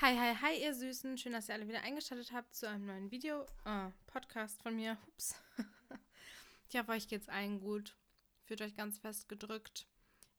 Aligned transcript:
Hi, 0.00 0.16
hi, 0.16 0.32
hi, 0.32 0.62
ihr 0.62 0.74
Süßen. 0.74 1.18
Schön, 1.18 1.32
dass 1.32 1.48
ihr 1.48 1.56
alle 1.56 1.66
wieder 1.66 1.82
eingeschaltet 1.82 2.30
habt 2.30 2.54
zu 2.54 2.68
einem 2.68 2.86
neuen 2.86 3.10
Video, 3.10 3.42
äh, 3.64 3.90
Podcast 4.06 4.62
von 4.62 4.76
mir. 4.76 4.96
Ups. 5.08 5.34
ich 6.68 6.78
hoffe, 6.78 6.92
euch 6.92 7.08
geht's 7.08 7.28
allen 7.28 7.58
gut. 7.58 7.96
Fühlt 8.44 8.62
euch 8.62 8.76
ganz 8.76 9.00
fest 9.00 9.28
gedrückt. 9.28 9.88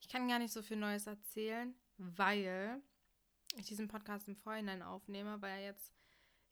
Ich 0.00 0.08
kann 0.08 0.28
gar 0.28 0.38
nicht 0.38 0.54
so 0.54 0.62
viel 0.62 0.78
Neues 0.78 1.06
erzählen, 1.06 1.74
weil 1.98 2.80
ich 3.54 3.66
diesen 3.66 3.86
Podcast 3.86 4.28
im 4.28 4.36
Vorhinein 4.36 4.80
aufnehme, 4.80 5.42
weil 5.42 5.62
jetzt, 5.62 5.92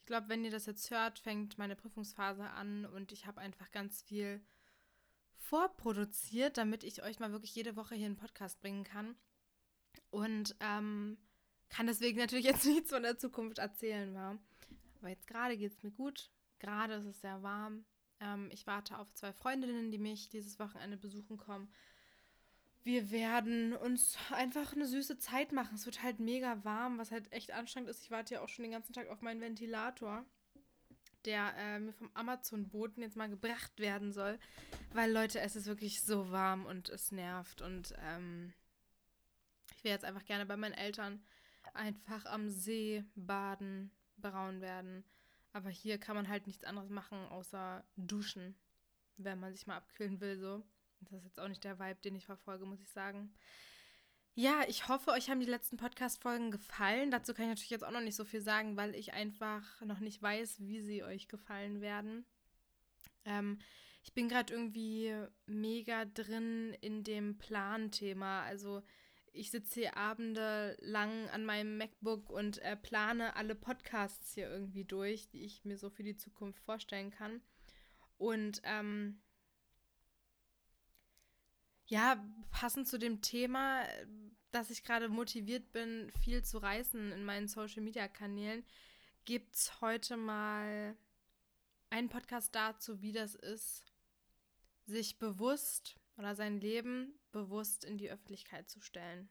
ich 0.01 0.05
glaube, 0.05 0.29
wenn 0.29 0.45
ihr 0.45 0.51
das 0.51 0.67
jetzt 0.67 0.91
hört, 0.91 1.19
fängt 1.19 1.57
meine 1.57 1.77
Prüfungsphase 1.77 2.51
an 2.51 2.85
und 2.85 3.11
ich 3.11 3.25
habe 3.25 3.41
einfach 3.41 3.71
ganz 3.71 4.03
viel 4.03 4.45
vorproduziert, 5.39 6.59
damit 6.59 6.85
ich 6.85 7.03
euch 7.03 7.21
mal 7.21 7.33
wirklich 7.33 7.55
jede 7.55 7.75
Woche 7.75 7.95
hier 7.95 8.05
einen 8.05 8.17
Podcast 8.17 8.61
bringen 8.61 8.85
kann. 8.85 9.17
Und 10.11 10.57
ähm, 10.61 11.17
kann 11.69 11.87
deswegen 11.87 12.19
natürlich 12.19 12.47
jetzt 12.47 12.65
nichts 12.67 12.91
von 12.91 13.03
der 13.03 13.19
Zukunft 13.19 13.59
erzählen, 13.59 14.15
war. 14.15 14.39
Aber 15.01 15.09
jetzt 15.09 15.27
gerade 15.27 15.57
geht 15.57 15.73
es 15.73 15.83
mir 15.83 15.91
gut. 15.91 16.31
Gerade 16.59 16.95
ist 16.95 17.07
es 17.07 17.21
sehr 17.21 17.43
warm. 17.43 17.85
Ähm, 18.21 18.49
ich 18.53 18.67
warte 18.67 18.99
auf 18.99 19.13
zwei 19.15 19.33
Freundinnen, 19.33 19.91
die 19.91 19.99
mich 19.99 20.29
dieses 20.29 20.59
Wochenende 20.59 20.97
besuchen 20.97 21.37
kommen. 21.37 21.73
Wir 22.83 23.11
werden 23.11 23.75
uns 23.75 24.17
einfach 24.31 24.73
eine 24.73 24.87
süße 24.87 25.19
Zeit 25.19 25.53
machen. 25.53 25.75
Es 25.75 25.87
wird 25.87 26.03
halt 26.03 26.21
mega 26.21 26.65
warm, 26.65 26.99
was 26.99 27.11
halt 27.11 27.31
echt 27.33 27.53
anstrengend 27.53 27.91
ist. 27.91 28.03
Ich 28.03 28.11
warte 28.11 28.35
ja 28.35 28.41
auch 28.41 28.49
schon 28.49 28.63
den 28.63 28.73
ganzen 28.73 28.93
Tag 28.93 29.09
auf 29.09 29.21
meinen 29.21 29.41
Ventilator, 29.41 30.25
der 31.25 31.55
äh, 31.57 31.79
mir 31.81 31.93
vom 31.93 32.11
Amazon-Boten 32.15 33.03
jetzt 33.03 33.17
mal 33.17 33.29
gebracht 33.29 33.79
werden 33.79 34.13
soll. 34.13 34.39
Weil, 34.93 35.13
Leute, 35.13 35.41
es 35.41 35.55
ist 35.55 35.67
wirklich 35.67 36.03
so 36.03 36.31
warm 36.31 36.65
und 36.65 36.89
es 36.89 37.13
nervt. 37.13 37.61
Und 37.61 37.95
ähm, 37.99 38.55
ich 39.77 39.85
wäre 39.85 39.95
jetzt 39.95 40.05
einfach 40.05 40.25
gerne 40.25 40.47
bei 40.47 40.57
meinen 40.57 40.75
Eltern 40.75 41.23
einfach 41.79 42.27
am 42.27 42.51
See 42.51 43.05
baden, 43.15 43.91
braun 44.19 44.61
werden. 44.61 45.05
Aber 45.53 45.71
hier 45.71 45.99
kann 45.99 46.17
man 46.17 46.29
halt 46.29 46.47
nichts 46.47 46.65
anderes 46.65 46.91
machen, 46.91 47.19
außer 47.29 47.85
duschen, 47.97 48.55
wenn 49.17 49.41
man 49.41 49.53
sich 49.53 49.67
mal 49.67 49.77
abkühlen 49.77 50.21
will, 50.21 50.39
so. 50.39 50.63
Das 51.01 51.13
ist 51.13 51.25
jetzt 51.25 51.41
auch 51.41 51.49
nicht 51.49 51.65
der 51.65 51.79
Vibe, 51.79 52.01
den 52.03 52.17
ich 52.17 52.27
verfolge, 52.27 52.67
muss 52.67 52.81
ich 52.81 52.91
sagen. 52.91 53.33
Ja, 54.35 54.63
ich 54.69 54.89
hoffe, 54.89 55.11
euch 55.11 55.31
haben 55.31 55.41
die 55.41 55.47
letzten 55.47 55.77
Podcast-Folgen 55.77 56.51
gefallen. 56.51 57.11
Dazu 57.11 57.35
kann 57.35 57.47
ich 57.47 57.51
natürlich 57.51 57.71
jetzt 57.71 57.85
auch 57.85 57.91
noch 57.91 58.01
nicht 58.01 58.15
so 58.15 58.25
viel 58.25 58.41
sagen, 58.41 58.77
weil 58.77 58.95
ich 58.95 59.13
einfach 59.13 59.81
noch 59.81 59.99
nicht 60.01 60.23
weiß, 60.23 60.61
wie 60.61 60.81
sie 60.81 61.03
euch 61.03 61.27
gefallen 61.29 61.81
werden. 61.81 62.25
Ähm, 63.25 63.59
ich 64.05 64.13
bin 64.13 64.29
gerade 64.29 64.53
irgendwie 64.53 65.13
mega 65.47 66.05
drin 66.05 66.73
in 66.81 67.03
dem 67.03 67.37
Plan-Thema. 67.39 68.43
Also 68.43 68.83
ich 69.33 69.51
sitze 69.51 69.81
hier 69.81 69.97
Abende 69.97 70.77
lang 70.81 71.29
an 71.31 71.45
meinem 71.45 71.79
MacBook 71.79 72.31
und 72.31 72.59
äh, 72.59 72.77
plane 72.77 73.37
alle 73.37 73.55
Podcasts 73.55 74.35
hier 74.35 74.49
irgendwie 74.49 74.85
durch, 74.85 75.29
die 75.29 75.45
ich 75.45 75.65
mir 75.65 75.79
so 75.79 75.91
für 75.91 76.03
die 76.03 76.17
Zukunft 76.17 76.63
vorstellen 76.63 77.11
kann. 77.11 77.41
Und 78.17 78.61
ähm, 78.65 79.21
ja, 81.87 82.23
passend 82.51 82.89
zu 82.89 82.99
dem 82.99 83.23
Thema, 83.23 83.85
dass 84.51 84.71
ich 84.71 84.85
gerade 84.85 85.09
motiviert 85.09 85.73
bin, 85.73 86.11
viel 86.23 86.43
zu 86.43 86.59
reißen 86.59 87.13
in 87.13 87.25
meinen 87.25 87.49
Social-Media-Kanälen, 87.49 88.65
gibt 89.25 89.57
es 89.57 89.81
heute 89.81 90.17
mal 90.17 90.97
einen 91.91 92.09
Podcast 92.09 92.55
dazu, 92.55 93.01
wie 93.01 93.13
das 93.13 93.35
ist, 93.35 93.85
sich 94.87 95.19
bewusst 95.19 95.97
oder 96.19 96.35
sein 96.35 96.61
Leben 96.61 97.19
bewusst 97.31 97.85
in 97.85 97.97
die 97.97 98.11
Öffentlichkeit 98.11 98.69
zu 98.69 98.81
stellen. 98.81 99.31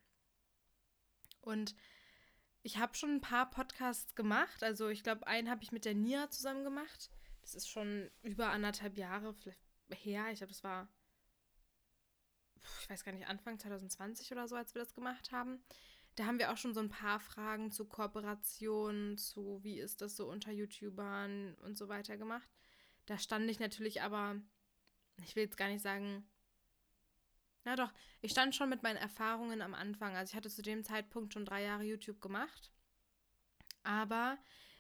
Und 1.42 1.76
ich 2.64 2.78
habe 2.78 2.96
schon 2.96 3.16
ein 3.16 3.22
paar 3.22 3.50
Podcasts 3.50 4.16
gemacht. 4.16 4.64
Also 4.64 4.90
ich 4.90 5.04
glaube, 5.04 5.28
einen 5.28 5.50
habe 5.50 5.64
ich 5.64 5.72
mit 5.72 5.86
der 5.86 5.94
Nia 5.94 6.30
zusammen 6.30 6.64
gemacht. 6.64 7.10
Das 7.42 7.56
ist 7.56 7.70
schon 7.70 8.10
über 8.24 8.50
anderthalb 8.50 8.98
Jahre 8.98 9.36
her. 9.94 10.32
Ich 10.32 10.40
glaube, 10.40 10.52
das 10.52 10.64
war, 10.64 10.90
ich 12.82 12.90
weiß 12.90 13.04
gar 13.04 13.14
nicht, 13.14 13.28
Anfang 13.28 13.60
2020 13.60 14.32
oder 14.32 14.48
so, 14.48 14.56
als 14.56 14.74
wir 14.74 14.82
das 14.82 14.94
gemacht 14.94 15.32
haben. 15.32 15.64
Da 16.16 16.26
haben 16.26 16.40
wir 16.40 16.52
auch 16.52 16.58
schon 16.58 16.74
so 16.74 16.80
ein 16.80 16.90
paar 16.90 17.20
Fragen 17.20 17.72
zu 17.72 17.86
Kooperation, 17.86 19.18
zu 19.18 19.64
wie 19.64 19.80
ist 19.80 20.02
das 20.02 20.16
so 20.16 20.30
unter 20.30 20.52
YouTubern 20.52 21.54
und 21.64 21.78
so 21.78 21.90
weiter 21.90 22.18
gemacht. 22.18 22.50
Da 23.06 23.18
stand 23.18 23.50
ich 23.50 23.60
natürlich 23.60 24.02
aber, 24.02 24.36
ich 25.24 25.36
will 25.36 25.44
jetzt 25.44 25.58
gar 25.58 25.70
nicht 25.70 25.84
sagen, 25.84 26.28
na 27.68 27.76
doch, 27.76 27.92
ich 28.22 28.32
stand 28.32 28.56
schon 28.56 28.70
mit 28.70 28.82
meinen 28.82 28.96
Erfahrungen 28.96 29.62
am 29.62 29.74
Anfang. 29.74 30.16
Also 30.16 30.32
ich 30.32 30.38
hatte 30.38 30.50
zu 30.50 30.62
dem 30.62 30.86
Zeitpunkt 30.86 31.34
schon 31.34 31.44
drei 31.44 31.64
Jahre 31.64 31.84
YouTube 31.84 32.22
gemacht. 32.22 32.72
Aber 33.84 34.38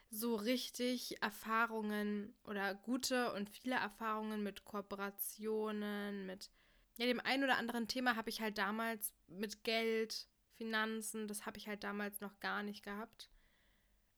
so 0.09 0.35
richtig 0.35 1.21
Erfahrungen 1.21 2.33
oder 2.45 2.75
gute 2.75 3.33
und 3.33 3.49
viele 3.49 3.75
Erfahrungen 3.75 4.41
mit 4.41 4.63
Kooperationen, 4.63 6.25
mit 6.25 6.49
ja, 6.95 7.07
dem 7.07 7.19
einen 7.19 7.43
oder 7.43 7.57
anderen 7.57 7.89
Thema 7.89 8.15
habe 8.15 8.29
ich 8.29 8.39
halt 8.39 8.57
damals 8.57 9.13
mit 9.27 9.65
Geld, 9.65 10.29
Finanzen, 10.53 11.27
das 11.27 11.45
habe 11.45 11.57
ich 11.57 11.67
halt 11.67 11.83
damals 11.83 12.21
noch 12.21 12.39
gar 12.39 12.63
nicht 12.63 12.83
gehabt. 12.83 13.29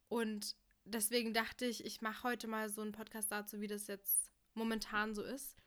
Und 0.10 0.56
deswegen 0.86 1.34
dachte 1.34 1.66
ich, 1.66 1.86
ich 1.86 2.02
mache 2.02 2.22
heute 2.22 2.48
mal 2.48 2.70
so 2.70 2.84
einen 2.84 2.92
Podcast 2.92 3.32
dazu, 3.32 3.62
wie 3.62 3.68
das 3.68 3.88
jetzt 3.88 4.30
momentan 4.54 5.16
so 5.16 5.24
ist 5.24 5.60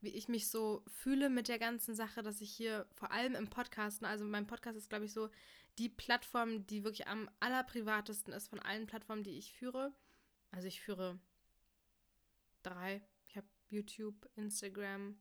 wie 0.00 0.10
ich 0.10 0.28
mich 0.28 0.48
so 0.48 0.84
fühle 0.86 1.28
mit 1.28 1.48
der 1.48 1.58
ganzen 1.58 1.94
Sache, 1.94 2.22
dass 2.22 2.40
ich 2.40 2.50
hier 2.50 2.86
vor 2.94 3.10
allem 3.10 3.34
im 3.34 3.48
Podcasten, 3.48 4.06
also 4.06 4.24
mein 4.24 4.46
Podcast 4.46 4.76
ist, 4.76 4.88
glaube 4.88 5.04
ich, 5.04 5.12
so 5.12 5.28
die 5.78 5.88
Plattform, 5.88 6.66
die 6.66 6.84
wirklich 6.84 7.06
am 7.08 7.28
allerprivatesten 7.40 8.32
ist 8.32 8.48
von 8.48 8.60
allen 8.60 8.86
Plattformen, 8.86 9.22
die 9.22 9.38
ich 9.38 9.52
führe. 9.52 9.92
Also 10.50 10.68
ich 10.68 10.80
führe 10.80 11.18
drei. 12.62 13.02
Ich 13.26 13.36
habe 13.36 13.46
YouTube, 13.68 14.28
Instagram, 14.36 15.20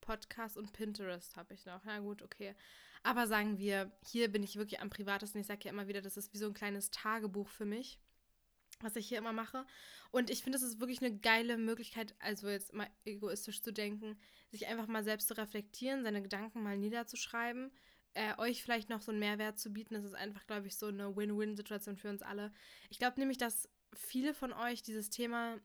Podcast 0.00 0.56
und 0.56 0.72
Pinterest 0.72 1.36
habe 1.36 1.54
ich 1.54 1.66
noch. 1.66 1.82
Na 1.84 1.98
gut, 2.00 2.22
okay. 2.22 2.54
Aber 3.02 3.26
sagen 3.26 3.58
wir, 3.58 3.90
hier 4.06 4.30
bin 4.30 4.42
ich 4.42 4.56
wirklich 4.56 4.80
am 4.80 4.90
privatesten. 4.90 5.40
Ich 5.40 5.46
sage 5.46 5.64
ja 5.64 5.70
immer 5.70 5.88
wieder, 5.88 6.02
das 6.02 6.16
ist 6.16 6.32
wie 6.32 6.38
so 6.38 6.46
ein 6.46 6.54
kleines 6.54 6.90
Tagebuch 6.90 7.48
für 7.48 7.64
mich 7.64 7.98
was 8.82 8.96
ich 8.96 9.08
hier 9.08 9.18
immer 9.18 9.32
mache. 9.32 9.66
Und 10.10 10.30
ich 10.30 10.42
finde, 10.42 10.56
es 10.56 10.62
ist 10.62 10.80
wirklich 10.80 11.00
eine 11.02 11.16
geile 11.18 11.56
Möglichkeit, 11.56 12.14
also 12.18 12.48
jetzt 12.48 12.72
mal 12.72 12.88
egoistisch 13.04 13.62
zu 13.62 13.72
denken, 13.72 14.18
sich 14.50 14.66
einfach 14.66 14.86
mal 14.86 15.04
selbst 15.04 15.28
zu 15.28 15.36
reflektieren, 15.36 16.02
seine 16.02 16.22
Gedanken 16.22 16.62
mal 16.62 16.76
niederzuschreiben, 16.76 17.70
äh, 18.14 18.36
euch 18.38 18.62
vielleicht 18.62 18.90
noch 18.90 19.02
so 19.02 19.12
einen 19.12 19.20
Mehrwert 19.20 19.58
zu 19.58 19.72
bieten. 19.72 19.94
Das 19.94 20.04
ist 20.04 20.14
einfach, 20.14 20.46
glaube 20.46 20.66
ich, 20.66 20.76
so 20.76 20.86
eine 20.86 21.16
Win-Win-Situation 21.16 21.96
für 21.96 22.08
uns 22.08 22.22
alle. 22.22 22.52
Ich 22.88 22.98
glaube 22.98 23.20
nämlich, 23.20 23.38
dass 23.38 23.68
viele 23.94 24.34
von 24.34 24.52
euch 24.52 24.82
dieses 24.82 25.10
Thema 25.10 25.60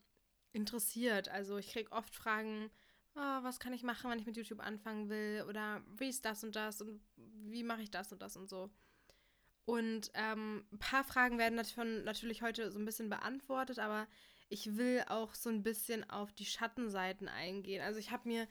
interessiert. 0.53 1.29
Also 1.29 1.57
ich 1.57 1.71
kriege 1.71 1.91
oft 1.91 2.15
Fragen, 2.15 2.69
oh, 3.15 3.43
was 3.43 3.59
kann 3.59 3.73
ich 3.73 3.83
machen, 3.83 4.09
wenn 4.09 4.19
ich 4.19 4.25
mit 4.25 4.37
YouTube 4.37 4.59
anfangen 4.59 5.09
will? 5.09 5.45
Oder 5.47 5.83
wie 5.97 6.09
ist 6.09 6.25
das 6.25 6.43
und 6.43 6.55
das 6.55 6.81
und 6.81 7.01
wie 7.15 7.63
mache 7.63 7.81
ich 7.81 7.91
das 7.91 8.11
und 8.11 8.21
das 8.21 8.37
und 8.37 8.49
so. 8.49 8.69
Und 9.65 10.11
ähm, 10.13 10.63
ein 10.71 10.79
paar 10.79 11.03
Fragen 11.03 11.37
werden 11.39 11.57
davon 11.57 12.03
natürlich 12.03 12.41
heute 12.43 12.71
so 12.71 12.77
ein 12.77 12.85
bisschen 12.85 13.09
beantwortet, 13.09 13.79
aber 13.79 14.07
ich 14.47 14.77
will 14.77 15.03
auch 15.07 15.33
so 15.33 15.49
ein 15.49 15.63
bisschen 15.63 16.07
auf 16.09 16.31
die 16.31 16.45
Schattenseiten 16.45 17.27
eingehen. 17.27 17.81
Also 17.81 17.99
ich 17.99 18.11
habe 18.11 18.27
mir 18.27 18.47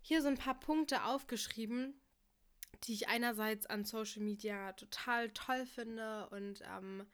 hier 0.00 0.22
so 0.22 0.28
ein 0.28 0.38
paar 0.38 0.58
Punkte 0.58 1.04
aufgeschrieben, 1.04 2.00
die 2.84 2.94
ich 2.94 3.08
einerseits 3.08 3.66
an 3.66 3.84
Social 3.84 4.22
Media 4.22 4.72
total 4.72 5.30
toll 5.30 5.66
finde 5.66 6.28
und 6.30 6.62
ähm, 6.62 7.06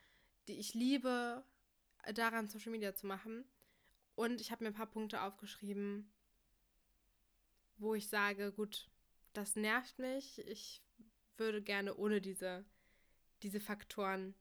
die 0.47 0.57
ich 0.57 0.73
liebe, 0.73 1.43
daran 2.13 2.47
Social 2.47 2.71
Media 2.71 2.95
zu 2.95 3.05
machen. 3.05 3.43
Und 4.15 4.41
ich 4.41 4.51
habe 4.51 4.63
mir 4.63 4.71
ein 4.71 4.75
paar 4.75 4.89
Punkte 4.89 5.21
aufgeschrieben, 5.21 6.11
wo 7.77 7.93
ich 7.93 8.07
sage, 8.07 8.51
gut, 8.51 8.89
das 9.33 9.55
nervt 9.55 9.99
mich. 9.99 10.39
Ich 10.47 10.81
würde 11.37 11.61
gerne 11.61 11.95
ohne 11.95 12.21
diese 12.21 12.65
diese 13.43 13.59
Faktoren 13.59 14.35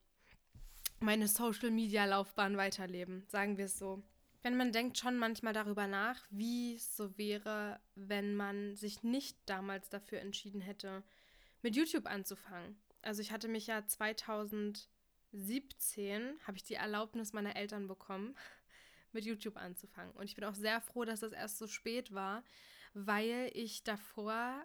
meine 1.01 1.29
Social-Media-Laufbahn 1.29 2.57
weiterleben, 2.57 3.25
sagen 3.29 3.57
wir 3.57 3.67
es 3.67 3.79
so. 3.79 4.03
Wenn 4.43 4.57
man 4.57 4.73
denkt 4.73 4.99
schon 4.99 5.17
manchmal 5.19 5.53
darüber 5.53 5.87
nach, 5.87 6.25
wie 6.31 6.75
es 6.77 6.97
so 6.97 7.17
wäre, 7.19 7.81
wenn 7.95 8.35
man 8.35 8.75
sich 8.77 9.03
nicht 9.03 9.37
damals 9.47 9.89
dafür 9.89 10.21
entschieden 10.21 10.61
hätte, 10.61 11.03
mit 11.63 11.77
YouTube 11.77 12.07
anzufangen. 12.07 12.81
Also 13.03 13.21
ich 13.21 13.33
hatte 13.33 13.49
mich 13.49 13.67
ja 13.67 13.85
2017, 13.87 14.89
habe 16.47 16.57
ich 16.57 16.65
die 16.65 16.75
Erlaubnis 16.75 17.33
meiner 17.33 17.57
Eltern 17.57 17.89
bekommen, 17.89 18.37
mit 19.13 19.25
YouTube 19.25 19.57
anzufangen. 19.57 20.15
Und 20.15 20.25
ich 20.25 20.35
bin 20.35 20.45
auch 20.45 20.55
sehr 20.55 20.81
froh, 20.81 21.05
dass 21.05 21.21
das 21.21 21.33
erst 21.33 21.59
so 21.59 21.67
spät 21.67 22.13
war, 22.13 22.45
weil 22.95 23.51
ich 23.55 23.83
davor, 23.83 24.65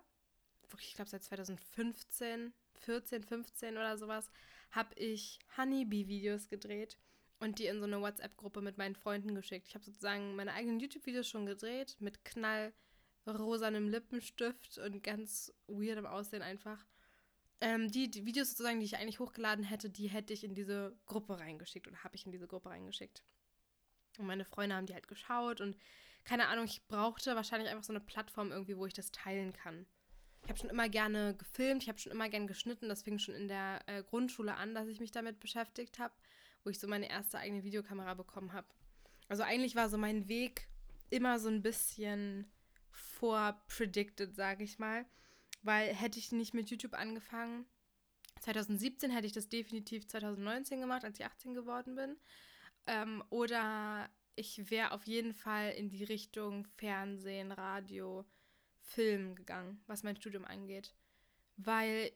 ich 0.79 0.93
glaube 0.93 1.09
seit 1.09 1.23
2015, 1.23 2.53
14, 2.79 3.23
15 3.23 3.77
oder 3.77 3.97
sowas, 3.97 4.29
habe 4.71 4.93
ich 4.95 5.39
Honeybee-Videos 5.57 6.49
gedreht 6.49 6.97
und 7.39 7.59
die 7.59 7.67
in 7.67 7.79
so 7.79 7.85
eine 7.85 8.01
WhatsApp-Gruppe 8.01 8.61
mit 8.61 8.77
meinen 8.77 8.95
Freunden 8.95 9.35
geschickt. 9.35 9.67
Ich 9.67 9.75
habe 9.75 9.85
sozusagen 9.85 10.35
meine 10.35 10.53
eigenen 10.53 10.79
YouTube-Videos 10.79 11.27
schon 11.27 11.45
gedreht 11.45 11.97
mit 11.99 12.19
knallrosanem 12.25 13.89
Lippenstift 13.89 14.77
und 14.77 15.03
ganz 15.03 15.53
weirdem 15.67 16.05
Aussehen 16.05 16.41
einfach. 16.41 16.85
ähm, 17.61 17.91
die, 17.91 18.09
die, 18.11 18.25
Videos 18.25 18.49
sozusagen, 18.49 18.79
die 18.79 18.85
ich 18.85 18.97
eigentlich 18.97 19.19
hochgeladen 19.19 19.63
hätte, 19.63 19.89
die 19.89 20.07
hätte 20.07 20.33
ich 20.33 20.43
in 20.43 20.55
diese 20.55 20.97
Gruppe 21.05 21.39
reingeschickt 21.39 21.87
oder 21.87 22.03
habe 22.03 22.15
ich 22.15 22.25
in 22.25 22.31
diese 22.31 22.47
Gruppe 22.47 22.69
reingeschickt. 22.69 23.23
Und 24.17 24.25
meine 24.27 24.45
Freunde 24.45 24.75
haben 24.75 24.85
die 24.85 24.93
halt 24.93 25.07
geschaut 25.07 25.61
und 25.61 25.77
keine 26.25 26.47
Ahnung, 26.47 26.65
ich 26.65 26.85
brauchte 26.87 27.35
wahrscheinlich 27.35 27.69
einfach 27.69 27.83
so 27.83 27.93
eine 27.93 27.99
Plattform 27.99 28.51
irgendwie, 28.51 28.77
wo 28.77 28.85
ich 28.85 28.93
das 28.93 29.11
teilen 29.11 29.53
kann. 29.53 29.85
Ich 30.43 30.49
habe 30.49 30.59
schon 30.59 30.69
immer 30.69 30.89
gerne 30.89 31.35
gefilmt, 31.35 31.83
ich 31.83 31.89
habe 31.89 31.99
schon 31.99 32.11
immer 32.11 32.29
gerne 32.29 32.47
geschnitten. 32.47 32.89
Das 32.89 33.03
fing 33.03 33.17
schon 33.17 33.35
in 33.35 33.47
der 33.47 33.79
äh, 33.87 34.03
Grundschule 34.03 34.55
an, 34.55 34.75
dass 34.75 34.87
ich 34.87 34.99
mich 34.99 35.11
damit 35.11 35.39
beschäftigt 35.39 35.99
habe, 35.99 36.13
wo 36.63 36.69
ich 36.69 36.79
so 36.79 36.87
meine 36.87 37.09
erste 37.09 37.37
eigene 37.37 37.63
Videokamera 37.63 38.13
bekommen 38.13 38.53
habe. 38.53 38.67
Also 39.29 39.43
eigentlich 39.43 39.75
war 39.75 39.89
so 39.89 39.97
mein 39.97 40.27
Weg 40.27 40.67
immer 41.09 41.39
so 41.39 41.47
ein 41.47 41.61
bisschen 41.61 42.51
vorpredicted, 42.91 44.35
sage 44.35 44.63
ich 44.63 44.79
mal. 44.79 45.05
Weil 45.61 45.93
hätte 45.93 46.19
ich 46.19 46.33
nicht 46.33 46.53
mit 46.53 46.69
YouTube 46.69 46.93
angefangen, 46.93 47.65
2017 48.41 49.11
hätte 49.11 49.27
ich 49.27 49.33
das 49.33 49.47
definitiv 49.47 50.07
2019 50.07 50.81
gemacht, 50.81 51.05
als 51.05 51.19
ich 51.19 51.25
18 51.25 51.53
geworden 51.53 51.95
bin. 51.95 52.17
Ähm, 52.87 53.23
oder 53.29 54.09
ich 54.35 54.69
wäre 54.69 54.91
auf 54.91 55.03
jeden 55.03 55.33
Fall 55.33 55.71
in 55.71 55.89
die 55.89 56.03
Richtung 56.03 56.65
Fernsehen, 56.75 57.53
Radio, 57.53 58.25
Film 58.83 59.35
gegangen, 59.35 59.81
was 59.87 60.03
mein 60.03 60.15
Studium 60.15 60.45
angeht. 60.45 60.93
Weil 61.57 62.11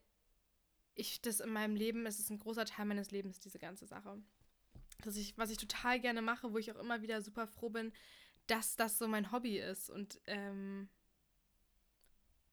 ich 0.93 1.21
das 1.21 1.39
in 1.39 1.51
meinem 1.51 1.75
Leben, 1.75 2.05
es 2.05 2.19
ist 2.19 2.29
ein 2.29 2.39
großer 2.39 2.65
Teil 2.65 2.85
meines 2.85 3.11
Lebens, 3.11 3.39
diese 3.39 3.59
ganze 3.59 3.85
Sache. 3.85 4.21
Dass 5.03 5.15
ich, 5.15 5.37
was 5.37 5.51
ich 5.51 5.57
total 5.57 5.99
gerne 5.99 6.21
mache, 6.21 6.51
wo 6.53 6.57
ich 6.57 6.71
auch 6.71 6.79
immer 6.79 7.01
wieder 7.01 7.21
super 7.21 7.47
froh 7.47 7.69
bin, 7.69 7.93
dass 8.47 8.75
das 8.75 8.97
so 8.97 9.07
mein 9.07 9.31
Hobby 9.31 9.59
ist. 9.59 9.89
Und 9.89 10.19
ähm, 10.25 10.89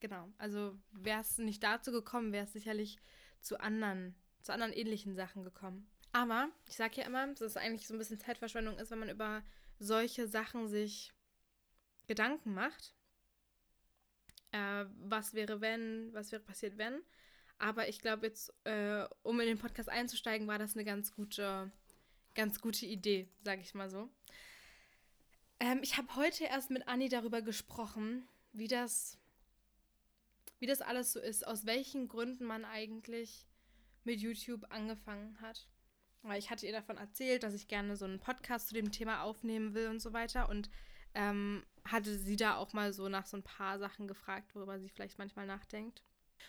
genau, 0.01 0.29
also 0.39 0.79
wäre 0.93 1.21
es 1.21 1.39
nicht 1.39 1.63
dazu 1.63 1.93
gekommen, 1.93 2.33
wäre 2.33 2.45
es 2.45 2.53
sicherlich 2.53 2.99
zu 3.41 3.61
anderen, 3.61 4.15
zu 4.43 4.53
anderen 4.53 4.73
ähnlichen 4.73 5.15
Sachen 5.15 5.43
gekommen. 5.43 5.89
Aber 6.13 6.49
ich 6.69 6.77
sage 6.77 7.01
ja 7.01 7.07
immer, 7.07 7.27
dass 7.27 7.41
es 7.41 7.57
eigentlich 7.57 7.87
so 7.87 7.95
ein 7.95 7.99
bisschen 7.99 8.21
Zeitverschwendung 8.21 8.79
ist, 8.79 8.91
wenn 8.91 9.01
man 9.01 9.11
über 9.11 9.43
solche 9.79 10.29
Sachen 10.29 10.69
sich 10.69 11.13
Gedanken 12.07 12.55
macht. 12.55 12.95
Äh, 14.55 14.87
was 15.01 15.35
wäre, 15.35 15.61
wenn, 15.61 16.15
was 16.15 16.31
wäre 16.31 16.41
passiert, 16.41 16.79
wenn. 16.79 17.03
Aber 17.59 17.89
ich 17.89 18.01
glaube 18.01 18.27
jetzt, 18.27 18.55
äh, 18.63 19.05
um 19.25 19.41
in 19.41 19.49
den 19.49 19.59
Podcast 19.59 19.89
einzusteigen, 19.89 20.47
war 20.47 20.61
das 20.61 20.77
eine 20.77 20.85
ganz 20.85 21.13
gute, 21.13 21.73
ganz 22.37 22.61
gute 22.61 22.87
Idee, 22.87 23.29
sage 23.43 23.63
ich 23.63 23.75
mal 23.75 23.91
so. 23.91 24.09
Ähm, 25.59 25.81
ich 25.83 25.97
habe 25.97 26.15
heute 26.15 26.45
erst 26.45 26.71
mit 26.71 26.87
Anni 26.87 27.09
darüber 27.09 27.43
gesprochen, 27.43 28.29
wie 28.53 28.69
das, 28.69 29.19
wie 30.61 30.67
das 30.67 30.83
alles 30.83 31.13
so 31.13 31.19
ist, 31.19 31.45
aus 31.45 31.67
welchen 31.67 32.07
Gründen 32.07 32.45
man 32.45 32.65
eigentlich 32.65 33.49
mit 34.05 34.21
YouTube 34.21 34.67
angefangen 34.71 35.41
hat. 35.41 35.67
Weil 36.23 36.39
ich 36.39 36.51
hatte 36.51 36.67
ihr 36.67 36.73
davon 36.73 36.97
erzählt, 36.97 37.43
dass 37.43 37.55
ich 37.55 37.67
gerne 37.67 37.97
so 37.97 38.05
einen 38.05 38.21
Podcast 38.21 38.69
zu 38.69 38.75
dem 38.75 38.93
Thema 38.93 39.23
aufnehmen 39.23 39.75
will 39.75 39.89
und 39.89 39.99
so 39.99 40.13
weiter. 40.13 40.49
Und 40.49 40.71
ähm, 41.15 41.65
hatte 41.85 42.17
sie 42.17 42.37
da 42.37 42.57
auch 42.57 42.73
mal 42.73 42.93
so 42.93 43.09
nach 43.09 43.27
so 43.27 43.37
ein 43.37 43.43
paar 43.43 43.79
Sachen 43.79 44.09
gefragt, 44.09 44.55
worüber 44.55 44.79
sie 44.79 44.89
vielleicht 44.89 45.19
manchmal 45.19 45.47
nachdenkt. 45.47 46.03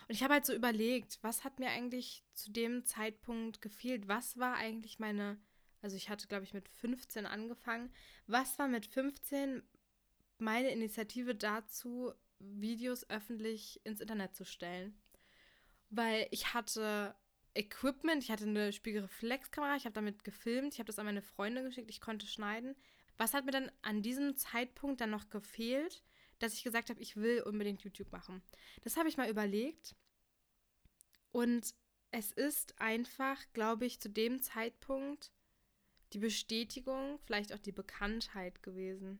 Und 0.07 0.15
ich 0.15 0.23
habe 0.23 0.33
halt 0.33 0.45
so 0.45 0.53
überlegt, 0.53 1.19
was 1.21 1.43
hat 1.43 1.59
mir 1.59 1.69
eigentlich 1.69 2.23
zu 2.33 2.51
dem 2.51 2.85
Zeitpunkt 2.85 3.61
gefehlt? 3.61 4.07
Was 4.07 4.37
war 4.37 4.55
eigentlich 4.55 4.99
meine 4.99 5.37
also 5.85 5.97
ich 5.97 6.09
hatte, 6.09 6.27
glaube 6.27 6.43
ich, 6.43 6.55
mit 6.55 6.67
15 6.67 7.27
angefangen. 7.27 7.93
Was 8.25 8.57
war 8.57 8.67
mit 8.67 8.87
15 8.87 9.61
meine 10.39 10.71
Initiative 10.71 11.35
dazu, 11.35 12.11
Videos 12.39 13.07
öffentlich 13.07 13.81
ins 13.83 14.01
Internet 14.01 14.35
zu 14.35 14.45
stellen? 14.45 14.97
Weil 15.91 16.27
ich 16.31 16.55
hatte 16.55 17.13
Equipment, 17.53 18.23
ich 18.23 18.31
hatte 18.31 18.45
eine 18.45 18.73
Spiegelreflexkamera, 18.73 19.75
ich 19.75 19.85
habe 19.85 19.93
damit 19.93 20.23
gefilmt, 20.23 20.73
ich 20.73 20.79
habe 20.79 20.87
das 20.87 20.97
an 20.97 21.05
meine 21.05 21.21
Freunde 21.21 21.61
geschickt, 21.61 21.91
ich 21.91 22.01
konnte 22.01 22.25
schneiden. 22.25 22.75
Was 23.17 23.33
hat 23.33 23.45
mir 23.45 23.51
dann 23.51 23.71
an 23.81 24.01
diesem 24.01 24.35
Zeitpunkt 24.35 25.01
dann 25.01 25.09
noch 25.09 25.29
gefehlt, 25.29 26.03
dass 26.39 26.53
ich 26.53 26.63
gesagt 26.63 26.89
habe, 26.89 27.01
ich 27.01 27.15
will 27.15 27.41
unbedingt 27.41 27.83
YouTube 27.83 28.11
machen? 28.11 28.41
Das 28.83 28.97
habe 28.97 29.07
ich 29.07 29.17
mal 29.17 29.29
überlegt. 29.29 29.95
Und 31.31 31.73
es 32.11 32.31
ist 32.31 32.79
einfach, 32.79 33.41
glaube 33.53 33.85
ich, 33.85 33.99
zu 33.99 34.09
dem 34.09 34.41
Zeitpunkt 34.41 35.31
die 36.13 36.19
Bestätigung, 36.19 37.19
vielleicht 37.25 37.53
auch 37.53 37.59
die 37.59 37.71
Bekanntheit 37.71 38.63
gewesen. 38.63 39.19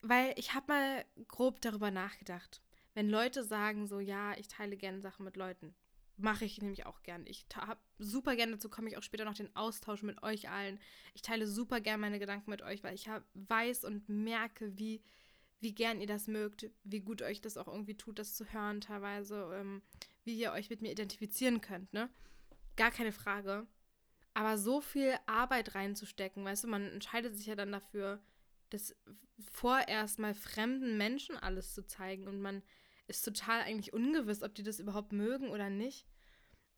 Weil 0.00 0.34
ich 0.36 0.54
habe 0.54 0.72
mal 0.72 1.04
grob 1.28 1.60
darüber 1.60 1.90
nachgedacht. 1.90 2.62
Wenn 2.94 3.10
Leute 3.10 3.42
sagen 3.42 3.86
so, 3.86 4.00
ja, 4.00 4.36
ich 4.38 4.48
teile 4.48 4.76
gerne 4.76 5.00
Sachen 5.00 5.24
mit 5.24 5.36
Leuten, 5.36 5.74
mache 6.16 6.44
ich 6.44 6.60
nämlich 6.60 6.86
auch 6.86 7.02
gerne. 7.02 7.28
Ich 7.28 7.46
habe 7.54 7.80
super 7.98 8.36
gerne, 8.36 8.52
dazu 8.52 8.68
komme 8.68 8.88
ich 8.88 8.96
auch 8.96 9.02
später 9.02 9.24
noch 9.24 9.34
den 9.34 9.54
Austausch 9.56 10.02
mit 10.02 10.22
euch 10.22 10.48
allen. 10.48 10.78
Ich 11.14 11.22
teile 11.22 11.46
super 11.46 11.80
gerne 11.80 12.00
meine 12.00 12.18
Gedanken 12.18 12.50
mit 12.50 12.62
euch, 12.62 12.84
weil 12.84 12.94
ich 12.94 13.08
hab, 13.08 13.24
weiß 13.34 13.84
und 13.84 14.08
merke, 14.08 14.78
wie, 14.78 15.02
wie 15.60 15.74
gern 15.74 16.00
ihr 16.00 16.06
das 16.06 16.26
mögt, 16.28 16.70
wie 16.84 17.00
gut 17.00 17.22
euch 17.22 17.40
das 17.40 17.56
auch 17.56 17.68
irgendwie 17.68 17.96
tut, 17.96 18.18
das 18.18 18.34
zu 18.34 18.44
hören 18.52 18.80
teilweise, 18.80 19.50
ähm, 19.54 19.82
wie 20.24 20.38
ihr 20.38 20.52
euch 20.52 20.70
mit 20.70 20.82
mir 20.82 20.92
identifizieren 20.92 21.60
könnt, 21.60 21.92
ne? 21.92 22.08
Gar 22.76 22.90
keine 22.90 23.12
Frage. 23.12 23.66
Aber 24.34 24.58
so 24.58 24.80
viel 24.80 25.14
Arbeit 25.26 25.74
reinzustecken, 25.74 26.44
weißt 26.44 26.64
du, 26.64 26.68
man 26.68 26.90
entscheidet 26.90 27.36
sich 27.36 27.46
ja 27.46 27.54
dann 27.54 27.70
dafür, 27.70 28.20
das 28.70 28.96
vorerst 29.52 30.18
mal 30.18 30.34
fremden 30.34 30.96
Menschen 30.96 31.36
alles 31.36 31.74
zu 31.74 31.86
zeigen 31.86 32.26
und 32.26 32.40
man 32.40 32.62
ist 33.06 33.24
total 33.24 33.60
eigentlich 33.62 33.92
ungewiss, 33.92 34.42
ob 34.42 34.54
die 34.54 34.62
das 34.62 34.78
überhaupt 34.78 35.12
mögen 35.12 35.50
oder 35.50 35.70
nicht. 35.70 36.06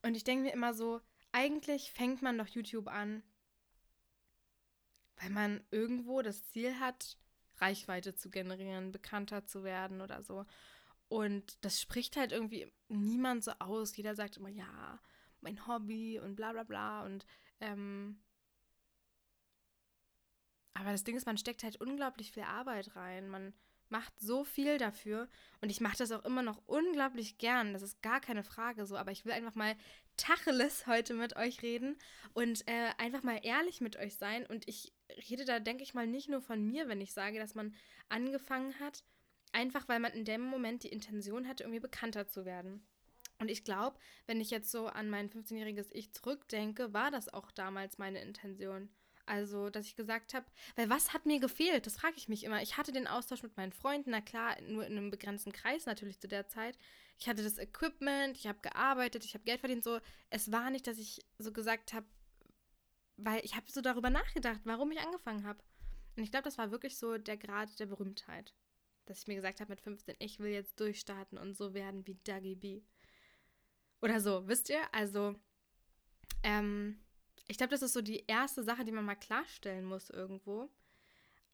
Und 0.03 0.17
ich 0.17 0.25
denke 0.25 0.45
mir 0.45 0.53
immer 0.53 0.75
so, 0.75 1.01
eigentlich 1.33 1.91
fängt 1.93 2.23
man 2.23 2.39
doch 2.39 2.49
YouTube 2.49 2.89
an, 2.89 3.23
weil 5.17 5.31
man 5.31 5.65
irgendwo 5.71 6.23
das 6.23 6.47
Ziel 6.49 6.79
hat, 6.79 7.19
Reichweite 7.59 8.15
zu 8.15 8.31
generieren, 8.31 8.93
bekannter 8.93 9.47
zu 9.47 9.65
werden 9.65 10.01
oder 10.01 10.23
so. 10.23 10.45
Und 11.09 11.65
das 11.65 11.81
spricht 11.81 12.17
halt 12.17 12.33
irgendwie 12.33 12.71
niemand 12.89 13.45
so 13.45 13.53
aus. 13.59 13.97
Jeder 13.97 14.15
sagt 14.15 14.37
immer, 14.37 14.49
ja, 14.49 15.01
mein 15.41 15.67
Hobby 15.67 16.19
und 16.19 16.37
bla 16.37 16.53
bla 16.53 16.65
bla. 16.65 17.05
Und 17.05 17.25
ähm, 17.61 18.23
aber 20.75 20.93
das 20.93 21.05
Ding 21.05 21.17
ist, 21.17 21.27
man 21.27 21.39
steckt 21.39 21.63
halt 21.63 21.81
unglaublich 21.81 22.33
viel 22.33 22.43
Arbeit 22.43 22.97
rein. 22.97 23.29
Man 23.29 23.55
macht 23.91 24.19
so 24.21 24.45
viel 24.45 24.79
dafür. 24.79 25.29
Und 25.61 25.71
ich 25.71 25.81
mache 25.81 25.97
das 25.97 26.13
auch 26.13 26.25
immer 26.25 26.43
noch 26.43 26.63
unglaublich 26.67 27.39
gern. 27.39 27.73
Das 27.73 27.83
ist 27.83 28.03
gar 28.03 28.21
keine 28.21 28.43
Frage 28.43 28.87
so. 28.87 28.97
Aber 28.97 29.13
ich 29.13 29.25
will 29.25 29.33
einfach 29.33 29.55
mal 29.55 29.77
Tacheles 30.17 30.87
heute 30.87 31.15
mit 31.15 31.37
euch 31.37 31.63
reden 31.63 31.97
und 32.33 32.67
äh, 32.69 32.91
einfach 32.99 33.23
mal 33.23 33.41
ehrlich 33.43 33.81
mit 33.81 33.97
euch 33.97 34.17
sein. 34.17 34.47
Und 34.47 34.67
ich 34.69 34.93
rede 35.29 35.45
da, 35.45 35.61
denke 35.61 35.83
ich 35.83 35.95
mal, 35.95 36.07
nicht 36.07 36.29
nur 36.29 36.41
von 36.41 36.65
mir, 36.67 36.89
wenn 36.89 37.01
ich 37.01 37.13
sage, 37.13 37.39
dass 37.39 37.55
man 37.55 37.75
angefangen 38.09 38.79
hat, 38.81 39.05
einfach 39.53 39.89
weil 39.89 40.01
man 40.01 40.13
in 40.13 40.25
dem 40.25 40.43
Moment 40.43 40.85
die 40.85 40.89
Intention 40.89 41.47
hatte, 41.49 41.65
irgendwie 41.65 41.81
bekannter 41.81 42.27
zu 42.27 42.45
werden. 42.45 42.87
Und 43.39 43.51
ich 43.51 43.65
glaube, 43.65 43.99
wenn 44.27 44.41
ich 44.41 44.51
jetzt 44.51 44.71
so 44.71 44.87
an 44.87 45.11
mein 45.11 45.29
15-jähriges 45.29 45.89
Ich 45.93 46.13
zurückdenke, 46.13 46.95
war 46.95 47.11
das 47.11 47.33
auch 47.33 47.51
damals 47.51 47.99
meine 47.99 48.23
Intention. 48.23 48.89
Also, 49.27 49.71
dass 49.71 49.87
ich 49.87 49.97
gesagt 49.97 50.35
habe, 50.35 50.47
weil 50.77 50.89
was 50.89 51.13
hat 51.13 51.27
mir 51.27 51.41
gefehlt? 51.41 51.87
Das 51.87 51.97
frage 51.97 52.15
ich 52.17 52.29
mich 52.29 52.45
immer. 52.45 52.63
Ich 52.63 52.77
hatte 52.77 52.93
den 52.93 53.09
Austausch 53.09 53.43
mit 53.43 53.57
meinen 53.57 53.73
Freunden, 53.73 54.11
na 54.11 54.21
klar, 54.21 54.57
nur 54.63 54.87
in 54.87 54.97
einem 54.97 55.11
begrenzten 55.11 55.53
Kreis 55.53 55.85
natürlich 55.85 56.21
zu 56.21 56.29
der 56.29 56.47
Zeit. 56.47 56.79
Ich 57.19 57.29
hatte 57.29 57.43
das 57.43 57.59
Equipment, 57.59 58.37
ich 58.37 58.47
habe 58.47 58.61
gearbeitet, 58.61 59.25
ich 59.25 59.35
habe 59.35 59.45
Geld 59.45 59.61
verdient. 59.61 59.83
So, 59.83 59.99
es 60.31 60.53
war 60.53 60.71
nicht, 60.71 60.87
dass 60.87 60.99
ich 60.99 61.27
so 61.39 61.53
gesagt 61.53 61.93
habe, 61.93 62.07
weil 63.17 63.45
ich 63.45 63.57
habe 63.57 63.71
so 63.71 63.81
darüber 63.81 64.11
nachgedacht, 64.11 64.61
warum 64.65 64.93
ich 64.93 65.01
angefangen 65.01 65.45
habe. 65.45 65.61
Und 66.17 66.23
ich 66.23 66.31
glaube, 66.31 66.45
das 66.45 66.57
war 66.57 66.71
wirklich 66.71 66.97
so 66.97 67.19
der 67.19 67.37
Grad 67.37 67.79
der 67.81 67.87
Berühmtheit. 67.87 68.55
Dass 69.07 69.21
ich 69.21 69.27
mir 69.27 69.35
gesagt 69.35 69.61
habe 69.61 69.71
mit 69.71 69.81
15, 69.81 70.17
ich 70.21 70.39
will 70.39 70.51
jetzt 70.51 70.79
durchstarten 70.79 71.37
und 71.37 71.57
so 71.57 71.75
werden 71.75 72.07
wie 72.07 72.19
Dagi 72.25 72.55
B. 72.55 72.83
Oder 74.01 74.21
so, 74.21 74.47
wisst 74.47 74.69
ihr? 74.69 74.83
Also, 74.93 75.35
ähm, 76.43 77.01
ich 77.49 77.59
glaube, 77.59 77.71
das 77.71 77.83
ist 77.83 77.93
so 77.93 78.03
die 78.03 78.25
erste 78.27 78.63
Sache, 78.63 78.85
die 78.85 78.93
man 78.93 79.05
mal 79.05 79.15
klarstellen 79.15 79.85
muss 79.85 80.11
irgendwo. 80.11 80.69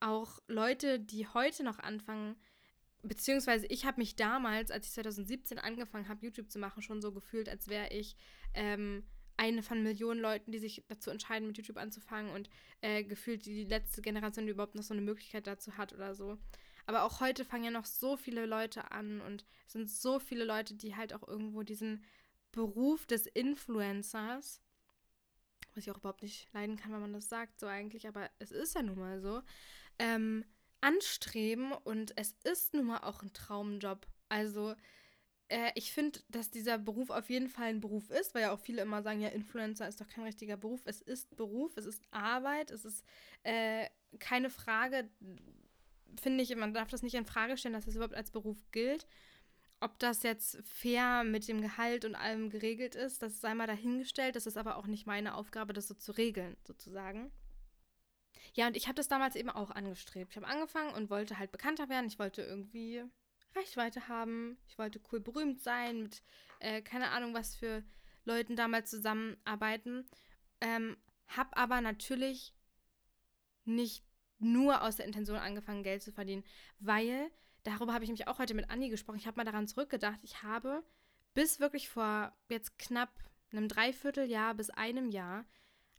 Auch 0.00 0.40
Leute, 0.48 0.98
die 0.98 1.26
heute 1.26 1.62
noch 1.64 1.78
anfangen, 1.78 2.36
beziehungsweise 3.02 3.66
ich 3.66 3.84
habe 3.84 4.00
mich 4.00 4.16
damals, 4.16 4.70
als 4.70 4.86
ich 4.86 4.92
2017 4.92 5.58
angefangen 5.58 6.08
habe, 6.08 6.24
YouTube 6.24 6.50
zu 6.50 6.58
machen, 6.58 6.82
schon 6.82 7.02
so 7.02 7.12
gefühlt, 7.12 7.48
als 7.48 7.68
wäre 7.68 7.88
ich 7.92 8.16
ähm, 8.54 9.04
eine 9.36 9.62
von 9.62 9.82
Millionen 9.82 10.20
Leuten, 10.20 10.52
die 10.52 10.58
sich 10.58 10.84
dazu 10.88 11.10
entscheiden, 11.10 11.46
mit 11.46 11.56
YouTube 11.56 11.76
anzufangen 11.76 12.32
und 12.32 12.48
äh, 12.80 13.02
gefühlt 13.04 13.44
die 13.46 13.64
letzte 13.64 14.02
Generation, 14.02 14.46
die 14.46 14.52
überhaupt 14.52 14.74
noch 14.74 14.82
so 14.82 14.94
eine 14.94 15.02
Möglichkeit 15.02 15.46
dazu 15.46 15.76
hat 15.76 15.92
oder 15.92 16.14
so. 16.14 16.38
Aber 16.86 17.04
auch 17.04 17.20
heute 17.20 17.44
fangen 17.44 17.64
ja 17.64 17.70
noch 17.70 17.84
so 17.84 18.16
viele 18.16 18.46
Leute 18.46 18.90
an 18.90 19.20
und 19.20 19.44
es 19.66 19.72
sind 19.72 19.90
so 19.90 20.18
viele 20.18 20.44
Leute, 20.44 20.74
die 20.74 20.96
halt 20.96 21.12
auch 21.12 21.26
irgendwo 21.26 21.62
diesen 21.62 22.04
Beruf 22.50 23.06
des 23.06 23.26
Influencers, 23.26 24.60
was 25.74 25.84
ich 25.84 25.90
auch 25.90 25.98
überhaupt 25.98 26.22
nicht 26.22 26.52
leiden 26.52 26.76
kann, 26.76 26.92
wenn 26.92 27.00
man 27.00 27.12
das 27.12 27.28
sagt, 27.28 27.60
so 27.60 27.66
eigentlich, 27.66 28.06
aber 28.08 28.30
es 28.38 28.50
ist 28.50 28.74
ja 28.74 28.82
nun 28.82 28.98
mal 28.98 29.20
so, 29.20 29.42
ähm, 29.98 30.44
anstreben 30.80 31.72
und 31.72 32.12
es 32.16 32.34
ist 32.44 32.74
nun 32.74 32.86
mal 32.86 32.98
auch 32.98 33.22
ein 33.22 33.32
Traumjob. 33.32 34.06
Also 34.28 34.74
äh, 35.48 35.70
ich 35.74 35.92
finde, 35.92 36.20
dass 36.28 36.50
dieser 36.50 36.78
Beruf 36.78 37.10
auf 37.10 37.30
jeden 37.30 37.48
Fall 37.48 37.66
ein 37.66 37.80
Beruf 37.80 38.10
ist, 38.10 38.34
weil 38.34 38.42
ja 38.42 38.52
auch 38.52 38.58
viele 38.58 38.82
immer 38.82 39.02
sagen, 39.02 39.20
ja, 39.20 39.28
Influencer 39.28 39.86
ist 39.86 40.00
doch 40.00 40.08
kein 40.08 40.24
richtiger 40.24 40.56
Beruf. 40.56 40.80
Es 40.84 41.00
ist 41.00 41.36
Beruf, 41.36 41.76
es 41.76 41.86
ist 41.86 42.02
Arbeit, 42.10 42.70
es 42.70 42.84
ist 42.84 43.04
äh, 43.44 43.86
keine 44.18 44.50
Frage, 44.50 45.08
finde 46.20 46.42
ich, 46.42 46.54
man 46.56 46.74
darf 46.74 46.88
das 46.88 47.02
nicht 47.02 47.14
in 47.14 47.26
Frage 47.26 47.56
stellen, 47.56 47.74
dass 47.74 47.86
es 47.86 47.94
überhaupt 47.94 48.14
als 48.14 48.30
Beruf 48.30 48.58
gilt. 48.72 49.06
Ob 49.82 49.98
das 49.98 50.22
jetzt 50.22 50.58
fair 50.62 51.24
mit 51.24 51.48
dem 51.48 51.60
Gehalt 51.60 52.04
und 52.04 52.14
allem 52.14 52.50
geregelt 52.50 52.94
ist, 52.94 53.20
das 53.20 53.40
sei 53.40 53.52
mal 53.52 53.66
dahingestellt. 53.66 54.36
Das 54.36 54.46
ist 54.46 54.56
aber 54.56 54.76
auch 54.76 54.86
nicht 54.86 55.08
meine 55.08 55.34
Aufgabe, 55.34 55.72
das 55.72 55.88
so 55.88 55.94
zu 55.94 56.12
regeln, 56.12 56.56
sozusagen. 56.64 57.32
Ja, 58.54 58.68
und 58.68 58.76
ich 58.76 58.86
habe 58.86 58.94
das 58.94 59.08
damals 59.08 59.34
eben 59.34 59.50
auch 59.50 59.72
angestrebt. 59.72 60.30
Ich 60.30 60.36
habe 60.36 60.46
angefangen 60.46 60.94
und 60.94 61.10
wollte 61.10 61.36
halt 61.36 61.50
bekannter 61.50 61.88
werden. 61.88 62.06
Ich 62.06 62.20
wollte 62.20 62.42
irgendwie 62.42 63.02
Reichweite 63.56 64.06
haben. 64.06 64.56
Ich 64.68 64.78
wollte 64.78 65.00
cool 65.10 65.18
berühmt 65.18 65.60
sein, 65.60 66.04
mit 66.04 66.22
äh, 66.60 66.80
keine 66.80 67.10
Ahnung, 67.10 67.34
was 67.34 67.56
für 67.56 67.82
Leuten 68.24 68.54
damals 68.54 68.88
zusammenarbeiten. 68.88 70.06
Ähm, 70.60 70.96
hab 71.26 71.58
aber 71.58 71.80
natürlich 71.80 72.54
nicht 73.64 74.04
nur 74.38 74.82
aus 74.82 74.94
der 74.94 75.06
Intention 75.06 75.38
angefangen, 75.38 75.82
Geld 75.82 76.04
zu 76.04 76.12
verdienen, 76.12 76.44
weil 76.78 77.32
darüber 77.64 77.94
habe 77.94 78.04
ich 78.04 78.10
mich 78.10 78.28
auch 78.28 78.38
heute 78.38 78.54
mit 78.54 78.70
Anni 78.70 78.88
gesprochen. 78.88 79.18
Ich 79.18 79.26
habe 79.26 79.36
mal 79.36 79.44
daran 79.44 79.68
zurückgedacht. 79.68 80.20
Ich 80.22 80.42
habe 80.42 80.82
bis 81.34 81.60
wirklich 81.60 81.88
vor 81.88 82.32
jetzt 82.48 82.78
knapp 82.78 83.10
einem 83.50 83.68
Dreivierteljahr 83.68 84.54
bis 84.54 84.70
einem 84.70 85.10
Jahr 85.10 85.44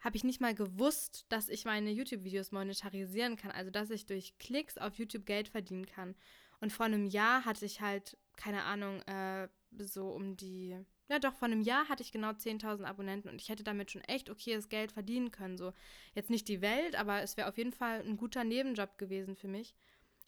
habe 0.04 0.18
ich 0.18 0.26
nicht 0.26 0.42
mal 0.42 0.54
gewusst, 0.54 1.26
dass 1.30 1.48
ich 1.48 1.64
meine 1.64 1.90
YouTube-Videos 1.92 2.52
monetarisieren 2.52 3.38
kann, 3.38 3.52
also 3.52 3.72
dass 3.72 3.90
ich 3.90 4.06
durch 4.06 4.38
Klicks 4.38 4.78
auf 4.78 4.96
YouTube 4.96 5.26
Geld 5.26 5.48
verdienen 5.48 5.86
kann. 5.86 6.16
Und 6.60 6.74
vor 6.74 6.86
einem 6.86 7.06
Jahr 7.06 7.46
hatte 7.46 7.66
ich 7.66 7.80
halt, 7.80 8.18
keine 8.36 8.64
Ahnung, 8.64 9.02
äh, 9.04 9.48
so 9.80 10.10
um 10.10 10.36
die, 10.36 10.78
ja 11.08 11.20
doch, 11.20 11.34
vor 11.34 11.48
einem 11.48 11.62
Jahr 11.62 11.88
hatte 11.88 12.04
ich 12.04 12.12
genau 12.12 12.32
10.000 12.32 12.84
Abonnenten 12.84 13.30
und 13.30 13.42
ich 13.42 13.48
hätte 13.48 13.64
damit 13.64 13.92
schon 13.92 14.02
echt 14.02 14.30
okayes 14.30 14.68
Geld 14.68 14.92
verdienen 14.92 15.32
können. 15.32 15.58
So, 15.58 15.72
jetzt 16.16 16.30
nicht 16.30 16.50
die 16.50 16.62
Welt, 16.62 16.96
aber 16.96 17.22
es 17.22 17.38
wäre 17.38 17.48
auf 17.48 17.58
jeden 17.58 17.74
Fall 17.74 18.02
ein 18.02 18.18
guter 18.18 18.44
Nebenjob 18.44 18.98
gewesen 18.98 19.38
für 19.38 19.48
mich. 19.48 19.74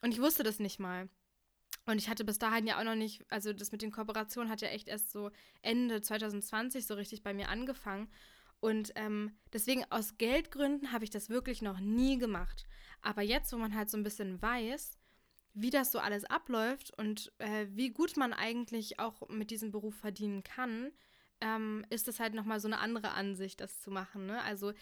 Und 0.01 0.13
ich 0.13 0.22
wusste 0.22 0.44
das 0.44 0.60
nicht 0.60 0.80
mal. 0.80 1.10
Und 1.86 2.00
ich 2.00 2.10
hatte 2.10 2.25
bis 2.25 2.39
dahin 2.39 2.65
ja 2.65 2.80
auch 2.80 2.84
noch 2.84 2.96
nicht, 2.96 3.24
also 3.30 3.54
das 3.54 3.72
mit 3.72 3.82
den 3.82 3.92
Kooperationen 3.92 4.50
hat 4.50 4.62
ja 4.62 4.70
echt 4.70 4.88
erst 4.88 5.12
so 5.12 5.30
Ende 5.62 6.01
2020 6.01 6.88
so 6.88 6.96
richtig 6.96 7.22
bei 7.22 7.34
mir 7.34 7.50
angefangen. 7.50 8.10
Und 8.60 8.94
ähm, 8.96 9.38
deswegen 9.54 9.86
aus 9.92 10.18
Geldgründen 10.18 10.92
habe 10.92 11.04
ich 11.04 11.12
das 11.12 11.30
wirklich 11.30 11.62
noch 11.62 11.80
nie 11.80 12.18
gemacht. 12.18 12.65
Aber 13.01 13.22
jetzt, 13.22 13.54
wo 13.54 13.58
man 13.58 13.75
halt 13.75 13.92
so 13.92 13.98
ein 13.98 14.04
bisschen 14.04 14.42
weiß, 14.42 14.98
wie 15.54 15.70
das 15.70 15.92
so 15.92 16.00
alles 16.00 16.25
abläuft 16.25 16.92
und 16.98 17.32
äh, 17.38 17.68
wie 17.70 17.92
gut 17.92 18.18
man 18.18 18.34
eigentlich 18.34 19.00
auch 19.00 19.27
mit 19.30 19.51
diesem 19.51 19.72
Beruf 19.72 19.96
verdienen 19.96 20.44
kann, 20.44 20.92
ähm, 21.42 21.86
ist 21.89 22.08
das 22.08 22.20
halt 22.20 22.34
nochmal 22.34 22.60
so 22.60 22.68
eine 22.68 22.80
andere 22.80 23.12
Ansicht, 23.12 23.62
das 23.62 23.80
zu 23.82 23.92
machen. 23.92 24.25
Ne? 24.25 24.42
Also 24.42 24.74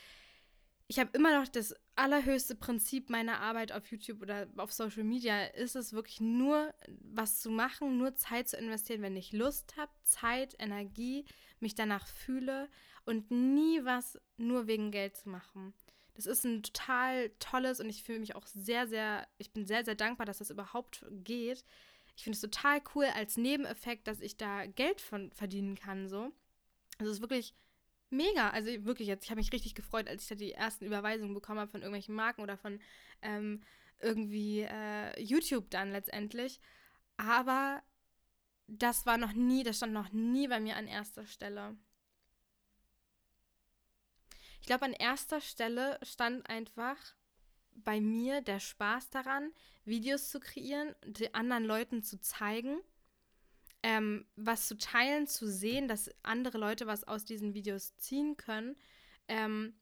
ich 0.88 1.00
habe 1.00 1.12
immer 1.14 1.40
noch 1.40 1.48
das 1.48 1.76
allerhöchste 1.96 2.56
Prinzip 2.56 3.10
meiner 3.10 3.40
Arbeit 3.40 3.72
auf 3.72 3.88
YouTube 3.88 4.22
oder 4.22 4.48
auf 4.58 4.74
Social 4.74 5.04
Media, 5.04 5.46
ist 5.46 5.76
es 5.76 5.94
wirklich 5.94 6.20
nur 6.20 6.74
was 7.02 7.40
zu 7.40 7.50
machen, 7.50 7.98
nur 7.98 8.16
Zeit 8.16 8.50
zu 8.50 8.58
investieren, 8.58 9.02
wenn 9.02 9.16
ich 9.16 9.32
Lust 9.32 9.78
habe, 9.78 9.92
Zeit, 10.04 10.56
Energie, 10.60 11.26
mich 11.60 11.76
danach 11.76 12.08
fühle 12.08 12.70
und 13.06 13.32
nie 13.32 13.84
was 13.84 14.20
nur 14.38 14.68
wegen 14.68 14.92
Geld 14.92 15.16
zu 15.16 15.30
machen. 15.30 15.74
Das 16.16 16.26
ist 16.26 16.44
ein 16.44 16.62
total 16.62 17.30
tolles 17.40 17.80
und 17.80 17.90
ich 17.90 18.04
fühle 18.04 18.20
mich 18.20 18.36
auch 18.36 18.46
sehr, 18.46 18.88
sehr, 18.88 19.28
ich 19.38 19.52
bin 19.52 19.66
sehr, 19.66 19.84
sehr 19.84 19.96
dankbar, 19.96 20.26
dass 20.26 20.38
das 20.38 20.52
überhaupt 20.52 21.06
geht. 21.24 21.64
Ich 22.16 22.24
finde 22.24 22.36
es 22.36 22.42
total 22.42 22.82
cool 22.94 23.06
als 23.06 23.38
Nebeneffekt, 23.38 24.08
dass 24.08 24.20
ich 24.20 24.38
da 24.38 24.68
Geld 24.68 25.02
von 25.02 25.32
verdienen 25.32 25.76
kann, 25.76 26.08
so. 26.08 26.32
Also 27.00 27.12
es 27.12 27.18
ist 27.18 27.22
wirklich 27.22 27.56
mega. 28.14 28.50
Also 28.50 28.70
wirklich 28.86 29.08
jetzt, 29.08 29.26
ich 29.26 29.32
habe 29.32 29.40
mich 29.40 29.52
richtig 29.52 29.76
gefreut, 29.76 30.08
als 30.08 30.24
ich 30.24 30.30
da 30.30 30.36
die 30.36 30.54
ersten 30.54 30.86
Überweisungen 30.86 31.34
bekommen 31.34 31.60
habe 31.60 31.72
von 31.72 31.82
irgendwelchen 31.82 32.16
Marken 32.16 32.42
oder 32.42 32.58
von 32.58 32.80
ähm, 33.22 33.62
irgendwie 34.00 34.62
äh, 34.62 35.22
YouTube 35.22 35.70
dann 35.70 35.92
letztendlich. 35.92 36.60
Aber 37.18 37.82
das 38.68 39.06
war 39.06 39.18
noch 39.18 39.34
nie, 39.34 39.64
das 39.64 39.78
stand 39.78 39.94
noch 39.94 40.12
nie 40.12 40.48
bei 40.48 40.60
mir 40.60 40.78
an 40.78 40.88
erster 40.88 41.26
Stelle. 41.26 41.78
Ich 44.62 44.68
glaube, 44.68 44.86
an 44.86 44.94
erster 44.94 45.42
Stelle 45.42 46.00
stand 46.04 46.50
einfach 46.50 46.98
bei 47.76 48.00
mir 48.00 48.42
der 48.42 48.60
Spaß 48.60 49.10
daran, 49.10 49.52
Videos 49.84 50.30
zu 50.30 50.40
kreieren, 50.40 50.96
die 51.06 51.34
anderen 51.34 51.66
Leuten 51.66 52.04
zu 52.04 52.20
zeigen, 52.20 52.80
ähm, 53.84 54.26
was 54.36 54.68
zu 54.68 54.78
teilen, 54.78 55.28
zu 55.28 55.48
sehen, 55.48 55.88
dass 55.88 56.10
andere 56.24 56.58
Leute 56.58 56.88
was 56.88 57.04
aus 57.04 57.26
diesen 57.26 57.54
Videos 57.54 57.96
ziehen 57.98 58.38
können. 58.38 58.76
Ähm, 59.28 59.76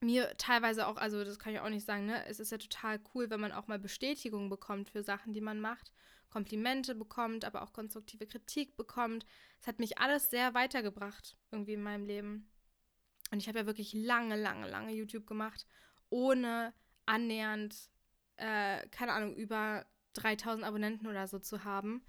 mir 0.00 0.36
teilweise 0.36 0.86
auch, 0.86 0.96
also 0.96 1.24
das 1.24 1.38
kann 1.38 1.52
ich 1.52 1.60
auch 1.60 1.68
nicht 1.68 1.84
sagen, 1.84 2.06
ne? 2.06 2.24
Es 2.26 2.38
ist 2.38 2.52
ja 2.52 2.58
total 2.58 3.00
cool, 3.14 3.30
wenn 3.30 3.40
man 3.40 3.52
auch 3.52 3.66
mal 3.66 3.78
Bestätigung 3.78 4.48
bekommt 4.48 4.90
für 4.90 5.02
Sachen, 5.02 5.32
die 5.32 5.40
man 5.40 5.60
macht, 5.60 5.92
Komplimente 6.28 6.94
bekommt, 6.94 7.44
aber 7.44 7.62
auch 7.62 7.72
konstruktive 7.72 8.26
Kritik 8.26 8.76
bekommt. 8.76 9.26
Es 9.60 9.66
hat 9.66 9.78
mich 9.78 9.98
alles 9.98 10.30
sehr 10.30 10.54
weitergebracht 10.54 11.36
irgendwie 11.50 11.74
in 11.74 11.82
meinem 11.82 12.04
Leben. 12.04 12.50
Und 13.30 13.38
ich 13.38 13.48
habe 13.48 13.60
ja 13.60 13.66
wirklich 13.66 13.92
lange, 13.94 14.36
lange, 14.36 14.68
lange 14.68 14.92
YouTube 14.92 15.26
gemacht, 15.26 15.66
ohne 16.10 16.74
annähernd, 17.06 17.74
äh, 18.36 18.86
keine 18.88 19.12
Ahnung, 19.12 19.34
über 19.34 19.86
3000 20.12 20.66
Abonnenten 20.66 21.06
oder 21.06 21.26
so 21.26 21.38
zu 21.38 21.64
haben. 21.64 22.04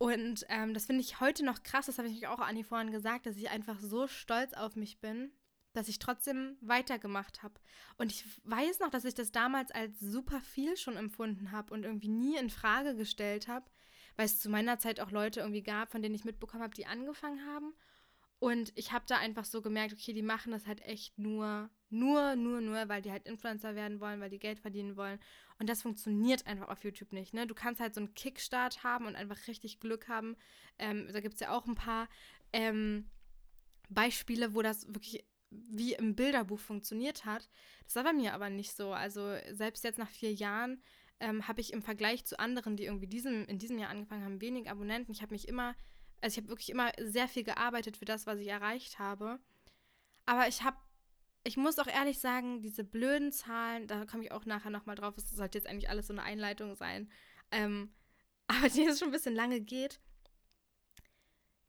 Und 0.00 0.46
ähm, 0.48 0.72
das 0.72 0.86
finde 0.86 1.02
ich 1.02 1.20
heute 1.20 1.44
noch 1.44 1.62
krass, 1.62 1.84
das 1.84 1.98
habe 1.98 2.08
ich 2.08 2.26
auch 2.26 2.38
Anni 2.38 2.64
vorhin 2.64 2.90
gesagt, 2.90 3.26
dass 3.26 3.36
ich 3.36 3.50
einfach 3.50 3.78
so 3.80 4.06
stolz 4.06 4.54
auf 4.54 4.74
mich 4.74 4.98
bin, 4.98 5.30
dass 5.74 5.88
ich 5.88 5.98
trotzdem 5.98 6.56
weitergemacht 6.62 7.42
habe. 7.42 7.60
Und 7.98 8.10
ich 8.10 8.24
weiß 8.44 8.78
noch, 8.78 8.88
dass 8.88 9.04
ich 9.04 9.14
das 9.14 9.30
damals 9.30 9.70
als 9.72 10.00
super 10.00 10.40
viel 10.40 10.78
schon 10.78 10.96
empfunden 10.96 11.52
habe 11.52 11.74
und 11.74 11.84
irgendwie 11.84 12.08
nie 12.08 12.38
in 12.38 12.48
Frage 12.48 12.96
gestellt 12.96 13.46
habe, 13.46 13.66
weil 14.16 14.24
es 14.24 14.40
zu 14.40 14.48
meiner 14.48 14.78
Zeit 14.78 15.00
auch 15.00 15.10
Leute 15.10 15.40
irgendwie 15.40 15.62
gab, 15.62 15.92
von 15.92 16.00
denen 16.00 16.14
ich 16.14 16.24
mitbekommen 16.24 16.62
habe, 16.62 16.74
die 16.74 16.86
angefangen 16.86 17.44
haben 17.44 17.74
und 18.40 18.72
ich 18.74 18.90
habe 18.90 19.04
da 19.06 19.18
einfach 19.18 19.44
so 19.44 19.60
gemerkt, 19.60 19.92
okay, 19.92 20.14
die 20.14 20.22
machen 20.22 20.50
das 20.52 20.66
halt 20.66 20.80
echt 20.80 21.18
nur, 21.18 21.68
nur, 21.90 22.36
nur, 22.36 22.62
nur, 22.62 22.88
weil 22.88 23.02
die 23.02 23.12
halt 23.12 23.26
Influencer 23.26 23.74
werden 23.74 24.00
wollen, 24.00 24.18
weil 24.18 24.30
die 24.30 24.38
Geld 24.38 24.58
verdienen 24.58 24.96
wollen. 24.96 25.20
Und 25.58 25.68
das 25.68 25.82
funktioniert 25.82 26.46
einfach 26.46 26.68
auf 26.68 26.82
YouTube 26.82 27.12
nicht. 27.12 27.34
Ne? 27.34 27.46
Du 27.46 27.54
kannst 27.54 27.82
halt 27.82 27.94
so 27.94 28.00
einen 28.00 28.14
Kickstart 28.14 28.82
haben 28.82 29.04
und 29.04 29.14
einfach 29.14 29.46
richtig 29.46 29.78
Glück 29.78 30.08
haben. 30.08 30.36
Ähm, 30.78 31.08
da 31.12 31.20
gibt 31.20 31.34
es 31.34 31.40
ja 31.40 31.54
auch 31.54 31.66
ein 31.66 31.74
paar 31.74 32.08
ähm, 32.54 33.10
Beispiele, 33.90 34.54
wo 34.54 34.62
das 34.62 34.86
wirklich 34.86 35.22
wie 35.50 35.92
im 35.92 36.16
Bilderbuch 36.16 36.60
funktioniert 36.60 37.26
hat. 37.26 37.50
Das 37.84 37.96
war 37.96 38.04
bei 38.04 38.14
mir 38.14 38.32
aber 38.32 38.48
nicht 38.48 38.72
so. 38.74 38.94
Also 38.94 39.36
selbst 39.50 39.84
jetzt 39.84 39.98
nach 39.98 40.08
vier 40.08 40.32
Jahren 40.32 40.82
ähm, 41.18 41.46
habe 41.46 41.60
ich 41.60 41.74
im 41.74 41.82
Vergleich 41.82 42.24
zu 42.24 42.38
anderen, 42.38 42.76
die 42.78 42.84
irgendwie 42.84 43.06
diesem, 43.06 43.44
in 43.44 43.58
diesem 43.58 43.78
Jahr 43.78 43.90
angefangen 43.90 44.24
haben, 44.24 44.40
wenig 44.40 44.70
Abonnenten. 44.70 45.12
Ich 45.12 45.20
habe 45.20 45.34
mich 45.34 45.46
immer 45.46 45.74
also 46.20 46.34
ich 46.34 46.36
habe 46.38 46.48
wirklich 46.48 46.70
immer 46.70 46.92
sehr 46.98 47.28
viel 47.28 47.44
gearbeitet 47.44 47.96
für 47.96 48.04
das, 48.04 48.26
was 48.26 48.38
ich 48.38 48.48
erreicht 48.48 48.98
habe. 48.98 49.40
Aber 50.26 50.48
ich 50.48 50.62
habe, 50.62 50.76
ich 51.44 51.56
muss 51.56 51.78
auch 51.78 51.86
ehrlich 51.86 52.18
sagen, 52.18 52.60
diese 52.60 52.84
blöden 52.84 53.32
Zahlen, 53.32 53.86
da 53.86 54.04
komme 54.04 54.24
ich 54.24 54.32
auch 54.32 54.44
nachher 54.44 54.70
nochmal 54.70 54.96
drauf, 54.96 55.16
es 55.16 55.30
sollte 55.30 55.58
jetzt 55.58 55.66
eigentlich 55.66 55.88
alles 55.88 56.06
so 56.06 56.12
eine 56.12 56.22
Einleitung 56.22 56.74
sein. 56.74 57.10
Ähm, 57.50 57.92
aber 58.46 58.68
die 58.68 58.82
jetzt 58.82 58.98
schon 58.98 59.08
ein 59.08 59.12
bisschen 59.12 59.34
lange 59.34 59.60
geht. 59.60 60.00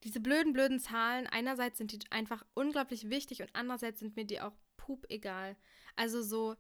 Diese 0.04 0.20
blöden, 0.20 0.52
blöden 0.52 0.80
Zahlen, 0.80 1.28
einerseits 1.28 1.78
sind 1.78 1.92
die 1.92 2.00
einfach 2.12 2.44
unglaublich 2.56 3.10
wichtig 3.10 3.42
und 3.42 3.50
andererseits 3.54 4.00
sind 4.00 4.16
mir 4.16 4.26
die 4.26 4.42
auch 4.42 4.54
pup 4.78 5.06
egal. 5.10 5.56
Also 5.96 6.24
so, 6.24 6.56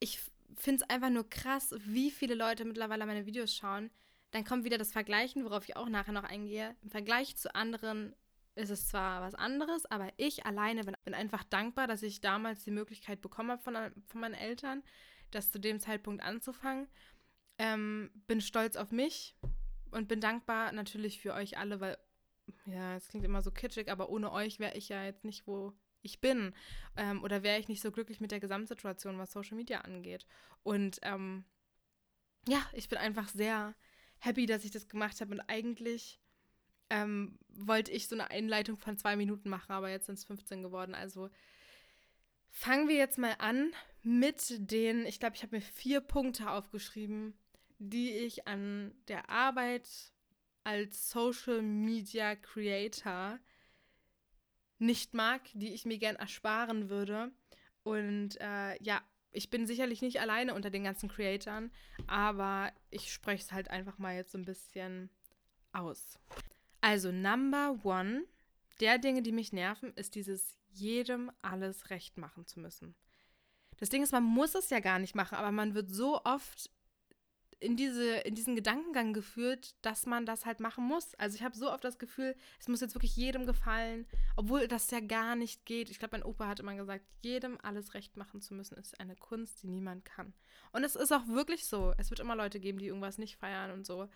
ich 0.00 0.20
finde 0.56 0.82
es 0.82 0.90
einfach 0.90 1.10
nur 1.10 1.28
krass, 1.28 1.74
wie 1.84 2.10
viele 2.10 2.34
Leute 2.34 2.64
mittlerweile 2.64 3.06
meine 3.06 3.26
Videos 3.26 3.54
schauen. 3.54 3.90
Dann 4.32 4.44
kommt 4.44 4.64
wieder 4.64 4.78
das 4.78 4.92
Vergleichen, 4.92 5.44
worauf 5.44 5.68
ich 5.68 5.76
auch 5.76 5.88
nachher 5.88 6.12
noch 6.12 6.24
eingehe. 6.24 6.74
Im 6.82 6.90
Vergleich 6.90 7.36
zu 7.36 7.54
anderen 7.54 8.14
ist 8.54 8.70
es 8.70 8.88
zwar 8.88 9.22
was 9.22 9.34
anderes, 9.34 9.86
aber 9.86 10.10
ich 10.16 10.44
alleine 10.44 10.84
bin, 10.84 11.14
einfach 11.14 11.44
dankbar, 11.44 11.86
dass 11.86 12.02
ich 12.02 12.20
damals 12.20 12.64
die 12.64 12.70
Möglichkeit 12.70 13.20
bekommen 13.20 13.50
habe 13.50 13.62
von, 13.62 13.74
von 14.06 14.20
meinen 14.20 14.34
Eltern, 14.34 14.82
das 15.30 15.50
zu 15.50 15.58
dem 15.58 15.80
Zeitpunkt 15.80 16.22
anzufangen. 16.22 16.88
Ähm, 17.58 18.10
bin 18.26 18.40
stolz 18.40 18.76
auf 18.76 18.90
mich 18.90 19.36
und 19.90 20.08
bin 20.08 20.20
dankbar 20.20 20.72
natürlich 20.72 21.20
für 21.20 21.34
euch 21.34 21.58
alle, 21.58 21.80
weil, 21.80 21.98
ja, 22.66 22.96
es 22.96 23.08
klingt 23.08 23.24
immer 23.24 23.42
so 23.42 23.50
kitschig, 23.50 23.90
aber 23.90 24.08
ohne 24.08 24.32
euch 24.32 24.58
wäre 24.58 24.76
ich 24.76 24.88
ja 24.88 25.04
jetzt 25.04 25.24
nicht, 25.24 25.46
wo 25.46 25.72
ich 26.02 26.20
bin. 26.20 26.54
Ähm, 26.96 27.22
oder 27.22 27.42
wäre 27.42 27.60
ich 27.60 27.68
nicht 27.68 27.82
so 27.82 27.92
glücklich 27.92 28.20
mit 28.20 28.30
der 28.30 28.40
Gesamtsituation, 28.40 29.18
was 29.18 29.32
Social 29.32 29.56
Media 29.56 29.82
angeht. 29.82 30.26
Und 30.62 30.98
ähm, 31.02 31.44
ja, 32.48 32.60
ich 32.72 32.88
bin 32.88 32.98
einfach 32.98 33.28
sehr, 33.28 33.74
happy, 34.22 34.46
dass 34.46 34.64
ich 34.64 34.70
das 34.70 34.88
gemacht 34.88 35.20
habe. 35.20 35.32
Und 35.32 35.40
eigentlich 35.40 36.20
ähm, 36.90 37.38
wollte 37.48 37.90
ich 37.90 38.08
so 38.08 38.14
eine 38.14 38.30
Einleitung 38.30 38.78
von 38.78 38.96
zwei 38.96 39.16
Minuten 39.16 39.48
machen, 39.48 39.72
aber 39.72 39.90
jetzt 39.90 40.06
sind 40.06 40.18
es 40.18 40.24
15 40.24 40.62
geworden. 40.62 40.94
Also 40.94 41.28
fangen 42.50 42.88
wir 42.88 42.96
jetzt 42.96 43.18
mal 43.18 43.34
an 43.38 43.72
mit 44.02 44.70
den, 44.70 45.06
ich 45.06 45.18
glaube, 45.18 45.36
ich 45.36 45.42
habe 45.42 45.56
mir 45.56 45.62
vier 45.62 46.00
Punkte 46.00 46.50
aufgeschrieben, 46.50 47.34
die 47.78 48.12
ich 48.12 48.46
an 48.46 48.94
der 49.08 49.28
Arbeit 49.28 49.88
als 50.62 51.10
Social 51.10 51.62
Media 51.62 52.36
Creator 52.36 53.40
nicht 54.78 55.14
mag, 55.14 55.42
die 55.54 55.74
ich 55.74 55.84
mir 55.84 55.98
gern 55.98 56.16
ersparen 56.16 56.88
würde. 56.90 57.32
Und 57.82 58.40
äh, 58.40 58.80
ja, 58.82 59.02
ich 59.32 59.50
bin 59.50 59.66
sicherlich 59.66 60.02
nicht 60.02 60.20
alleine 60.20 60.54
unter 60.54 60.70
den 60.70 60.84
ganzen 60.84 61.08
Creatoren, 61.08 61.70
aber 62.06 62.72
ich 62.90 63.12
spreche 63.12 63.42
es 63.42 63.52
halt 63.52 63.70
einfach 63.70 63.98
mal 63.98 64.14
jetzt 64.14 64.32
so 64.32 64.38
ein 64.38 64.44
bisschen 64.44 65.10
aus. 65.72 66.18
Also, 66.80 67.12
Number 67.12 67.78
One 67.84 68.24
der 68.80 68.98
Dinge, 68.98 69.22
die 69.22 69.32
mich 69.32 69.52
nerven, 69.52 69.92
ist 69.94 70.16
dieses 70.16 70.56
jedem 70.72 71.30
alles 71.40 71.90
recht 71.90 72.18
machen 72.18 72.46
zu 72.46 72.58
müssen. 72.58 72.96
Das 73.76 73.88
Ding 73.88 74.02
ist, 74.02 74.12
man 74.12 74.24
muss 74.24 74.54
es 74.54 74.70
ja 74.70 74.80
gar 74.80 74.98
nicht 74.98 75.14
machen, 75.14 75.36
aber 75.36 75.52
man 75.52 75.74
wird 75.74 75.90
so 75.90 76.20
oft 76.24 76.70
in, 77.62 77.76
diese, 77.76 78.16
in 78.18 78.34
diesen 78.34 78.56
Gedankengang 78.56 79.12
geführt, 79.12 79.74
dass 79.82 80.04
man 80.06 80.26
das 80.26 80.44
halt 80.44 80.60
machen 80.60 80.84
muss. 80.84 81.14
Also 81.14 81.36
ich 81.36 81.42
habe 81.42 81.56
so 81.56 81.70
oft 81.70 81.84
das 81.84 81.98
Gefühl, 81.98 82.34
es 82.58 82.68
muss 82.68 82.80
jetzt 82.80 82.94
wirklich 82.94 83.16
jedem 83.16 83.46
gefallen, 83.46 84.06
obwohl 84.36 84.66
das 84.66 84.90
ja 84.90 85.00
gar 85.00 85.36
nicht 85.36 85.64
geht. 85.64 85.88
Ich 85.88 85.98
glaube, 85.98 86.18
mein 86.18 86.24
Opa 86.24 86.48
hat 86.48 86.60
immer 86.60 86.74
gesagt, 86.74 87.04
jedem 87.22 87.58
alles 87.62 87.94
recht 87.94 88.16
machen 88.16 88.40
zu 88.40 88.54
müssen, 88.54 88.76
ist 88.76 88.98
eine 88.98 89.14
Kunst, 89.14 89.62
die 89.62 89.68
niemand 89.68 90.04
kann. 90.04 90.34
Und 90.72 90.82
es 90.82 90.96
ist 90.96 91.12
auch 91.12 91.28
wirklich 91.28 91.66
so. 91.66 91.94
Es 91.98 92.10
wird 92.10 92.20
immer 92.20 92.34
Leute 92.34 92.58
geben, 92.58 92.78
die 92.78 92.86
irgendwas 92.86 93.18
nicht 93.18 93.36
feiern 93.36 93.70
und 93.70 93.86
so. 93.86 94.08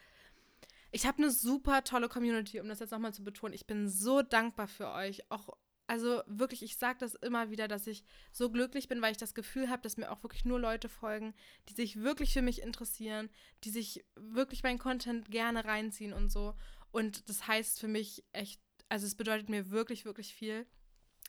Ich 0.91 1.07
habe 1.07 1.19
eine 1.19 1.31
super 1.31 1.85
tolle 1.85 2.09
Community, 2.09 2.61
um 2.61 2.69
das 2.69 2.81
jetzt 2.81 2.91
nochmal 2.91 3.15
zu 3.15 3.23
betonen. 3.23 3.55
Ich 3.55 3.67
bin 3.67 3.89
so 3.89 4.23
dankbar 4.23 4.67
für 4.67 4.91
euch. 4.91 5.31
Auch, 5.31 5.49
also 5.87 6.23
wirklich, 6.27 6.63
ich 6.63 6.77
sage 6.77 6.99
das 6.99 7.15
immer 7.15 7.51
wieder, 7.51 7.69
dass 7.69 7.87
ich 7.87 8.05
so 8.33 8.51
glücklich 8.51 8.89
bin, 8.89 9.01
weil 9.01 9.13
ich 9.13 9.19
das 9.19 9.35
Gefühl 9.35 9.69
habe, 9.71 9.83
dass 9.83 9.97
mir 9.97 10.11
auch 10.11 10.23
wirklich 10.23 10.45
nur 10.45 10.59
Leute 10.59 10.89
folgen, 10.89 11.35
die 11.69 11.75
sich 11.75 12.03
wirklich 12.03 12.33
für 12.33 12.43
mich 12.43 12.63
interessieren, 12.63 13.29
die 13.65 13.71
sich 13.71 14.05
wirklich 14.17 14.63
meinen 14.63 14.79
Content 14.79 15.31
gerne 15.31 15.65
reinziehen 15.65 16.13
und 16.13 16.31
so. 16.31 16.55
Und 16.91 17.29
das 17.29 17.47
heißt 17.47 17.81
für 17.81 17.89
mich 17.89 18.25
echt, 18.33 18.61
also 18.89 19.07
es 19.07 19.15
bedeutet 19.15 19.49
mir 19.49 19.71
wirklich, 19.71 20.05
wirklich 20.05 20.35
viel. 20.35 20.67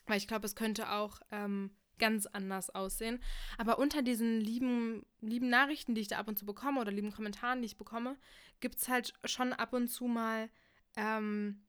Weil 0.06 0.18
ich 0.18 0.26
glaube, 0.26 0.46
es 0.46 0.56
könnte 0.56 0.90
auch 0.90 1.20
ähm, 1.30 1.70
ganz 1.98 2.26
anders 2.26 2.70
aussehen. 2.70 3.20
Aber 3.58 3.78
unter 3.78 4.02
diesen 4.02 4.40
lieben, 4.40 5.04
lieben 5.20 5.50
Nachrichten, 5.50 5.94
die 5.94 6.00
ich 6.00 6.08
da 6.08 6.18
ab 6.18 6.28
und 6.28 6.38
zu 6.38 6.46
bekomme 6.46 6.80
oder 6.80 6.90
lieben 6.90 7.12
Kommentaren, 7.12 7.60
die 7.60 7.66
ich 7.66 7.76
bekomme, 7.76 8.16
gibt 8.60 8.76
es 8.76 8.88
halt 8.88 9.12
schon 9.24 9.52
ab 9.52 9.72
und 9.72 9.88
zu 9.88 10.06
mal 10.06 10.48
ähm, 10.96 11.62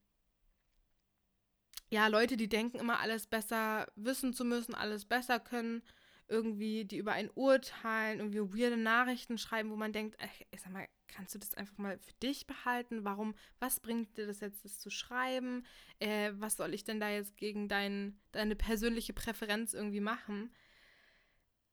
ja, 1.90 2.08
Leute, 2.08 2.38
die 2.38 2.50
denken 2.50 2.80
immer 2.80 3.00
alles 3.00 3.28
besser 3.28 3.88
wissen 3.96 4.34
zu 4.34 4.46
müssen, 4.46 4.76
alles 4.76 5.06
besser 5.06 5.40
können, 5.40 5.82
irgendwie, 6.28 6.86
die 6.86 6.98
über 6.98 7.14
ein 7.14 7.32
urteilen, 7.34 8.20
irgendwie 8.20 8.60
weirde 8.60 8.78
Nachrichten 8.78 9.38
schreiben, 9.38 9.72
wo 9.72 9.76
man 9.76 9.92
denkt, 9.92 10.16
ey, 10.20 10.30
ich 10.52 10.62
sag 10.62 10.72
mal, 10.72 10.88
kannst 11.08 11.34
du 11.34 11.40
das 11.40 11.56
einfach 11.56 11.78
mal 11.80 11.98
für 11.98 12.14
dich 12.22 12.46
behalten? 12.46 13.04
Warum, 13.04 13.34
was 13.60 13.80
bringt 13.80 14.16
dir 14.18 14.28
das 14.28 14.40
jetzt, 14.40 14.64
das 14.64 14.80
zu 14.80 14.92
schreiben? 14.92 15.66
Äh, 15.98 16.32
was 16.36 16.56
soll 16.56 16.74
ich 16.74 16.84
denn 16.84 17.00
da 17.00 17.10
jetzt 17.10 17.36
gegen 17.38 17.68
dein, 17.68 18.20
deine 18.32 18.56
persönliche 18.56 19.14
Präferenz 19.14 19.74
irgendwie 19.74 20.02
machen? 20.02 20.54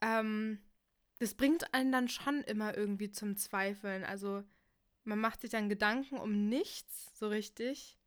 Ähm, 0.01 0.59
das 1.19 1.35
bringt 1.35 1.75
einen 1.75 1.93
dann 1.93 2.09
schon 2.09 2.43
immer 2.43 2.77
irgendwie 2.77 3.11
zum 3.11 3.37
Zweifeln. 3.37 4.05
Also 4.05 4.43
man 5.05 5.21
macht 5.21 5.43
sich 5.43 5.51
dann 5.51 5.69
Gedanken 5.69 6.17
um 6.17 6.49
nichts 6.49 7.19
so 7.19 7.29
richtig. 7.29 7.99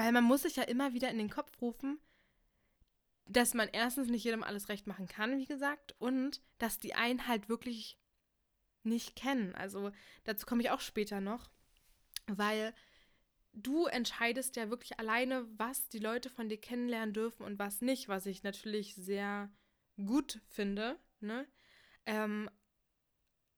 Weil 0.00 0.12
man 0.12 0.24
muss 0.24 0.42
sich 0.42 0.56
ja 0.56 0.62
immer 0.62 0.94
wieder 0.94 1.10
in 1.10 1.18
den 1.18 1.28
Kopf 1.28 1.60
rufen, 1.60 2.00
dass 3.26 3.52
man 3.52 3.68
erstens 3.68 4.08
nicht 4.08 4.24
jedem 4.24 4.42
alles 4.42 4.70
recht 4.70 4.86
machen 4.86 5.06
kann, 5.06 5.36
wie 5.36 5.44
gesagt, 5.44 5.94
und 5.98 6.40
dass 6.56 6.80
die 6.80 6.94
einen 6.94 7.28
halt 7.28 7.50
wirklich 7.50 7.98
nicht 8.82 9.14
kennen. 9.14 9.54
Also 9.54 9.92
dazu 10.24 10.46
komme 10.46 10.62
ich 10.62 10.70
auch 10.70 10.80
später 10.80 11.20
noch, 11.20 11.50
weil 12.26 12.72
du 13.52 13.84
entscheidest 13.84 14.56
ja 14.56 14.70
wirklich 14.70 14.98
alleine, 14.98 15.46
was 15.58 15.90
die 15.90 15.98
Leute 15.98 16.30
von 16.30 16.48
dir 16.48 16.58
kennenlernen 16.58 17.12
dürfen 17.12 17.42
und 17.44 17.58
was 17.58 17.82
nicht, 17.82 18.08
was 18.08 18.24
ich 18.24 18.42
natürlich 18.42 18.94
sehr 18.94 19.52
gut 19.98 20.40
finde. 20.48 20.98
Ne? 21.20 21.46
Ähm, 22.06 22.48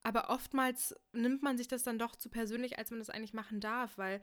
aber 0.03 0.29
oftmals 0.29 0.93
nimmt 1.13 1.45
man 1.45 1.57
sich 1.57 1.69
das 1.69 1.85
dann 1.85 2.01
doch 2.01 2.17
zu 2.17 2.31
persönlich, 2.31 2.79
als 2.79 2.91
man 2.91 2.99
das 2.99 3.11
eigentlich 3.11 3.33
machen 3.33 3.61
darf, 3.61 3.97
weil 3.97 4.21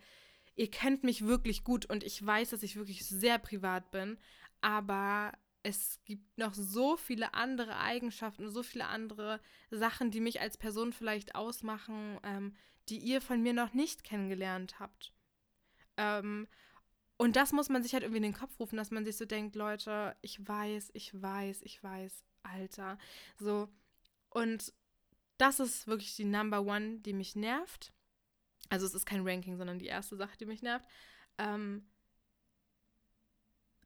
ihr 0.59 0.69
kennt 0.69 1.05
mich 1.05 1.25
wirklich 1.25 1.63
gut 1.63 1.85
und 1.85 2.03
ich 2.03 2.23
weiß, 2.23 2.49
dass 2.49 2.63
ich 2.63 2.75
wirklich 2.75 3.05
sehr 3.05 3.39
privat 3.39 3.91
bin, 3.91 4.17
aber 4.59 5.31
es 5.63 6.01
gibt 6.03 6.37
noch 6.37 6.53
so 6.53 6.97
viele 6.97 7.33
andere 7.33 7.77
Eigenschaften, 7.77 8.49
so 8.49 8.61
viele 8.61 8.87
andere 8.87 9.39
Sachen, 9.71 10.11
die 10.11 10.19
mich 10.19 10.41
als 10.41 10.57
Person 10.57 10.91
vielleicht 10.91 11.33
ausmachen, 11.33 12.19
ähm, 12.23 12.55
die 12.89 12.97
ihr 12.97 13.21
von 13.21 13.41
mir 13.41 13.53
noch 13.53 13.73
nicht 13.73 14.03
kennengelernt 14.03 14.81
habt. 14.81 15.13
Ähm, 15.95 16.45
und 17.15 17.37
das 17.37 17.53
muss 17.53 17.69
man 17.69 17.81
sich 17.81 17.93
halt 17.93 18.03
irgendwie 18.03 18.17
in 18.17 18.31
den 18.31 18.33
Kopf 18.33 18.59
rufen, 18.59 18.75
dass 18.75 18.91
man 18.91 19.05
sich 19.05 19.15
so 19.15 19.23
denkt, 19.23 19.55
Leute, 19.55 20.17
ich 20.21 20.45
weiß, 20.45 20.91
ich 20.93 21.21
weiß, 21.21 21.61
ich 21.61 21.81
weiß, 21.81 22.25
Alter. 22.43 22.97
So. 23.37 23.69
Und 24.29 24.73
das 25.37 25.61
ist 25.61 25.87
wirklich 25.87 26.17
die 26.17 26.25
Number 26.25 26.61
One, 26.63 26.99
die 26.99 27.13
mich 27.13 27.37
nervt. 27.37 27.93
Also 28.69 28.85
es 28.85 28.93
ist 28.93 29.05
kein 29.05 29.27
Ranking, 29.27 29.57
sondern 29.57 29.79
die 29.79 29.87
erste 29.87 30.15
Sache, 30.15 30.37
die 30.37 30.45
mich 30.45 30.61
nervt. 30.61 30.85
Ähm, 31.37 31.87